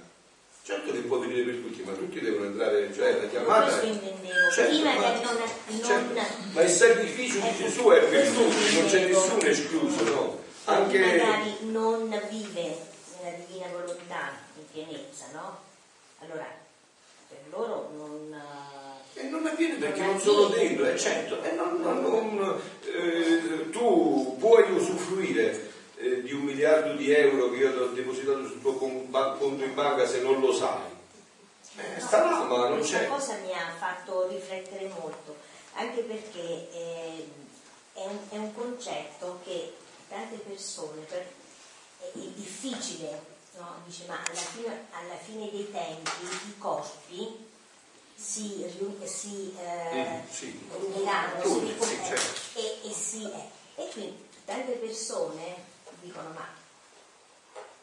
[0.64, 3.64] Certo che può venire per tutti, ma tutti devono entrare, cioè la chiamata.
[3.64, 5.84] Questo intendevo, certo, prima ma, che non, non...
[5.84, 6.22] Certo,
[6.52, 10.44] ma il sacrificio di Gesù è per tutti, non c'è nessuno escluso, no?
[10.66, 11.00] Anche...
[11.00, 12.78] magari non vive
[13.20, 15.60] nella divina volontà in pienezza, no?
[16.20, 16.46] Allora,
[17.28, 18.40] per loro non
[19.30, 21.42] non avviene perché non sono dentro, è certo.
[21.44, 27.58] E non, non, non, eh, tu puoi usufruire eh, di un miliardo di euro che
[27.58, 30.98] io ho depositato sul tuo conto in banca se non lo sai.
[31.78, 33.08] Eh, sta là, ma non c'è.
[33.08, 35.36] Questa cosa mi ha fatto riflettere molto,
[35.74, 37.28] anche perché eh,
[37.94, 39.76] è, un, è, un, concetto che
[40.10, 41.26] tante persone per,
[42.00, 43.22] è, è, difficile,
[43.58, 43.82] no?
[43.86, 47.48] Dice, ma alla fine, alla fine dei tempi i corpi
[48.20, 48.66] si,
[49.06, 50.70] si eh, mm, sì.
[50.78, 52.60] uniranno sì, sì, certo.
[52.60, 53.82] e, e, si, eh.
[53.82, 55.56] e quindi tante persone
[56.02, 56.48] dicono ma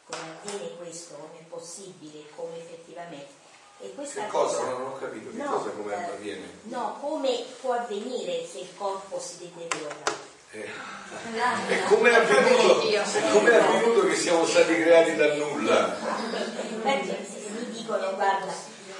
[0.04, 3.44] come avviene questo, come è possibile, come effettivamente
[3.78, 4.58] e questa che cosa?
[4.58, 8.60] cosa non ho capito che no, cosa come eh, avviene no, come può avvenire se
[8.60, 9.94] il corpo si deteriora
[10.52, 10.64] eh,
[11.68, 15.94] e come è avvenuto, è avvenuto che siamo stati creati dal nulla?
[16.82, 18.50] Perché mi dicono guarda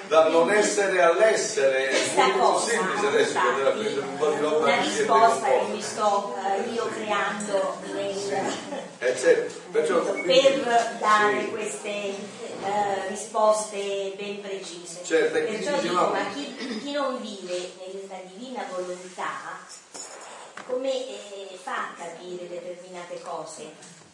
[0.09, 4.81] da non essere all'essere è molto semplice adesso a prendere un po' di roba la
[4.81, 9.61] risposta che mi sto uh, io creando nel, eh, certo.
[9.71, 11.51] Perciò, per dare sì.
[11.51, 15.05] queste eh, risposte ben precise.
[15.05, 19.59] Certo, Perciò dico, ma chi, chi, non vive nella divina volontà,
[20.67, 24.05] come eh, fa a capire determinate cose?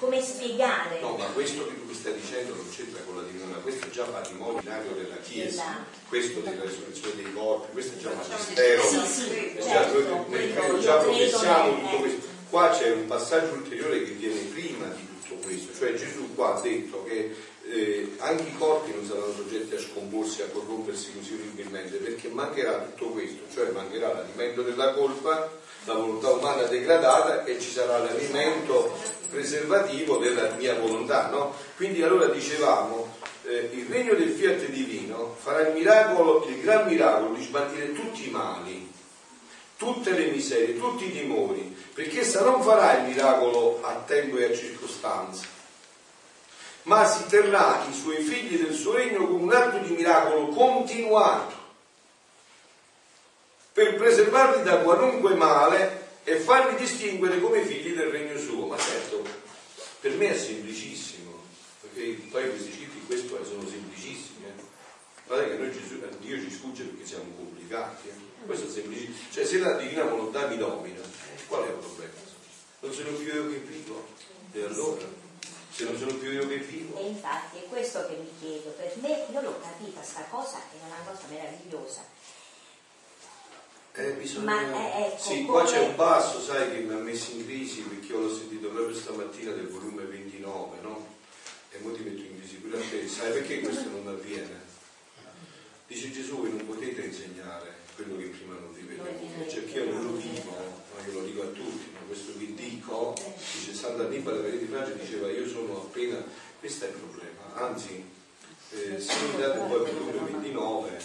[0.00, 0.98] Come spiegare.
[1.00, 4.04] No, ma questo che tu stai dicendo non c'entra con la divina, questo è già
[4.04, 5.84] patrimonio della Chiesa, della...
[6.08, 10.52] questo della risurrezione dei corpi, questo è già magistero, sì, sì, è già, certo, noi,
[10.52, 12.28] noi già professiamo tutto questo.
[12.48, 16.60] Qua c'è un passaggio ulteriore che viene prima di tutto questo, cioè Gesù qua ha
[16.60, 17.36] detto che
[17.70, 22.78] eh, anche i corpi non saranno soggetti a scomporsi, a corrompersi così orribilmente, perché mancherà
[22.78, 28.98] tutto questo, cioè mancherà l'alimento della colpa, la volontà umana degradata e ci sarà l'alimento
[29.30, 31.28] preservativo della mia volontà.
[31.28, 31.54] No?
[31.76, 37.34] Quindi allora dicevamo, eh, il regno del fiat divino farà il miracolo, il gran miracolo
[37.34, 38.92] di sbattere tutti i mali,
[39.76, 44.44] tutte le miserie, tutti i timori, perché essa non farà il miracolo a tempo e
[44.44, 45.46] a circostanza,
[46.82, 51.59] ma si terrà i suoi figli del suo regno con un atto di miracolo continuato
[53.80, 58.66] per preservarli da qualunque male e farli distinguere come figli del regno suo.
[58.66, 59.24] Ma certo,
[60.00, 61.32] per me è semplicissimo,
[61.80, 64.44] perché poi questi cifri questo sono semplicissimi.
[64.44, 64.62] Eh.
[65.26, 68.08] Guardate che noi Gesù, eh, Dio ci sfugge perché siamo complicati.
[68.08, 68.44] Eh.
[68.44, 69.32] Questo è semplicissimo.
[69.32, 72.12] Cioè se la divina volontà mi domina, eh, qual è il problema?
[72.80, 74.06] Non sono più io che vivo.
[74.52, 75.06] E allora?
[75.72, 76.98] Se non sono più io che vivo.
[76.98, 78.74] E infatti è questo che mi chiedo.
[78.76, 82.18] Per me, io l'ho capita sta cosa, è una cosa meravigliosa
[83.94, 84.60] eh, bisogna...
[84.60, 87.82] Ma eh, ecco, sì, qua c'è un passo, sai, che mi ha messo in crisi
[87.82, 91.06] perché io l'ho sentito proprio stamattina del volume 29, no?
[91.70, 93.08] E ora ti metto in crisi pure a te.
[93.08, 94.68] Sai perché questo non avviene?
[95.86, 100.04] Dice Gesù, voi non potete insegnare quello che prima non vivete, cioè che io non
[100.04, 100.54] lo vivo,
[100.94, 104.92] ma io lo dico a tutti, ma questo vi dico, dice Sant'Annibale Maria di Francia
[104.92, 106.24] diceva io sono appena,
[106.58, 108.04] questo è il problema, anzi
[108.70, 111.00] eh, se mi date poi il volume 29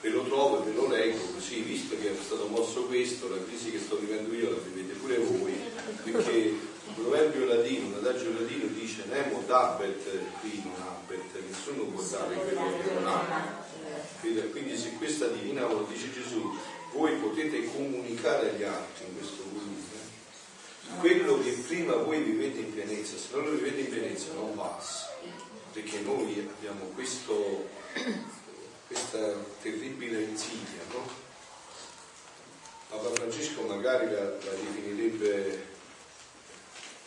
[0.00, 3.42] ve lo trovo e ve lo leggo così, visto che è stato mosso questo, la
[3.44, 5.54] crisi che sto vivendo io la vivete pure voi,
[6.04, 6.54] perché
[6.86, 10.04] un proverbio latino, un adagio latino dice Nemo dabet
[10.40, 13.66] qui non abet, nessuno può dare quello che non ha.
[14.50, 16.56] Quindi se questa divina lo dice Gesù,
[16.92, 19.78] voi potete comunicare agli altri in questo volume
[20.96, 25.14] quello che prima voi vivete in pienezza, se non lo vivete in pienezza non passa,
[25.72, 27.68] perché noi abbiamo questo
[28.88, 31.06] questa terribile insidia, no?
[32.88, 35.66] Papa Francesco magari la, la definirebbe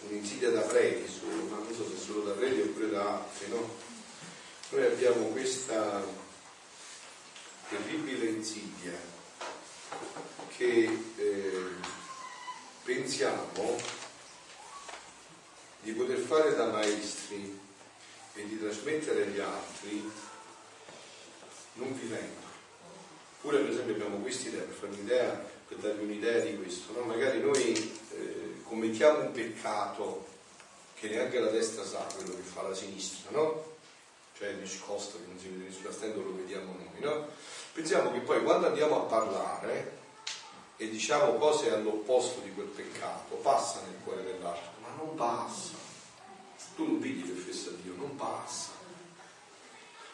[0.07, 1.09] un'insidia da preti
[1.49, 3.67] ma non so se solo da preti oppure da altri, no?
[4.69, 6.05] Noi abbiamo questa
[7.67, 8.93] terribile insidia
[10.55, 11.69] che eh,
[12.83, 13.79] pensiamo
[15.81, 17.59] di poter fare da maestri
[18.35, 20.11] e di trasmettere agli altri
[21.73, 22.49] non vivendo.
[23.41, 27.05] Pure per esempio abbiamo questa idea, per fare un'idea, per darvi un'idea di questo, no?
[27.05, 30.27] magari noi eh, commettiamo un peccato
[30.93, 33.69] che neanche la destra sa quello che fa la sinistra, no?
[34.37, 37.27] Cioè nascosto che non si vede nessuna stendo lo vediamo noi, no?
[37.73, 39.99] Pensiamo che poi quando andiamo a parlare
[40.77, 45.73] e diciamo cose all'opposto di quel peccato, passa nel cuore dell'altro, ma non passa.
[46.75, 48.70] Tu non vedi che fessa Dio, non passa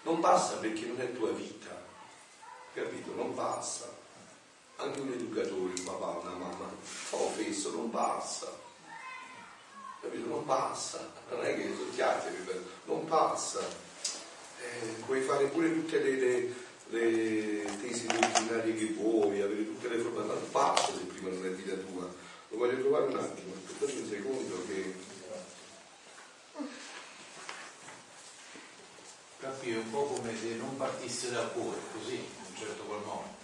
[0.08, 1.84] non passa perché non è tua vita,
[2.74, 3.14] capito?
[3.14, 3.94] Non passa.
[4.78, 8.50] Anche un educatore, un papà, una mamma, fa offeso, non passa.
[10.02, 10.28] Capito?
[10.28, 11.12] Non passa.
[11.30, 13.60] Non è che sono chiacchiere, non passa.
[13.60, 16.56] Eh, puoi fare pure tutte le, le,
[16.90, 21.50] le tesi dottrinali che vuoi, avere tutte le forme, non passa se prima non è
[21.50, 22.08] vita tua.
[22.50, 24.94] Lo voglio trovare un attimo, aspettate un secondo che
[29.40, 33.36] capire un po' come se non partisse dal cuore, così, in un certo qual modo.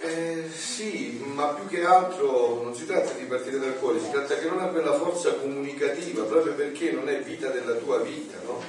[0.00, 4.36] Eh, sì, ma più che altro non si tratta di partire dal cuore, si tratta
[4.36, 8.62] che non ha quella forza comunicativa, proprio perché non è vita della tua vita, no?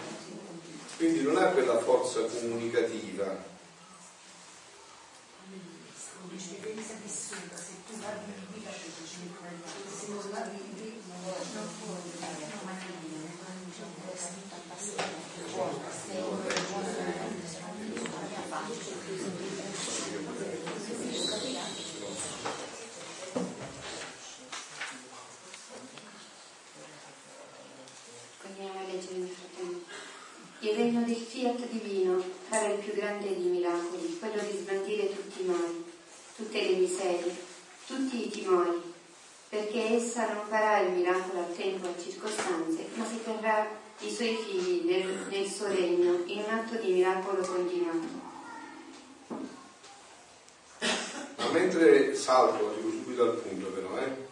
[0.98, 3.48] Quindi non ha quella forza comunicativa.
[10.22, 10.69] Il
[30.80, 35.46] regno del fiat divino farà il più grande dei miracoli, quello di sbandire tutti i
[35.46, 35.84] mali,
[36.38, 37.36] tutte le miserie,
[37.86, 38.82] tutti i timori,
[39.50, 43.68] perché essa non farà il miracolo a tempo e a circostanze, ma terra
[44.00, 48.28] i suoi figli nel, nel suo regno in un atto di miracolo continuato.
[50.80, 54.28] Ma mentre salto, arrivo subito al punto però, eh?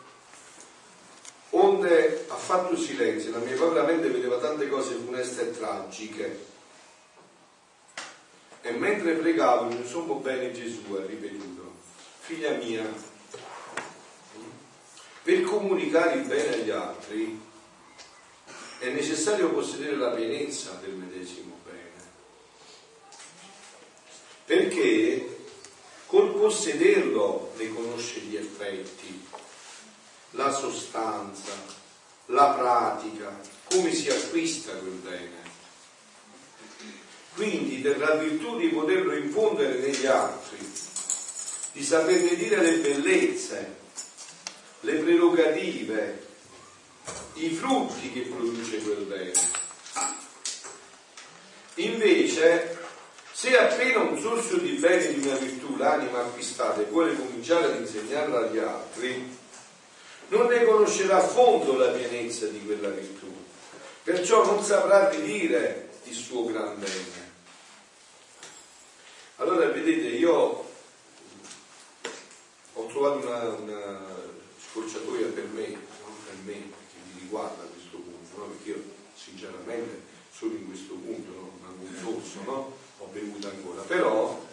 [1.50, 6.46] Onde ha fatto silenzio, la mia povera mente vedeva tante cose funeste e tragiche.
[8.62, 11.74] E mentre pregavo, mi sono bene Gesù, ha ripetuto,
[12.20, 12.90] figlia mia,
[15.24, 17.42] per comunicare il bene agli altri
[18.80, 22.06] è necessario possedere la pienezza del medesimo bene.
[24.46, 25.38] Perché
[26.06, 29.28] col possederlo ne conosce gli effetti,
[30.32, 31.86] la sostanza,
[32.28, 33.40] la pratica,
[33.70, 35.46] come si acquista quel bene.
[37.36, 40.58] Quindi terrà virtù di poterlo infondere negli altri,
[41.74, 43.76] di saperne dire le bellezze,
[44.82, 46.26] le prerogative,
[47.34, 49.34] i frutti che produce quel bene.
[51.76, 52.76] Invece,
[53.32, 57.80] se appena un sorso di bene di una virtù l'anima acquistata e vuole cominciare ad
[57.80, 59.37] insegnarla agli altri,
[60.30, 63.34] non ne conoscerà a fondo la pienezza di quella virtù,
[64.04, 67.26] perciò non saprà ridire il suo gran bene.
[69.38, 70.66] Allora vedete, io
[72.74, 74.06] ho trovato una, una
[74.70, 78.46] scorciatoia per me, non per me, che mi riguarda a questo punto, no?
[78.46, 78.84] perché io
[79.16, 80.02] sinceramente
[80.32, 81.76] solo in questo punto, no?
[81.80, 82.76] un sorso, no?
[82.98, 84.44] ho bevuto ancora, però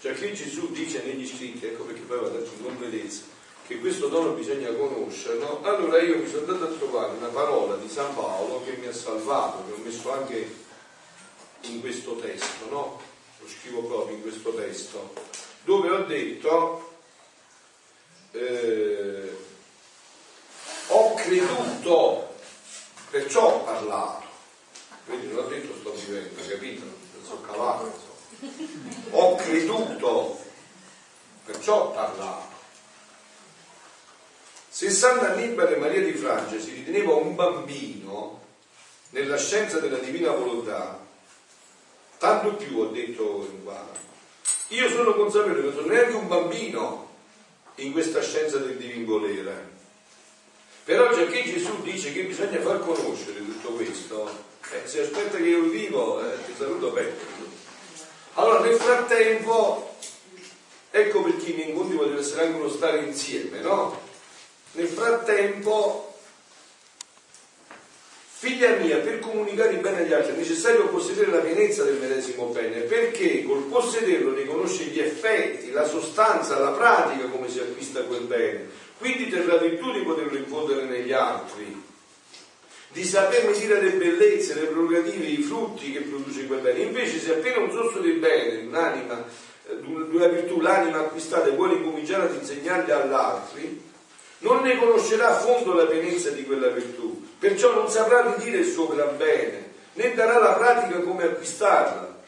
[0.00, 3.22] già che Gesù dice negli scritti, ecco perché poi va detto in completezza,
[3.70, 7.88] che questo dono bisogna conoscerlo, allora io mi sono andato a trovare una parola di
[7.88, 10.56] San Paolo che mi ha salvato, che ho messo anche
[11.60, 13.00] in questo testo, no?
[13.38, 15.12] Lo scrivo proprio in questo testo,
[15.62, 16.94] dove ho detto
[18.32, 19.36] eh,
[20.88, 22.34] ho creduto,
[23.08, 24.26] perciò ho parlato.
[25.06, 26.82] Quindi non ho detto sto vivendo, capito?
[26.82, 27.92] Non so cavato.
[29.12, 30.40] Ho creduto,
[31.44, 32.49] perciò ho parlato.
[34.80, 38.40] Se Santa Annibale Maria di Francia si riteneva un bambino
[39.10, 40.98] nella scienza della divina volontà,
[42.16, 43.98] tanto più ho detto in guarda,
[44.68, 47.10] io sono consapevole che non sono neanche un bambino
[47.74, 49.68] in questa scienza del divin volere.
[50.84, 54.30] Però già che Gesù dice che bisogna far conoscere tutto questo,
[54.72, 57.26] eh, se aspetta che io vivo, eh, ti saluto Petro.
[58.32, 59.94] Allora nel frattempo,
[60.90, 64.08] ecco perché in incontri deve essere anche uno stare insieme, no?
[64.72, 66.14] Nel frattempo,
[68.32, 72.46] figlia mia, per comunicare il bene agli altri è necessario possedere la pienezza del medesimo
[72.46, 78.02] bene, perché col possederlo ne conosce gli effetti, la sostanza, la pratica come si acquista
[78.02, 78.68] quel bene.
[78.98, 81.82] Quindi terrà virtù di poterlo infondere negli altri,
[82.92, 86.80] di saperne dire le bellezze, le prerogative, i frutti che produce quel bene.
[86.80, 89.24] Invece se appena un sorso di bene, un'anima,
[89.80, 93.88] di una virtù, l'anima acquistata e vuole cominciare ad insegnarli agli altri,
[94.40, 98.66] non ne conoscerà a fondo la pienezza di quella virtù, perciò non saprà ridire il
[98.70, 102.18] suo gran bene, né darà la pratica come acquistarla,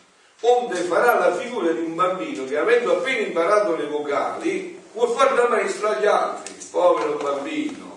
[0.41, 5.35] onde farà la figura di un bambino che avendo appena imparato le vocali vuol fare
[5.35, 7.91] da maestro agli altri, povero bambino.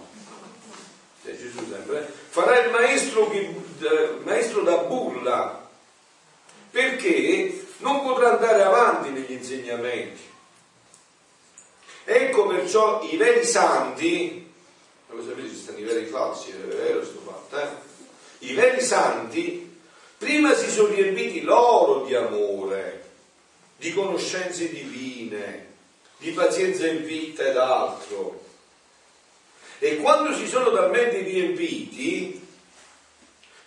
[1.23, 2.11] Cioè, Gesù sempre, eh?
[2.29, 3.39] farà il maestro, che,
[3.79, 5.67] eh, maestro da burla,
[6.69, 10.33] perché non potrà andare avanti negli insegnamenti.
[12.07, 14.48] Ecco perciò i veri santi,
[15.10, 17.68] come sapete ci stanno i veri falsi, è vero sto fatto, eh?
[18.48, 19.76] I veri santi
[20.15, 23.10] prima si sono riempiti loro di amore,
[23.77, 25.73] di conoscenze divine,
[26.19, 28.44] di pazienza in vita ed altro.
[29.80, 32.40] E quando si sono talmente riempiti,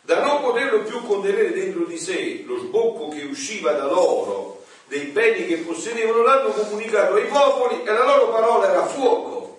[0.03, 4.58] da non poterlo più contenere dentro di sé, lo sbocco che usciva da loro
[4.89, 9.59] dei beni che possedevano l'hanno comunicato ai popoli e la loro parola era fuoco,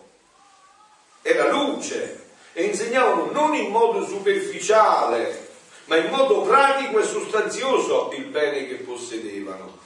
[1.21, 5.47] era luce e insegnavano non in modo superficiale,
[5.85, 9.77] ma in modo pratico e sostanzioso il bene che possedevano.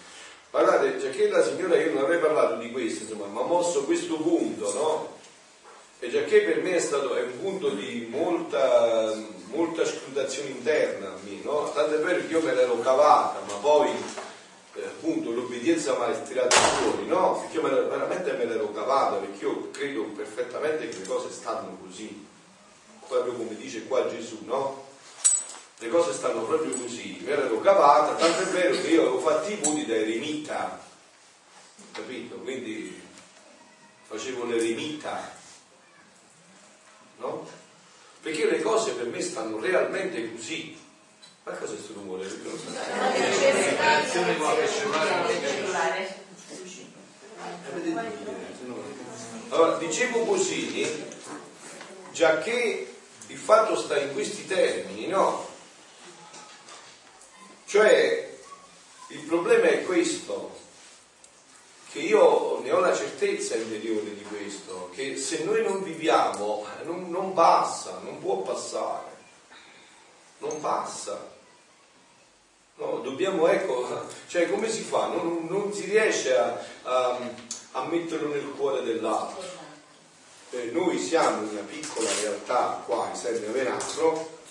[0.50, 3.84] Guardate, già che la signora, io non avrei parlato di questo, insomma, ma ha mosso
[3.84, 5.18] questo punto, no?
[6.00, 9.14] E già che per me è stato è un punto di molta,
[9.48, 11.72] molta scrutazione interna a me, no?
[11.74, 13.90] Tanto è vero che io me l'ero cavata, ma poi
[14.76, 17.40] eh, appunto l'obbedienza mi ha tirato fuori, no?
[17.40, 21.78] Perché io me veramente me l'ero cavata, perché io credo perfettamente che le cose stanno
[21.82, 22.26] così,
[23.08, 24.86] proprio come dice qua Gesù, no?
[25.78, 29.50] Le cose stanno proprio così, me l'ero cavata, tanto è vero che io avevo fatto
[29.50, 30.82] i voti da eremita,
[31.92, 32.36] capito?
[32.36, 33.02] Quindi
[34.04, 35.36] facevo l'eremita,
[37.18, 37.62] no?
[38.24, 40.80] perché le cose per me stanno realmente così.
[41.46, 42.26] Ma cosa è questo rumore?
[49.50, 51.06] Allora, dicevo così,
[52.14, 52.96] già che
[53.28, 55.46] il fatto sta in questi termini, no?
[57.66, 58.38] Cioè,
[59.08, 60.60] il problema è questo,
[61.92, 67.10] che io ne ho la certezza interiore di questo, che se noi non viviamo non,
[67.10, 69.12] non passa, non può passare,
[70.38, 71.33] non passa.
[72.76, 75.08] No, dobbiamo, ecco, cioè come si fa?
[75.08, 77.20] Non, non si riesce a, a,
[77.74, 79.44] a, metterlo nel cuore dell'altro.
[80.50, 84.42] Eh, noi siamo una piccola realtà qua in Sernia Venastro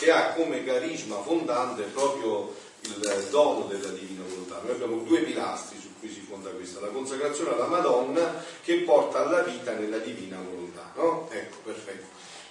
[0.00, 4.60] che ha come carisma fondante proprio il dono della divina volontà.
[4.62, 9.24] Noi abbiamo due pilastri su cui si fonda questa, la consacrazione alla Madonna che porta
[9.24, 10.90] alla vita nella divina volontà.
[10.96, 11.28] No?
[11.30, 12.06] Ecco, perfetto.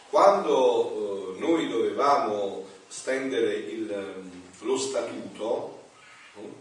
[0.09, 5.83] Quando eh, noi dovevamo stendere il, lo statuto,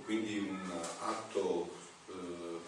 [0.05, 0.71] quindi un
[1.01, 1.69] atto
[2.09, 2.13] eh,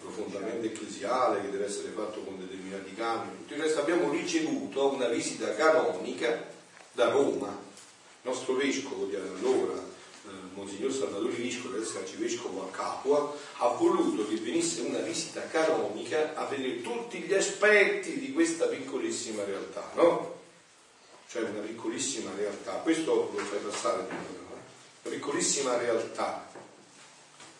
[0.01, 5.07] profondamente ecclesiale che deve essere fatto con determinati canoni, tutto il resto abbiamo ricevuto una
[5.07, 6.47] visita canonica
[6.91, 7.47] da Roma.
[8.23, 9.89] Il nostro vescovo di allora,
[10.53, 16.45] Monsignor Salvatore Visco, adesso arcivescovo a Capua, ha voluto che venisse una visita canonica a
[16.45, 20.39] vedere tutti gli aspetti di questa piccolissima realtà, no?
[21.27, 24.05] Cioè una piccolissima realtà, questo lo fai passare?
[24.09, 24.40] Una
[25.09, 26.49] piccolissima realtà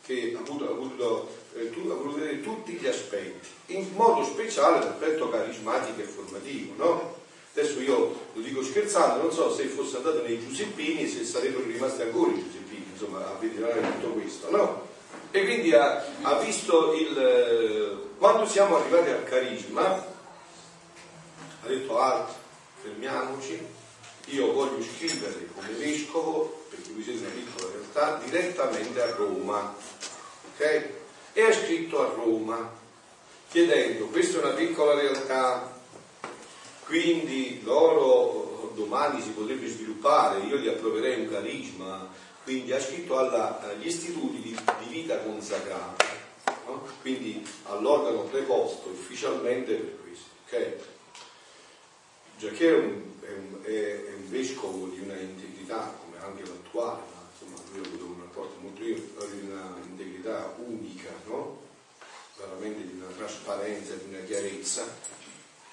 [0.03, 4.84] che ha voluto, ha, voluto, eh, ha voluto vedere tutti gli aspetti, in modo speciale
[4.84, 7.19] l'aspetto carismatico e formativo, no?
[7.53, 12.01] Adesso io lo dico scherzando, non so se fosse andato nei Giuseppini se sarebbero rimasti
[12.03, 14.88] ancora i Giuseppini insomma, a vedere tutto questo, no?
[15.31, 18.09] E quindi ha, ha visto il...
[18.18, 19.85] Quando siamo arrivati al carisma,
[21.63, 22.34] ha detto alto,
[22.81, 23.59] fermiamoci,
[24.27, 29.76] io voglio scrivere come vescovo, perché qui siete una piccola realtà, direttamente a Roma.
[30.53, 30.89] Ok?
[31.34, 32.72] E ha scritto a Roma,
[33.49, 35.77] chiedendo, questa è una piccola realtà,
[36.85, 42.10] quindi loro domani si potrebbe sviluppare, io gli approverei un carisma,
[42.43, 46.06] quindi ha scritto alla, agli istituti di, di vita consacrata,
[46.65, 46.88] no?
[47.02, 50.30] quindi all'organo preposto ufficialmente per questo.
[50.48, 50.76] Okay?
[52.38, 57.61] Giacché è un, è, è un, vescovo di una integrità, come anche l'attuale, ma insomma
[57.72, 61.60] lui ha avuto un rapporto molto io, di una integrità unica, no?
[62.38, 65.19] veramente di una trasparenza, di una chiarezza.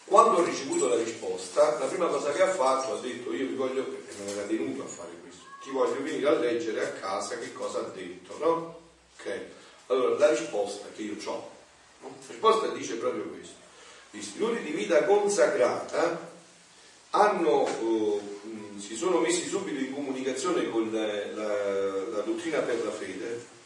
[0.05, 3.55] Quando ho ricevuto la risposta, la prima cosa che ha fatto ha detto io vi
[3.55, 7.39] voglio, e non era tenuto a fare questo, ti voglio venire a leggere a casa
[7.39, 8.79] che cosa ha detto, no?
[9.19, 9.41] Ok?
[9.87, 11.51] Allora, la risposta che io ho,
[12.01, 12.17] no?
[12.21, 13.57] la risposta dice proprio questo.
[14.11, 16.27] Gli istituti di vita consacrata
[17.11, 18.21] hanno, eh,
[18.79, 23.57] si sono messi subito in comunicazione con la, la, la dottrina per la fede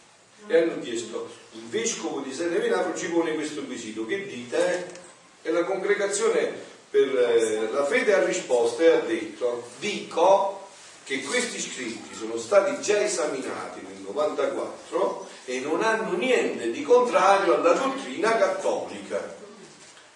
[0.47, 5.01] e hanno chiesto il vescovo di Sede Venafro ci pone questo quesito che dite?
[5.43, 6.53] E la congregazione
[6.91, 10.69] per eh, la fede ha risposto e ha detto dico
[11.05, 17.55] che questi scritti sono stati già esaminati nel 94 e non hanno niente di contrario
[17.55, 19.37] alla dottrina cattolica.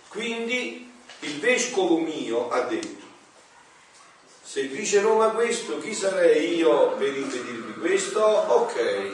[0.08, 0.90] Quindi
[1.20, 3.05] il vescovo mio ha detto,
[4.46, 8.22] se dice Roma questo, chi sarei io per impedirvi questo?
[8.22, 8.76] Ok.
[8.76, 9.10] E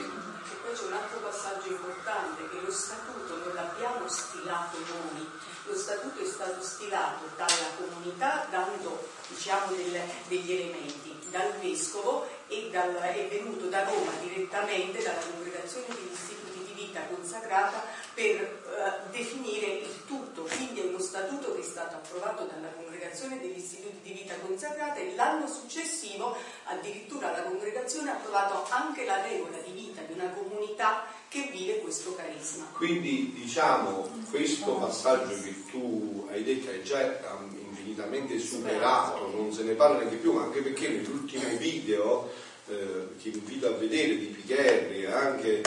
[0.61, 5.27] poi c'è un altro passaggio importante, che lo statuto non l'abbiamo stilato noi,
[5.65, 12.69] lo statuto è stato stilato dalla comunità dando diciamo, del, degli elementi dal vescovo e
[12.71, 16.52] dal, è venuto da Roma direttamente dalla congregazione degli istituti
[16.85, 17.83] vita consacrata
[18.13, 23.39] per uh, definire il tutto, quindi è uno statuto che è stato approvato dalla congregazione
[23.39, 26.35] degli istituti di vita consacrata e l'anno successivo
[26.65, 31.79] addirittura la congregazione ha approvato anche la regola di vita di una comunità che vive
[31.79, 32.69] questo carisma.
[32.73, 37.19] Quindi diciamo questo passaggio che tu hai detto è già
[37.59, 42.31] infinitamente superato, non se ne parla neanche più, anche perché nell'ultimo video
[42.67, 45.61] eh, che invito a vedere di Picherri, anche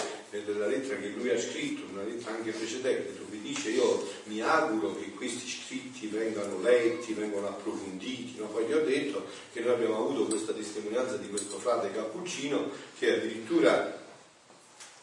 [0.45, 4.99] nella lettera che lui ha scritto, una lettera anche precedente, dove dice io mi auguro
[4.99, 8.47] che questi scritti vengano letti, vengano approfonditi, no?
[8.47, 13.15] poi gli ho detto che noi abbiamo avuto questa testimonianza di questo frate cappuccino che
[13.15, 14.05] addirittura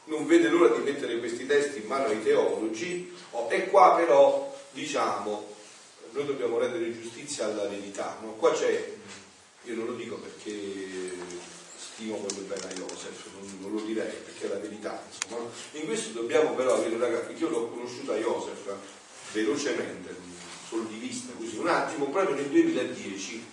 [0.05, 4.53] non vede l'ora di mettere questi testi in mano ai teologi oh, e qua però
[4.72, 5.51] diciamo
[6.14, 8.18] noi dobbiamo rendere giustizia alla verità.
[8.22, 8.34] No?
[8.34, 8.93] Qua c'è,
[9.64, 10.51] io non lo dico perché
[11.94, 15.03] stimo quello bene a Joseph, non, non, lo direi perché è la verità.
[15.07, 15.49] Insomma.
[15.74, 18.74] In questo dobbiamo però avere una perché io l'ho conosciuto a Joseph
[19.32, 20.15] velocemente,
[20.68, 23.52] solo di vista, così un attimo, proprio nel 2010.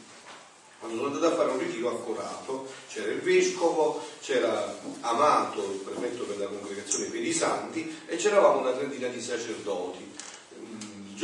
[0.79, 5.81] Quando sono andato a fare un ritiro a Corato, c'era il vescovo, c'era Amato, il
[5.81, 10.11] prefetto per la congregazione per i santi, e c'eravamo una trentina di sacerdoti.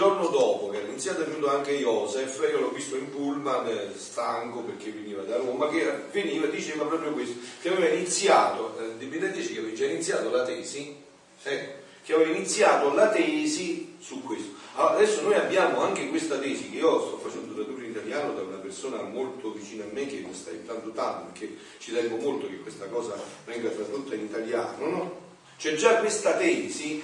[0.07, 3.91] Giorno dopo che era iniziato è venuto anche Joseph, io l'ho visto in pullman, eh,
[3.97, 8.97] stanco perché veniva da Roma, che veniva diceva proprio questo, che aveva iniziato, eh,
[9.33, 10.95] dice che aveva già iniziato la tesi,
[11.43, 11.75] eh,
[12.05, 14.51] che aveva iniziato la tesi su questo.
[14.77, 18.43] Allora, adesso noi abbiamo anche questa tesi che io sto facendo tradurre in italiano da
[18.43, 22.47] una persona molto vicina a me che mi sta aiutando tanto perché ci tengo molto
[22.47, 25.25] che questa cosa venga tradotta in italiano, no?
[25.59, 27.03] C'è già questa tesi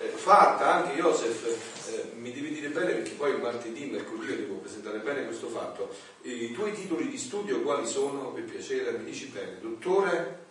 [0.00, 4.98] eh, fatta anche Joseph, eh, mi devi dire bene perché poi martedì, mercoledì devo presentare
[4.98, 5.94] bene questo fatto.
[6.22, 8.30] I tuoi titoli di studio quali sono?
[8.32, 9.58] Per piacere, mi dici bene.
[9.60, 10.46] Dottore?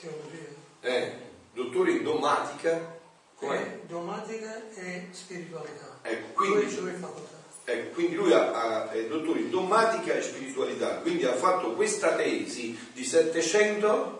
[0.00, 0.56] Teologia.
[0.80, 1.12] Eh,
[1.52, 2.96] dottore in domatica?
[3.36, 3.56] Com'è?
[3.56, 5.98] Eh, domatica e spiritualità.
[6.02, 7.36] Ecco, quindi, Due facoltà.
[7.64, 12.14] ecco, quindi lui ha, ha- è dottore in domatica e spiritualità, quindi ha fatto questa
[12.16, 14.16] tesi di 749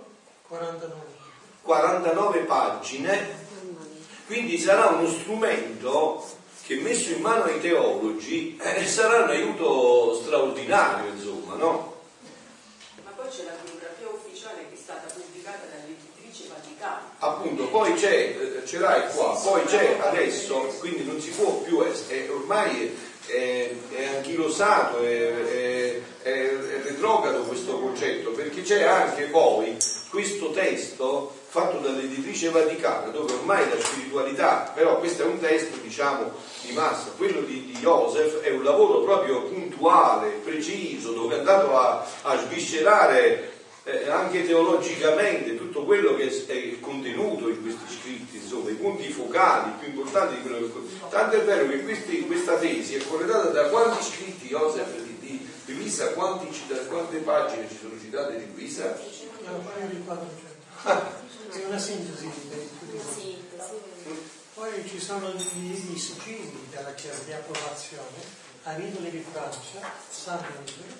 [1.62, 2.38] 49.
[2.40, 3.46] pagine,
[4.28, 6.22] quindi sarà uno strumento
[6.66, 11.96] che messo in mano ai teologi eh, sarà un aiuto straordinario, insomma, no?
[13.02, 17.14] Ma poi c'è la biografia ufficiale che è stata pubblicata dall'editrice Vaticana.
[17.20, 21.80] appunto poi c'è eh, ce l'hai qua poi c'è adesso quindi non si può più
[21.80, 22.94] es- è, ormai
[23.26, 29.74] è, è anchilosato è, è, è, è retrogrado questo concetto perché c'è anche poi
[30.10, 36.32] questo testo fatto dall'editrice Vaticana dove ormai la spiritualità però questo è un testo diciamo
[36.62, 41.76] di massa quello di, di Joseph è un lavoro proprio puntuale preciso dove è andato
[41.76, 43.56] a, a sviscerare
[43.88, 49.72] eh, anche teologicamente tutto quello che è contenuto in questi scritti, insomma, i punti focali
[49.78, 51.08] più importanti di quello che...
[51.08, 55.48] Tanto è vero che questi- questa tesi è corredata da quanti scritti Joseph di, di,
[55.64, 58.94] di Luisa, quante pagine ci sono citate di Luisa?
[59.48, 61.58] È un paio di 400.
[61.58, 62.48] È una sintesi di
[63.56, 64.30] quanti.
[64.52, 69.80] Poi ci sono gli, gli sigilli della Chiesa di approvazione a Nidoli di Francia,
[70.10, 70.94] San Nidoli,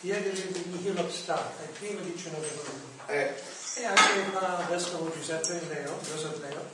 [0.00, 2.84] Diego di Hillopstadt, è primo 19 volume.
[3.06, 3.34] Eh,
[3.76, 6.64] E anche qua vescovo Giuseppe Leo, Giuseppe Leo,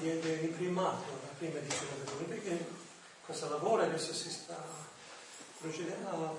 [0.00, 1.66] viene imprimato la prima del
[2.04, 2.66] volume perché
[3.24, 4.62] questo lavoro adesso si sta
[5.60, 6.38] procedendo,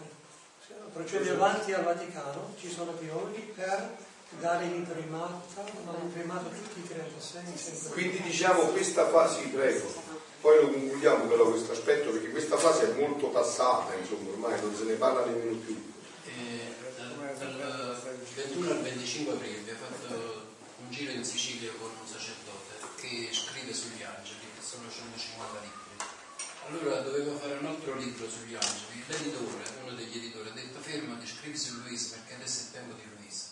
[0.94, 3.98] procede avanti al Vaticano, ci sono teologi per
[4.40, 7.90] dare l'imprimato a tutti i 36 sempre.
[7.92, 9.92] quindi diciamo questa fase, prego,
[10.42, 14.76] poi lo concludiamo però questo aspetto perché questa fase è molto passata, insomma, ormai non
[14.76, 15.94] se ne parla nemmeno più.
[16.26, 20.48] Eh, dal, dal 21 al 25 aprile abbiamo fatto
[20.82, 25.79] un giro in Sicilia con un sacerdote che scrive sugli angeli, che sono 150 libri.
[26.70, 29.04] Allora dovevo fare un altro libro sugli angeli.
[29.08, 33.04] L'editore, uno degli editori, ha detto fermati, scrivi su Luisa perché adesso è tempo di
[33.18, 33.48] Luisa.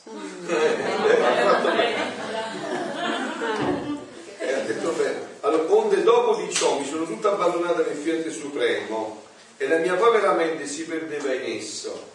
[4.40, 5.20] Eh, ha detto bene.
[5.42, 9.24] Allora, onde dopo di ciò mi sono tutta abbandonata nel fiat supremo
[9.58, 12.08] e la mia povera mente si perdeva in esso.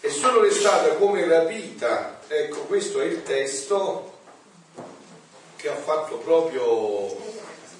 [0.00, 2.20] E sono restata come rapita.
[2.28, 4.18] Ecco, questo è il testo
[5.56, 7.10] che ha fatto proprio.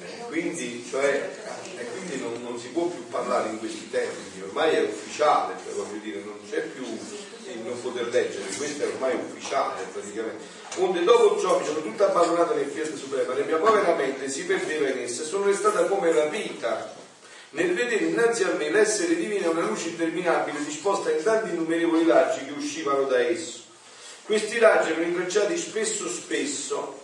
[0.00, 1.30] eh, quindi, cioè,
[1.76, 5.74] e quindi non, non si può più parlare in questi termini, ormai è ufficiale, cioè,
[5.74, 10.44] voglio dire, non c'è più il non poter leggere, questo è ormai ufficiale praticamente.
[10.78, 14.44] Onde dopo ciò mi sono tutta abbandonata nel fiat supremo, la mia povera mente si
[14.44, 16.94] perdeva in essa, sono restata come rapita
[17.50, 22.44] nel vedere innanzi a me l'essere divino una luce interminabile disposta in tanti innumerevoli raggi
[22.44, 23.62] che uscivano da esso.
[24.24, 27.00] Questi raggi erano intrecciati spesso spesso.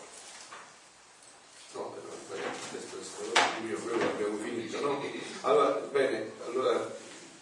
[1.72, 5.02] No, però, bene, questo è stato il mio, quello abbiamo finito, no?
[5.42, 6.94] Allora, bene, allora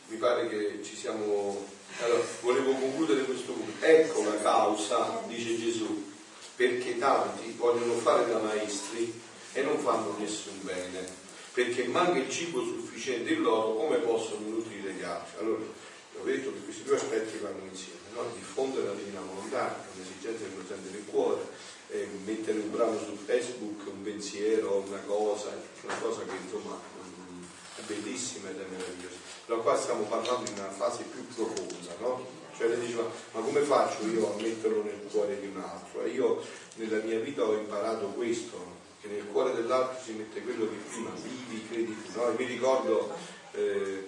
[0.06, 1.66] mi pare che ci siamo.
[2.02, 3.84] Allora, volevo concludere questo punto.
[3.84, 6.10] Ecco la causa, dice Gesù,
[6.56, 9.20] perché tanti vogliono fare da maestri
[9.52, 11.06] e non fanno nessun bene,
[11.52, 15.40] perché manca il cibo sufficiente in loro, come possono nutrire gli altri?
[15.40, 18.32] Allora, ho detto che questi due aspetti vanno insieme, no?
[18.34, 21.42] diffondere la divina volontà, un'esigenza che lo sente nel cuore,
[21.88, 25.50] eh, mettere un brano su Facebook, un pensiero, una cosa,
[25.82, 27.42] una cosa che insomma mm,
[27.76, 29.29] è bellissima ed è meravigliosa.
[29.50, 32.24] Però qua stiamo parlando di una fase più profonda, no?
[32.56, 36.04] Cioè lei diceva, ma come faccio io a metterlo nel cuore di un altro?
[36.04, 36.40] E io
[36.76, 38.64] nella mia vita ho imparato questo,
[39.00, 42.28] che nel cuore dell'altro si mette quello che prima vivi, credi no?
[42.30, 43.12] E mi ricordo
[43.50, 44.06] eh,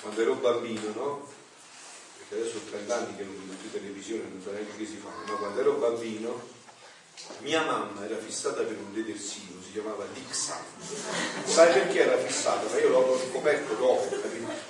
[0.00, 1.28] quando ero bambino, no?
[2.16, 4.96] Perché adesso ho 30 anni che non vedo più televisione, non so neanche che si
[4.96, 6.56] fa, ma quando ero bambino
[7.40, 10.56] Mia mamma era fissata per un detersivo, si chiamava Dixon.
[11.44, 12.66] Sai perché era fissata?
[12.72, 14.16] Ma io l'ho scoperto dopo?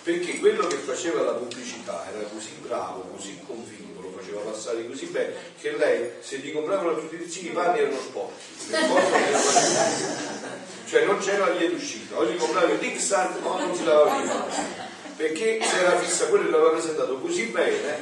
[0.03, 5.07] Perché quello che faceva la pubblicità era così bravo, così convinto, lo faceva passare così
[5.07, 8.43] bene, che lei se ti compravano tutti i detersivi i panni erano sporchi.
[10.89, 12.19] Cioè non c'era via d'uscita.
[12.19, 14.31] Oggi compravi il Dixon, ma non si lavava più
[15.17, 17.99] perché si era fissa quello l'aveva presentato così bene,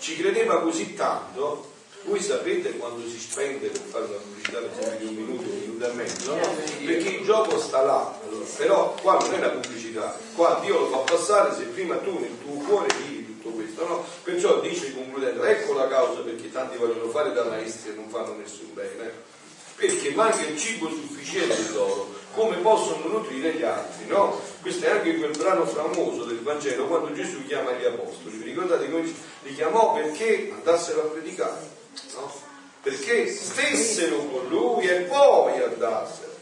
[0.00, 4.98] ci credeva così tanto voi sapete quando si spende per fare una pubblicità per esempio
[4.98, 6.56] di un minuto, un minuto e mezzo, no?
[6.84, 8.18] Perché il gioco sta là,
[8.56, 12.36] però qua non è la pubblicità, qua Dio lo fa passare se prima tu nel
[12.42, 14.04] tuo cuore vivi tutto questo, no?
[14.22, 18.34] Perciò dice concludendo, ecco la causa perché tanti vogliono fare da maestri e non fanno
[18.34, 19.12] nessun bene,
[19.74, 24.40] perché manca il cibo sufficiente loro, come possono nutrire gli altri, no?
[24.62, 28.90] Questo è anche quel brano famoso del Vangelo quando Gesù chiama gli apostoli, vi ricordate
[28.90, 29.12] come
[29.42, 31.77] li chiamò perché andassero a predicare?
[32.14, 32.46] No?
[32.82, 36.32] perché stessero con lui e poi andassero,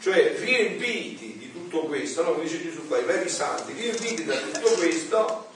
[0.00, 4.70] cioè riempiti di tutto questo, come dice Gesù qua, i veri santi, riempiti da tutto
[4.76, 5.48] questo,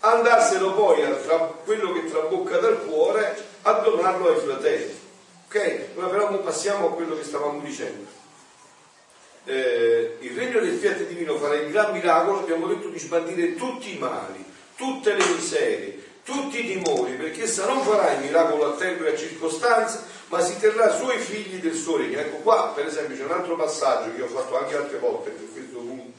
[0.00, 4.98] andassero poi a tra, quello che trabocca dal cuore a donarlo ai fratelli.
[5.46, 5.80] Ok?
[5.94, 8.16] Ora però passiamo a quello che stavamo dicendo.
[9.44, 13.94] Eh, il regno del fiat divino farà il gran miracolo, abbiamo detto di sbandire tutti
[13.94, 14.44] i mali,
[14.76, 15.97] tutte le miserie,
[16.28, 20.42] tutti i timori, perché essa non farà il miracolo a tempo e a circostanze, ma
[20.42, 22.18] si terrà suoi figli del suo regno.
[22.18, 25.50] Ecco qua, per esempio, c'è un altro passaggio che ho fatto anche altre volte per
[25.50, 26.16] questo punto.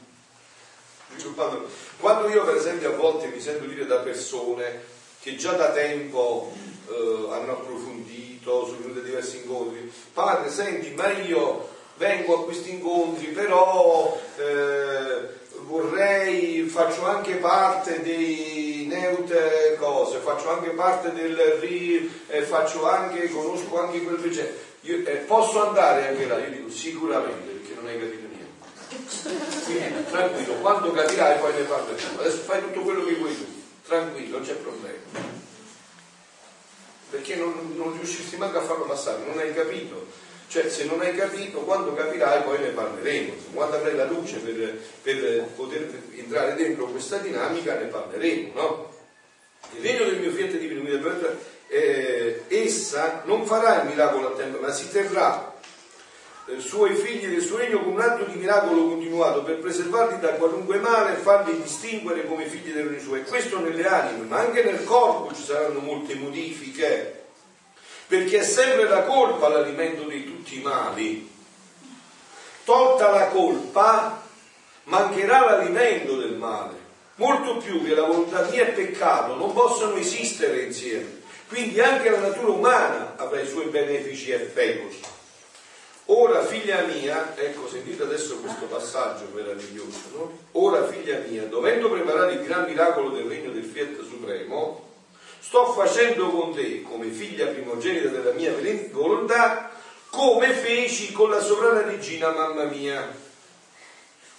[1.99, 4.81] Quando io, per esempio, a volte mi sento dire da persone
[5.21, 6.53] che già da tempo
[6.87, 12.71] eh, hanno approfondito, sono venuti a diversi incontri, padre, senti, ma io vengo a questi
[12.71, 15.38] incontri, però eh,
[15.69, 23.29] vorrei, faccio anche parte dei neute cose, faccio anche parte del RI, eh, faccio anche,
[23.29, 24.67] conosco anche quel precetto.
[24.81, 26.39] Io, eh, posso andare anche là?
[26.39, 29.63] Io dico sicuramente perché non hai capito niente.
[29.65, 32.19] Quindi tranquillo, quando capirai poi ne parleremo.
[32.19, 33.45] Adesso fai tutto quello che vuoi tu,
[33.85, 35.37] tranquillo, non c'è problema.
[37.11, 40.07] Perché non, non riuscirsi manco a farlo passare, non hai capito
[40.49, 44.79] cioè se non hai capito, quando capirai poi ne parleremo, quando avrai la luce per,
[45.03, 48.93] per poter entrare dentro questa dinamica ne parleremo, no?
[49.77, 50.81] Il regno del mio fiat divino,
[51.67, 55.53] eh, essa non farà il miracolo a tempo, ma si terrà
[56.47, 60.29] eh, suoi figli del suo regno con un atto di miracolo continuato per preservarli da
[60.29, 63.17] qualunque male e farli distinguere come figli del regno suo.
[63.17, 67.18] E questo nelle anime, ma anche nel corpo ci saranno molte modifiche
[68.09, 71.31] perché è sempre la colpa l'alimento di tutti i mali.
[72.63, 74.23] Tolta la colpa,
[74.85, 76.73] mancherà l'alimento del male.
[77.15, 81.21] Molto più che la volontà mia e peccato non possono esistere insieme.
[81.47, 85.01] Quindi anche la natura umana avrà i suoi benefici effetti.
[86.05, 90.39] Ora figlia mia, ecco sentite adesso questo passaggio meraviglioso, no?
[90.53, 94.88] Ora figlia mia, dovendo preparare il gran miracolo del regno del Fiat Supremo,
[95.39, 98.53] sto facendo con te come figlia primogenita della mia
[98.91, 99.71] volontà,
[100.09, 103.15] come feci con la sovrana regina mamma mia,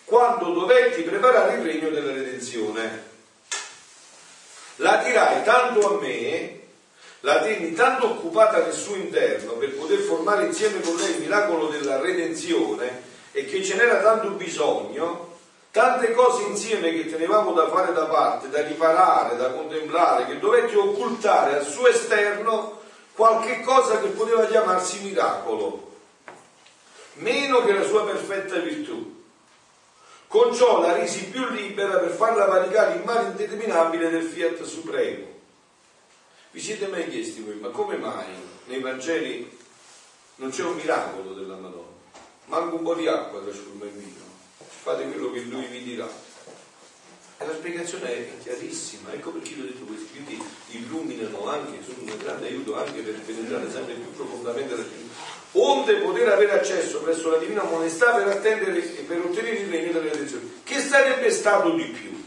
[0.05, 3.09] quando dovetti preparare il regno della redenzione.
[4.77, 6.59] La tirai tanto a me,
[7.21, 11.69] la tenni tanto occupata nel suo interno per poter formare insieme con lei il miracolo
[11.69, 15.30] della redenzione e che ce n'era tanto bisogno,
[15.71, 20.75] tante cose insieme che tenevamo da fare da parte, da riparare, da contemplare, che dovetti
[20.75, 22.81] occultare al suo esterno
[23.15, 25.89] qualche cosa che poteva chiamarsi miracolo,
[27.15, 29.19] meno che la sua perfetta virtù.
[30.27, 35.27] Con ciò la risi più libera per farla valicare il male indeterminabile del fiat supremo.
[36.53, 38.27] Vi siete mai chiesti voi, ma come mai
[38.67, 39.59] nei Vangeli
[40.37, 41.99] non c'è un miracolo della Madonna?
[42.47, 44.20] Manca un po' di acqua trasforma in vino
[44.83, 46.09] fate quello che lui vi dirà.
[47.39, 50.43] E la spiegazione è chiarissima, ecco perché io ho detto questo, quindi
[50.73, 55.13] illuminano anche, sono un grande aiuto anche per penetrare sempre più profondamente la Divina.
[55.53, 59.93] Onde poter avere accesso presso la Divina Onestà per attendere e per ottenere il regno
[59.93, 60.51] delle redenzione.
[60.65, 62.25] Che sarebbe stato di più?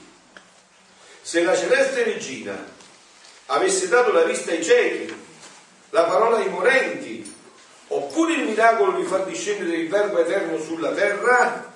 [1.22, 2.72] Se la celeste regina
[3.48, 5.14] avesse dato la vista ai ciechi,
[5.92, 7.34] la parola ai morenti,
[7.88, 11.73] oppure il miracolo di far discendere il Verbo eterno sulla terra,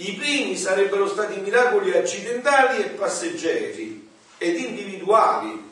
[0.00, 4.08] i primi sarebbero stati miracoli accidentali e passeggeri
[4.38, 5.68] ed individuali.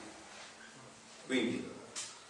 [1.27, 1.67] Quindi,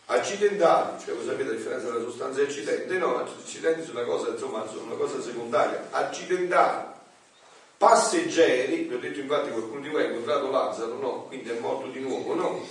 [0.06, 2.98] accidentali, cioè voi sapete la differenza tra sostanza e accidente?
[2.98, 5.88] No, accidenti sono una cosa, insomma, sono una cosa secondaria.
[5.90, 6.86] Accidentali,
[7.76, 11.24] passeggeri, vi ho detto infatti qualcuno di voi ha incontrato Lazzaro, no?
[11.24, 12.68] Quindi è morto di nuovo, no?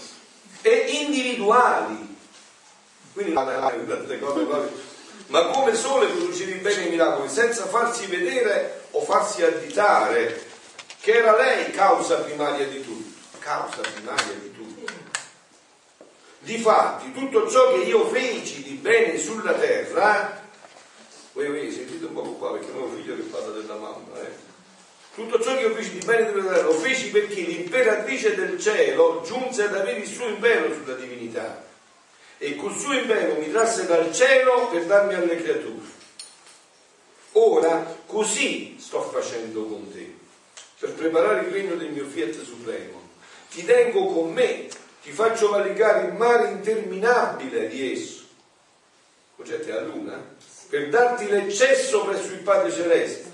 [0.61, 2.15] E individuali.
[3.11, 3.33] Quindi
[5.27, 10.45] ma come sole produceva i beni e i miracoli senza farsi vedere o farsi additare,
[10.99, 14.91] che era lei causa primaria di tutto, causa primaria di tutto.
[16.39, 20.41] Difatti, tutto ciò che io feci di bene sulla terra,
[21.33, 24.45] voi avete sentito un po' qua perché non ho figlio che parla della mamma, eh?
[25.13, 29.21] Tutto ciò che io feci di bene sulla terra lo feci perché l'imperatrice del cielo
[29.25, 31.65] giunse ad avere il suo impero sulla divinità
[32.39, 35.95] e col suo impero mi trasse dal cielo per darmi alle creature.
[37.33, 40.15] Ora così sto facendo con te,
[40.79, 43.05] per preparare il regno del mio Fiat Supremo.
[43.51, 44.67] Ti tengo con me,
[45.03, 48.23] ti faccio valicare il mare interminabile di esso.
[49.35, 50.35] Concete la luna?
[50.69, 53.29] Per darti l'eccesso presso il Padre Celeste,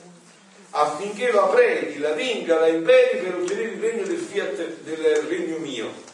[0.71, 5.57] affinché la prendi, la vinca, la imperi per ottenere il regno del Fiat del regno
[5.57, 6.11] mio.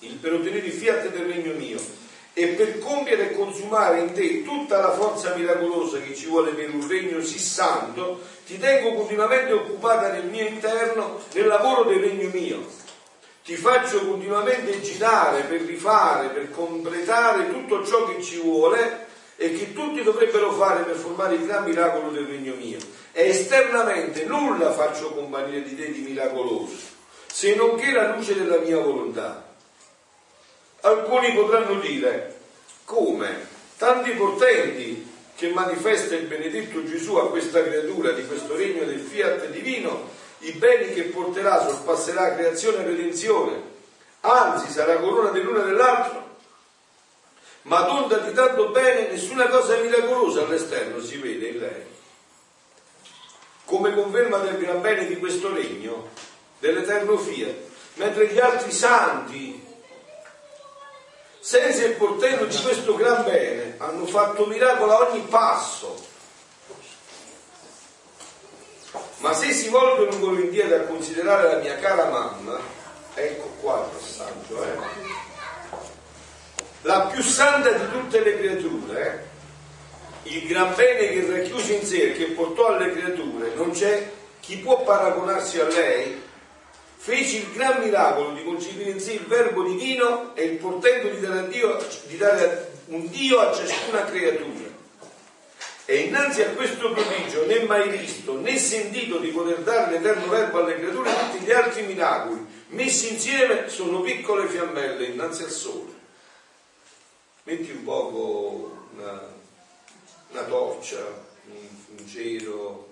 [0.00, 2.00] Il, per ottenere il Fiat del regno mio
[2.34, 6.72] e per compiere e consumare in te tutta la forza miracolosa che ci vuole per
[6.72, 12.30] un regno sì santo, ti tengo continuamente occupata nel mio interno, nel lavoro del regno
[12.32, 12.66] mio.
[13.44, 19.06] Ti faccio continuamente girare per rifare, per completare tutto ciò che ci vuole
[19.36, 22.78] e che tutti dovrebbero fare per formare il gran miracolo del regno mio.
[23.10, 26.76] E esternamente nulla faccio compagnia di te di miracoloso,
[27.26, 29.51] se non che la luce della mia volontà
[30.84, 32.38] Alcuni potranno dire,
[32.84, 33.46] come?
[33.76, 39.46] Tanti portenti che manifesta il benedetto Gesù a questa creatura di questo regno del fiat
[39.48, 40.10] divino,
[40.40, 43.62] i beni che porterà sorpasserà creazione e redenzione,
[44.20, 46.36] anzi sarà corona dell'uno e dell'altro,
[47.62, 51.86] ma d'onda di tanto bene nessuna cosa miracolosa all'esterno si vede in lei.
[53.66, 56.08] Come conferma del gran bene di questo regno,
[56.58, 57.54] dell'eterno fiat,
[57.94, 59.70] mentre gli altri santi
[61.42, 66.10] senza il portello di questo gran bene hanno fatto miracolo a ogni passo.
[69.18, 72.60] Ma se si volgono volentieri a considerare la mia cara mamma,
[73.14, 74.76] ecco qua il passaggio, eh?
[76.82, 79.28] la più santa di tutte le creature,
[80.22, 80.30] eh?
[80.30, 84.58] il gran bene che racchiuse in sé e che portò alle creature, non c'è chi
[84.58, 86.22] può paragonarsi a lei
[87.04, 91.18] fece il gran miracolo di concepire in sé il verbo divino e il portento di
[91.18, 94.70] dare, Dio, di dare un Dio a ciascuna creatura.
[95.84, 100.60] E innanzi a questo prodigio né mai visto né sentito di poter dare l'eterno verbo
[100.60, 105.90] alle creature tutti gli altri miracoli messi insieme sono piccole fiammelle innanzi al sole.
[107.42, 109.28] Metti un poco una,
[110.30, 111.04] una torcia,
[111.46, 111.66] un,
[111.96, 112.90] un cero,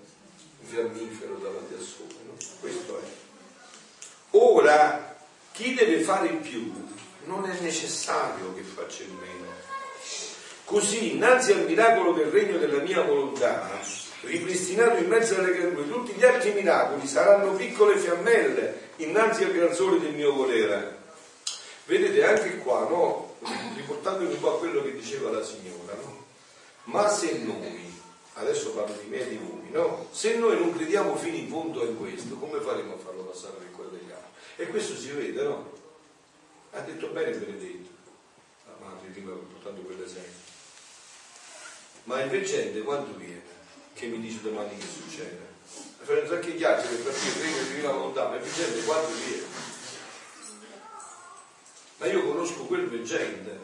[0.59, 2.33] un fiammifero davanti al sole, no?
[2.59, 3.20] Questo è.
[4.31, 5.15] Ora,
[5.51, 6.71] chi deve fare più
[7.25, 9.49] non è necessario che faccia il meno.
[10.65, 13.69] Così, innanzi al miracolo del regno della mia volontà,
[14.21, 19.73] ripristinato in mezzo alle creature, tutti gli altri miracoli saranno piccole fiammelle innanzi al gran
[19.73, 20.99] sole del mio volere.
[21.85, 23.35] Vedete anche qua, no?
[23.75, 26.25] riportandomi un po' a quello che diceva la signora, no?
[26.85, 27.91] ma se noi,
[28.35, 30.07] adesso parlo di me e di voi, no?
[30.11, 33.71] se noi non crediamo fino in fondo in questo, come faremo a farlo passare per
[33.71, 34.29] quello degli altri?
[34.61, 35.71] E questo si vede, no?
[36.73, 37.89] Ha detto bene Benedetto,
[38.67, 40.49] la madre prima portando quell'esempio.
[42.03, 43.41] Ma il veggente quando viene?
[43.95, 45.39] Che mi dice domani che succede?
[46.01, 49.45] Facendo anche chiacchiere per partire prima di divina volontà, ma il veggente quando viene?
[51.97, 53.59] Ma io conosco quel veggente.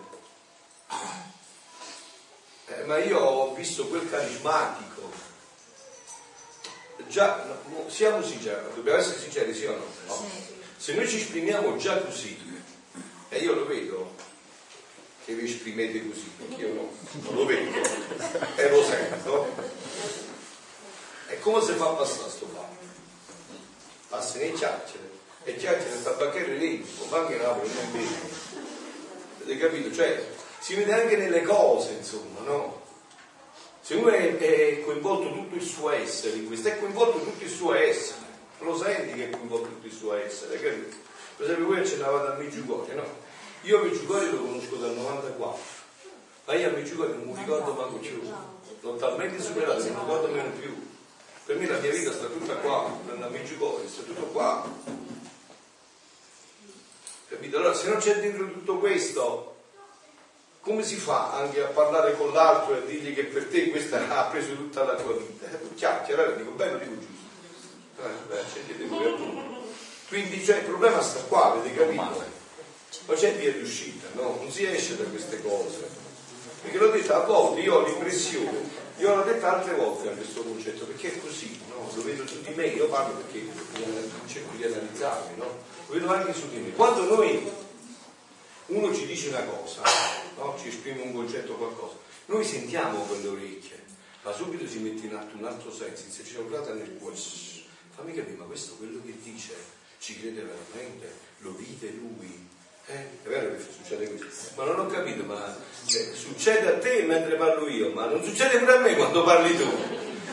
[2.69, 5.11] Eh, ma io ho visto quel carismatico.
[7.07, 9.85] Già, no, siamo sinceri, dobbiamo essere sinceri, sì o no?
[10.07, 10.55] no.
[10.77, 12.37] Se noi ci esprimiamo già così,
[13.29, 14.13] e io lo vedo
[15.25, 16.91] che vi esprimete così, perché io no,
[17.23, 17.75] non lo vedo
[18.55, 19.55] e lo sento,
[21.29, 22.85] e come si fa a passare sto fatto?
[24.07, 25.09] Passa nei chiacchiere,
[25.43, 28.15] e chiacchiere nel tabacchiere lì, come anche Napoli non vede.
[29.41, 29.95] Avete capito?
[29.95, 30.27] Cioè,
[30.59, 32.85] si vede anche nelle cose, insomma, no?
[33.81, 37.49] Se uno è, è coinvolto tutto il suo essere in questo, è coinvolto tutto il
[37.49, 38.26] suo essere
[38.59, 40.95] lo senti che è coinvolto tutto il suo essere, capito?
[41.35, 43.05] Per esempio voi accennavate a Meggiugorio, no?
[43.61, 45.61] Io a Meggiugorio lo conosco dal 94,
[46.45, 48.21] ma io a Meggiugorio non mi ricordo manco più,
[48.81, 50.85] l'ho talmente superato che non mi ricordo meno più.
[51.45, 54.67] Per me la mia vita sta tutta qua, a Meggiugorio, sta tutto qua.
[57.27, 57.57] Capito?
[57.57, 59.55] Allora se non c'è dentro tutto questo,
[60.61, 64.07] come si fa anche a parlare con l'altro e a dirgli che per te questa
[64.17, 65.47] ha preso tutta la tua vita?
[65.75, 67.16] Chiacchiera, dico bene o dico giusto?
[70.07, 72.23] Quindi cioè, il problema sta qua, avete capito?
[73.05, 74.37] Ma c'è via di uscita, no?
[74.39, 76.05] Non si esce da queste cose.
[76.61, 80.43] Perché l'ho detto a volte, io ho l'impressione, io l'ho detto altre volte a questo
[80.43, 81.89] concetto, perché è così, no?
[81.93, 83.47] Lo vedo su di me, io parlo perché
[84.27, 85.45] cerco di analizzarmi, no?
[85.87, 86.71] Lo vedo anche su di me.
[86.73, 87.49] Quando noi,
[88.67, 89.81] uno ci dice una cosa,
[90.37, 90.55] no?
[90.59, 91.95] ci esprime un concetto qualcosa,
[92.27, 93.83] noi sentiamo con le orecchie,
[94.23, 97.15] ma subito si mette in atto un altro senso, si c'è urlata nel cuore.
[97.97, 99.55] Fammi capire, ma questo quello che dice
[99.97, 101.11] ci crede veramente?
[101.39, 102.47] Lo vide lui?
[102.85, 104.23] Eh, è vero che succede così,
[104.55, 108.59] ma non ho capito, ma eh, succede a te mentre parlo io, ma non succede
[108.59, 109.65] pure a me quando parli tu.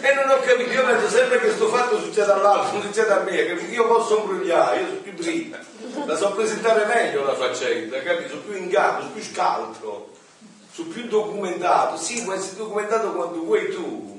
[0.03, 3.21] E non ho capito, io penso sempre che questo fatto succeda all'altro, non succede a
[3.21, 3.73] me, capito?
[3.73, 5.59] Io posso imbrogliare, io sono più dritta,
[6.05, 8.29] la so presentare meglio la faccenda, capito?
[8.29, 10.13] Sono più in capo, sono più scaltro
[10.75, 14.14] sono più documentato, sì, può essere documentato quando vuoi tu,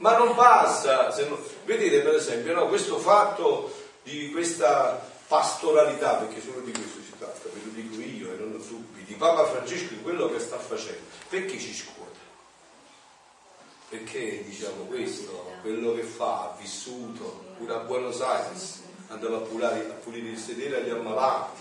[0.00, 1.14] ma non basta.
[1.28, 1.38] Non...
[1.64, 3.72] Vedete per esempio no, questo fatto
[4.02, 8.60] di questa pastoralità, perché solo di questo si tratta, ve lo dico io e non
[8.66, 12.18] tu, di Papa Francesco in quello che sta facendo, perché ci scuote?
[13.88, 19.86] Perché diciamo questo, quello che fa, ha vissuto, pure a Buenos Aires, andava a pulire,
[19.88, 21.60] a pulire il sedere agli ammalati,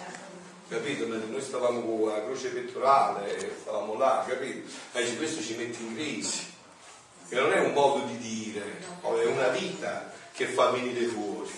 [0.68, 1.06] capito?
[1.08, 4.70] Noi stavamo con la croce pettorale, stavamo là, capito?
[4.94, 6.49] E questo ci mette in crisi,
[7.30, 8.62] che non è un modo di dire,
[9.02, 11.50] è una vita che fa venire fuori.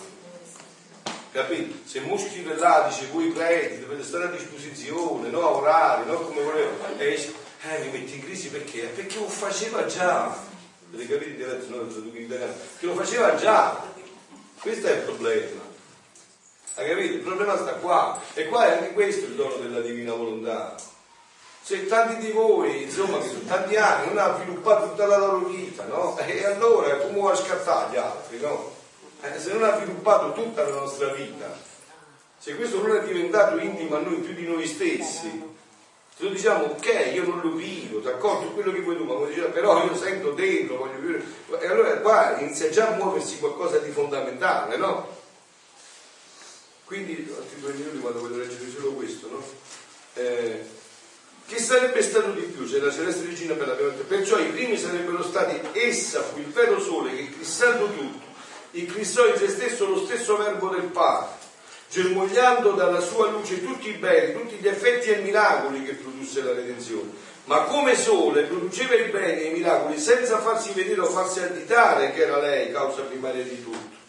[1.31, 1.80] Capito?
[1.85, 6.98] Se Muschi dice voi preti dovete stare a disposizione, no a orari, no come volevo,
[6.98, 8.88] e eh, mi metti in crisi perché?
[8.88, 10.26] Perché lo faceva già,
[10.93, 11.88] avete capito diverso, no?
[12.80, 13.81] Che lo faceva già,
[14.60, 15.61] questo è il problema.
[16.76, 17.14] Hai capito?
[17.14, 18.22] Il problema sta qua.
[18.34, 20.76] E qua è anche questo il dono della divina volontà.
[21.64, 25.46] Se tanti di voi, insomma, che sono tanti anni, non hanno sviluppato tutta la loro
[25.46, 26.18] vita, no?
[26.18, 28.74] E allora come va a scattare gli altri, no?
[29.22, 31.56] Eh, se non ha sviluppato tutta la nostra vita,
[32.40, 35.30] se questo non è diventato intimo a noi più di noi stessi,
[36.18, 39.50] se noi diciamo ok, io non lo vivo, d'accordo, quello che vuoi tu, ma diceva,
[39.50, 41.24] però io sento dentro, voglio vivere,
[41.60, 45.08] e allora qua inizia già a muoversi qualcosa di fondamentale, no?
[46.86, 49.44] Quindi, altri due minuti quando voglio leggere solo questo, no?
[50.16, 50.66] Eh,
[51.52, 54.03] che sarebbe stato di più se la celeste regina per la pianta?
[54.07, 58.26] Perciò i primi sarebbero stati essa fu il vero sole che crissando tutto,
[58.72, 61.36] incrissò in se stesso lo stesso verbo del Padre,
[61.90, 66.53] germogliando dalla sua luce tutti i beni, tutti gli effetti e miracoli che produsse la
[66.53, 67.10] redenzione.
[67.45, 72.14] Ma come sole produceva i beni e i miracoli senza farsi vedere o farsi additare
[72.14, 73.99] che era lei causa primaria di tutto.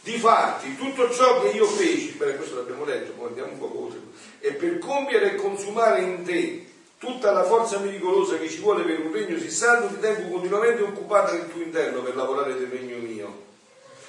[0.00, 4.00] Difatti, tutto ciò che io feci, per questo l'abbiamo letto, poi andiamo un po' oltre,
[4.44, 6.66] è per compiere e consumare in te
[6.98, 10.82] tutta la forza miracolosa che ci vuole per un regno si santo, ti tengo continuamente
[10.82, 13.42] occupata nel tuo interno per lavorare del regno mio.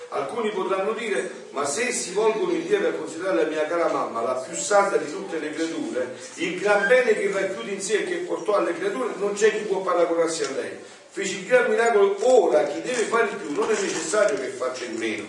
[0.09, 4.33] Alcuni potranno dire, ma se si volgono insieme a considerare la mia cara mamma, la
[4.33, 8.15] più santa di tutte le creature, il gran bene che racchiude in sé e che
[8.17, 10.71] portò alle creature, non c'è chi può paragonarsi a lei.
[11.11, 14.83] Feci il gran miracolo, ora chi deve fare di più non è necessario che faccia
[14.83, 15.27] il meno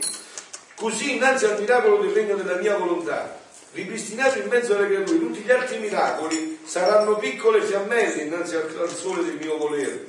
[0.74, 3.45] Così innanzi al miracolo del regno della mia volontà,
[3.77, 9.23] ripristinato in mezzo alle creature, tutti gli altri miracoli saranno piccole fiammelle innanzi al sole
[9.23, 10.09] del mio volere.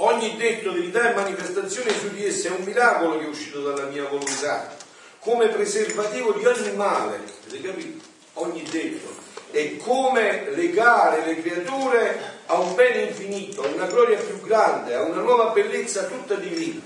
[0.00, 3.88] Ogni detto, verità e manifestazione su di esse è un miracolo che è uscito dalla
[3.88, 4.76] mia volontà,
[5.20, 7.20] come preservativo di ogni male.
[7.46, 8.04] Avete capito?
[8.34, 9.26] Ogni detto.
[9.50, 15.02] È come legare le creature a un bene infinito, a una gloria più grande, a
[15.02, 16.80] una nuova bellezza tutta divina.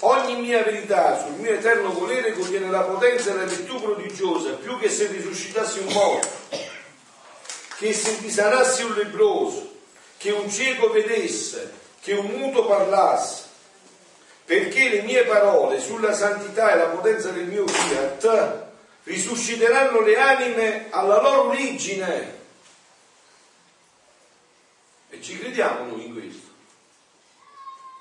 [0.00, 4.78] Ogni mia verità sul mio eterno volere contiene la potenza e la virtù prodigiosa, più
[4.78, 6.28] che se risuscitassi un morto,
[7.78, 9.76] che se risanassi un lebroso,
[10.16, 13.46] che un cieco vedesse, che un muto parlasse,
[14.44, 18.66] perché le mie parole sulla santità e la potenza del mio fiat
[19.02, 22.36] risusciteranno le anime alla loro origine.
[25.10, 26.46] E ci crediamo noi in questo.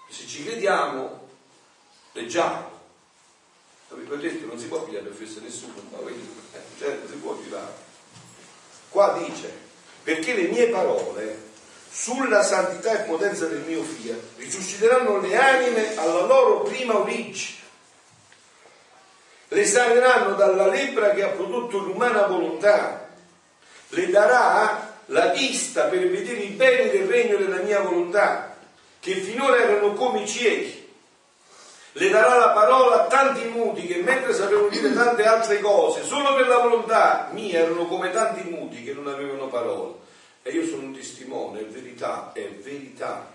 [0.10, 1.16] Se ci crediamo,
[2.18, 2.76] leggiamo.
[3.89, 7.85] Avevo detto non si può pigliare per festa nessuno, ma eh, certo si può tirare.
[8.89, 9.52] Qua dice,
[10.03, 11.45] perché le mie parole
[11.89, 17.56] sulla santità e potenza del mio fiat risusciteranno le anime alla loro prima origine.
[19.49, 23.07] Le saneranno dalla lebbra che ha prodotto l'umana volontà.
[23.89, 28.57] Le darà la vista per vedere i beni del regno della mia volontà,
[28.99, 30.76] che finora erano come i ciechi
[31.98, 36.36] le darà la parola a tanti muti che mentre sapevano dire tante altre cose, solo
[36.36, 39.95] per la volontà mia erano come tanti muti che non avevano parola.
[40.44, 43.34] E io sono un testimone, è verità, è verità.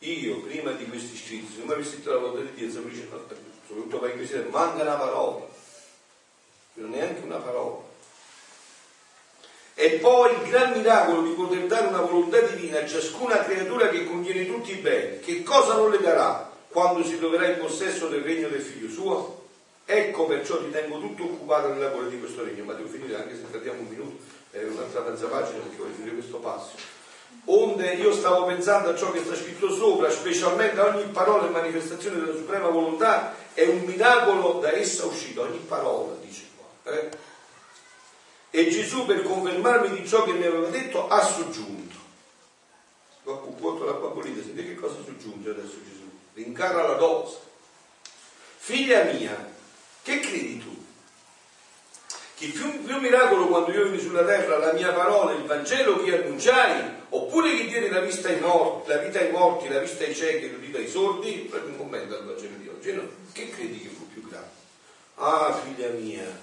[0.00, 4.44] Io prima di questi scritti, se avessi scritto la volontà di Dio, soprattutto per questi
[4.50, 5.46] manca una parola,
[6.74, 7.82] non neanche una parola.
[9.74, 14.04] E poi il gran miracolo di poter dare una volontà divina a ciascuna creatura che
[14.04, 15.20] contiene tutti i beni.
[15.20, 16.45] Che cosa non le darà
[16.76, 19.44] quando si troverà in possesso del regno del figlio suo?
[19.86, 22.64] Ecco perciò ritengo tutto occupato nel lavoro di questo regno.
[22.64, 24.18] Ma devo finire anche se perdiamo un minuto,
[24.50, 26.72] è un'altra mezza pagina perché voglio finire questo passo.
[27.46, 32.18] Onde io stavo pensando a ciò che sta scritto sopra, specialmente ogni parola e manifestazione
[32.18, 36.92] della suprema volontà è un miracolo da essa uscito, ogni parola, dice qua.
[36.92, 37.08] Eh?
[38.50, 41.96] E Gesù per confermarmi di ciò che mi aveva detto ha soggiunto.
[43.22, 46.05] Quanto l'acqua bollita, sentite che cosa soggiunge adesso Gesù?
[46.36, 47.34] Rincara la dose.
[48.58, 49.34] Figlia mia,
[50.02, 50.84] che credi tu?
[52.36, 56.20] Che più, più miracolo quando io veni sulla terra, la mia parola, il Vangelo che
[56.22, 60.14] annunciai, oppure che diede la vista ai morti, la vita ai morti, la vista ai
[60.14, 63.08] ciechi, l'udita ai sordi, proprio un commento al Vangelo di oggi, no?
[63.32, 64.50] Che credi che fu più grande?
[65.14, 66.38] Ah, figlia mia,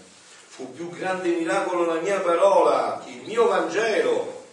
[0.48, 4.46] fu più grande miracolo la mia parola, il mio Vangelo,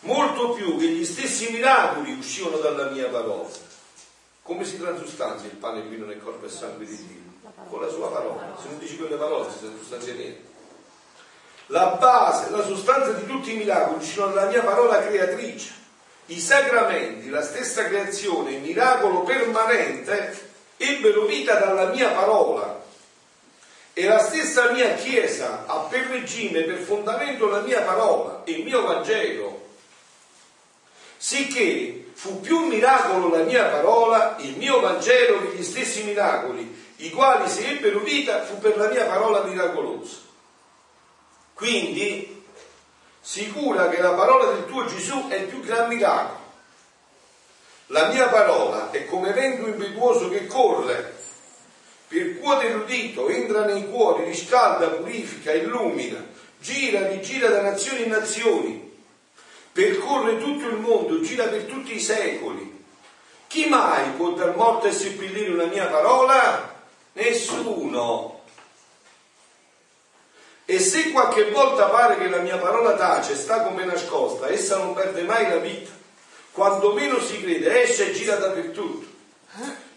[0.00, 3.72] molto più che gli stessi miracoli uscivano dalla mia parola.
[4.44, 7.50] Come si transustanzia il pane, il vino nel corpo e sangue di Dio?
[7.66, 8.54] Con la sua parola.
[8.60, 10.52] Se non dici quelle parole, si transustanzia niente.
[11.68, 15.72] La base, la sostanza di tutti i miracoli uscivano dalla mia parola creatrice.
[16.26, 22.82] I sacramenti, la stessa creazione, il miracolo permanente, ebbero vita dalla mia parola
[23.94, 28.82] e la stessa mia Chiesa ha per regime, per fondamento la mia parola, il mio
[28.82, 29.68] Vangelo,
[31.16, 37.10] sicché fu più miracolo la mia parola, il mio Vangelo, che gli stessi miracoli, i
[37.10, 40.16] quali se ebbero vita fu per la mia parola miracolosa.
[41.52, 42.42] Quindi,
[43.20, 46.42] sicura che la parola del tuo Gesù è il più gran miracolo.
[47.88, 51.22] La mia parola è come vento impetuoso che corre
[52.14, 56.24] Percuote l'udito, entra nei cuori, riscalda, purifica, illumina,
[56.60, 58.93] gira, rigira da nazioni in nazioni,
[59.74, 62.84] percorre tutto il mondo, gira per tutti i secoli.
[63.48, 66.72] Chi mai può dar morte e seppellire una mia parola?
[67.14, 68.42] Nessuno.
[70.64, 74.94] E se qualche volta pare che la mia parola tace, sta come nascosta, essa non
[74.94, 75.90] perde mai la vita.
[76.52, 79.06] Quando meno si crede, esce e gira dappertutto.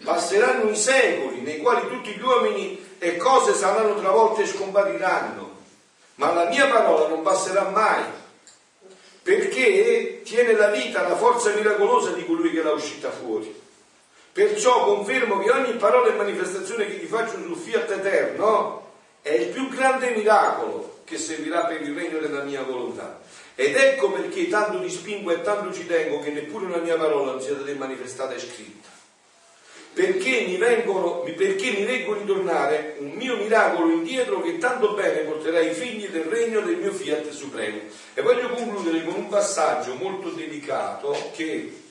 [0.02, 5.56] Passeranno i secoli nei quali tutti gli uomini e cose saranno travolte e scompariranno,
[6.16, 8.02] ma la mia parola non passerà mai,
[9.28, 13.54] perché tiene la vita, la forza miracolosa di colui che l'ha uscita fuori.
[14.32, 18.86] Perciò confermo che ogni parola e manifestazione che ti faccio sul fiat eterno
[19.20, 23.20] è il più grande miracolo che servirà per il regno della mia volontà.
[23.54, 27.32] Ed ecco perché tanto ti spingo e tanto ci tengo che neppure una mia parola
[27.32, 28.97] non sia te manifestata e scritta
[29.98, 35.58] perché mi, vengono, perché mi leggo ritornare un mio miracolo indietro che tanto bene porterà
[35.58, 37.80] i figli del regno del mio fiat supremo.
[38.14, 41.82] E voglio concludere con un passaggio molto delicato che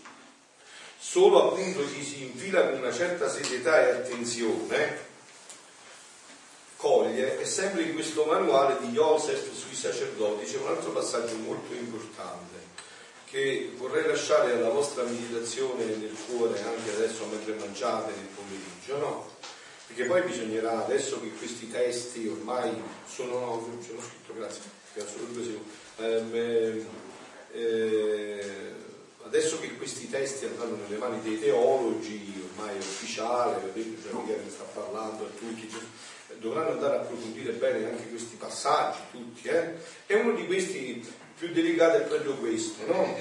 [0.98, 5.06] solo appunto chi si infila con una certa serietà e attenzione
[6.78, 11.74] coglie, è sempre in questo manuale di Joseph sui sacerdoti, c'è un altro passaggio molto
[11.74, 12.57] importante
[13.30, 19.30] che vorrei lasciare alla vostra meditazione nel cuore anche adesso mentre mangiate nel pomeriggio, no?
[19.88, 22.72] Perché poi bisognerà, adesso che questi testi ormai
[23.06, 24.62] sono, ce l'ho scritto, grazie,
[25.98, 26.86] ehm,
[27.52, 28.74] eh,
[29.24, 34.50] adesso che questi testi andranno nelle mani dei teologi, ormai è ufficiale, vedete, cioè Michele
[34.50, 35.70] sta parlando a tutti,
[36.40, 39.74] dovranno andare a approfondire bene anche questi passaggi, tutti, eh?
[40.06, 43.16] E uno di questi più delicato è proprio questo, no?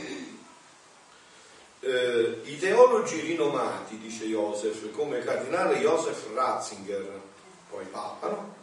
[1.80, 7.20] Eh, I teologi rinomati, dice Joseph, come cardinale Joseph Ratzinger,
[7.68, 8.55] poi Papa, no?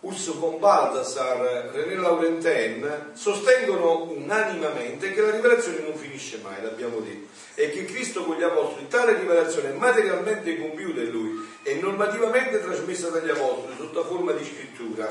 [0.00, 7.26] Urso von Baldassar, René Laurentin, sostengono unanimamente che la rivelazione non finisce mai, l'abbiamo detto,
[7.54, 12.60] e che Cristo con gli apostoli tale rivelazione è materialmente compiuta in lui e normativamente
[12.60, 15.08] trasmessa dagli apostoli sotto forma di scrittura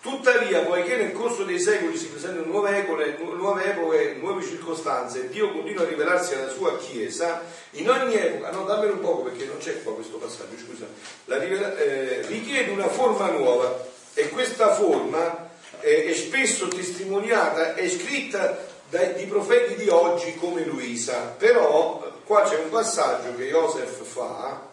[0.00, 5.50] Tuttavia, poiché nel corso dei secoli si presentano nuove epoche, nuove, epoche, nuove circostanze, Dio
[5.50, 7.42] continua a rivelarsi alla sua Chiesa,
[7.72, 10.86] in ogni epoca, no dammelo un poco perché non c'è qua questo passaggio, scusa,
[11.24, 15.50] rivela, eh, richiede una forma nuova e questa forma
[15.80, 18.56] eh, è spesso testimoniata e scritta
[18.88, 24.67] dai, di profeti di oggi come Luisa, però qua c'è un passaggio che Joseph fa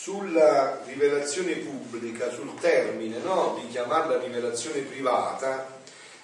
[0.00, 3.58] sulla rivelazione pubblica, sul termine no?
[3.60, 5.66] di chiamarla rivelazione privata,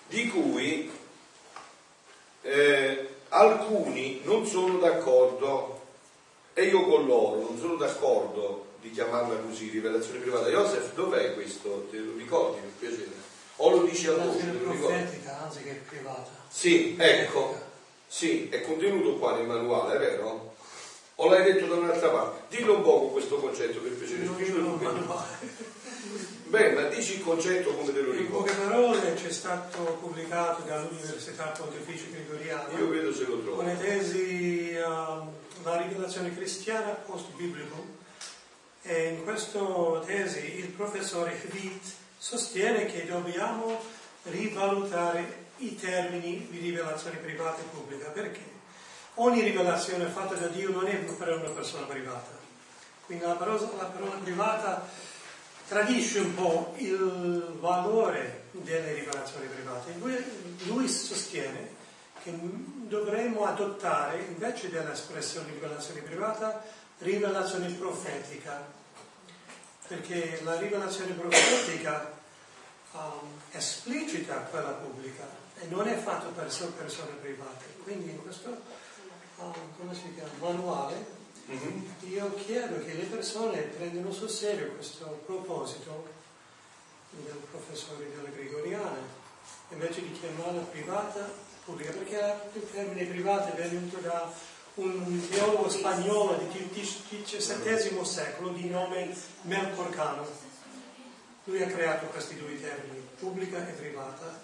[0.07, 0.91] di cui
[2.43, 5.83] eh, alcuni non sono d'accordo
[6.55, 10.49] e io con loro non sono d'accordo di chiamarla così, rivelazione privata.
[10.49, 11.89] Joseph, dov'è questo?
[11.91, 13.23] Te lo ricordi per piacere?
[13.57, 16.31] o lo dice a voce, Rivelazione profetica, anzi che privata.
[16.49, 17.59] Sì, ecco,
[18.07, 20.54] sì, è contenuto qua nel manuale, è vero?
[21.16, 22.57] O l'hai detto da un'altra parte?
[22.57, 24.93] Dillo un po' questo concetto per piacere, ce l'ho tu bene.
[25.01, 25.73] manuale.
[26.47, 31.47] Beh, ma dici il concetto come te lo In poche parole c'è stato pubblicato dall'Università
[31.47, 33.61] Pontificia Gregoriana Io vedo se lo trovo.
[33.62, 35.28] una tesi ehm,
[35.62, 38.03] La rivelazione cristiana post-biblico
[38.82, 39.61] e in questa
[40.05, 41.82] tesi il professore Witt
[42.19, 43.81] sostiene che dobbiamo
[44.24, 48.41] rivalutare i termini di rivelazione privata e pubblica perché
[49.15, 52.43] ogni rivelazione fatta da Dio non è per una persona privata
[53.07, 54.89] quindi la parola, la parola privata
[55.69, 59.93] tradisce un po' il valore delle rivelazioni private.
[59.99, 60.16] Lui,
[60.66, 61.82] lui sostiene
[62.23, 66.62] che dovremmo adottare, invece dell'espressione rivelazione privata,
[66.99, 68.66] rivelazione profetica,
[69.86, 72.11] perché la rivelazione profetica
[72.93, 75.24] um, esplicita quella pubblica
[75.61, 77.65] e non è fatta per so- persone private.
[77.82, 78.62] Quindi in questo
[79.36, 81.94] come si chiama, manuale Mhm.
[82.09, 86.23] io chiedo che le persone prendano sul serio questo proposito
[87.11, 88.97] del professore della Gregoriana,
[89.69, 91.31] invece di chiamarla privata,
[91.65, 94.32] pubblica, perché il termine privata è venuto da
[94.77, 100.27] un teologo spagnolo del XVII secolo di nome Melcorcano.
[101.44, 104.40] Lui ha creato questi due termini, pubblica e privata.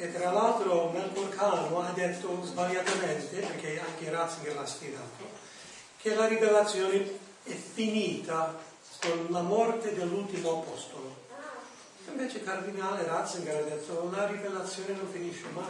[0.00, 5.28] E tra l'altro Melcorcano ha detto sbagliatamente, perché anche Ratzinger l'ha sfidato,
[6.00, 8.56] che la rivelazione è finita
[9.00, 11.16] con la morte dell'ultimo apostolo.
[12.06, 15.64] Invece Cardinale Ratzinger ha detto la rivelazione non finisce mai,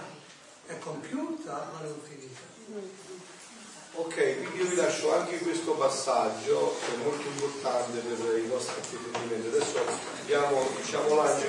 [0.66, 2.40] è compiuta ma non finita.
[3.94, 8.74] Ok, quindi io vi lascio anche questo passaggio, che è molto importante per i nostri
[8.78, 9.48] approfondimenti.
[9.48, 9.78] Adesso
[10.20, 11.46] abbiamo, diciamo, l'angelo.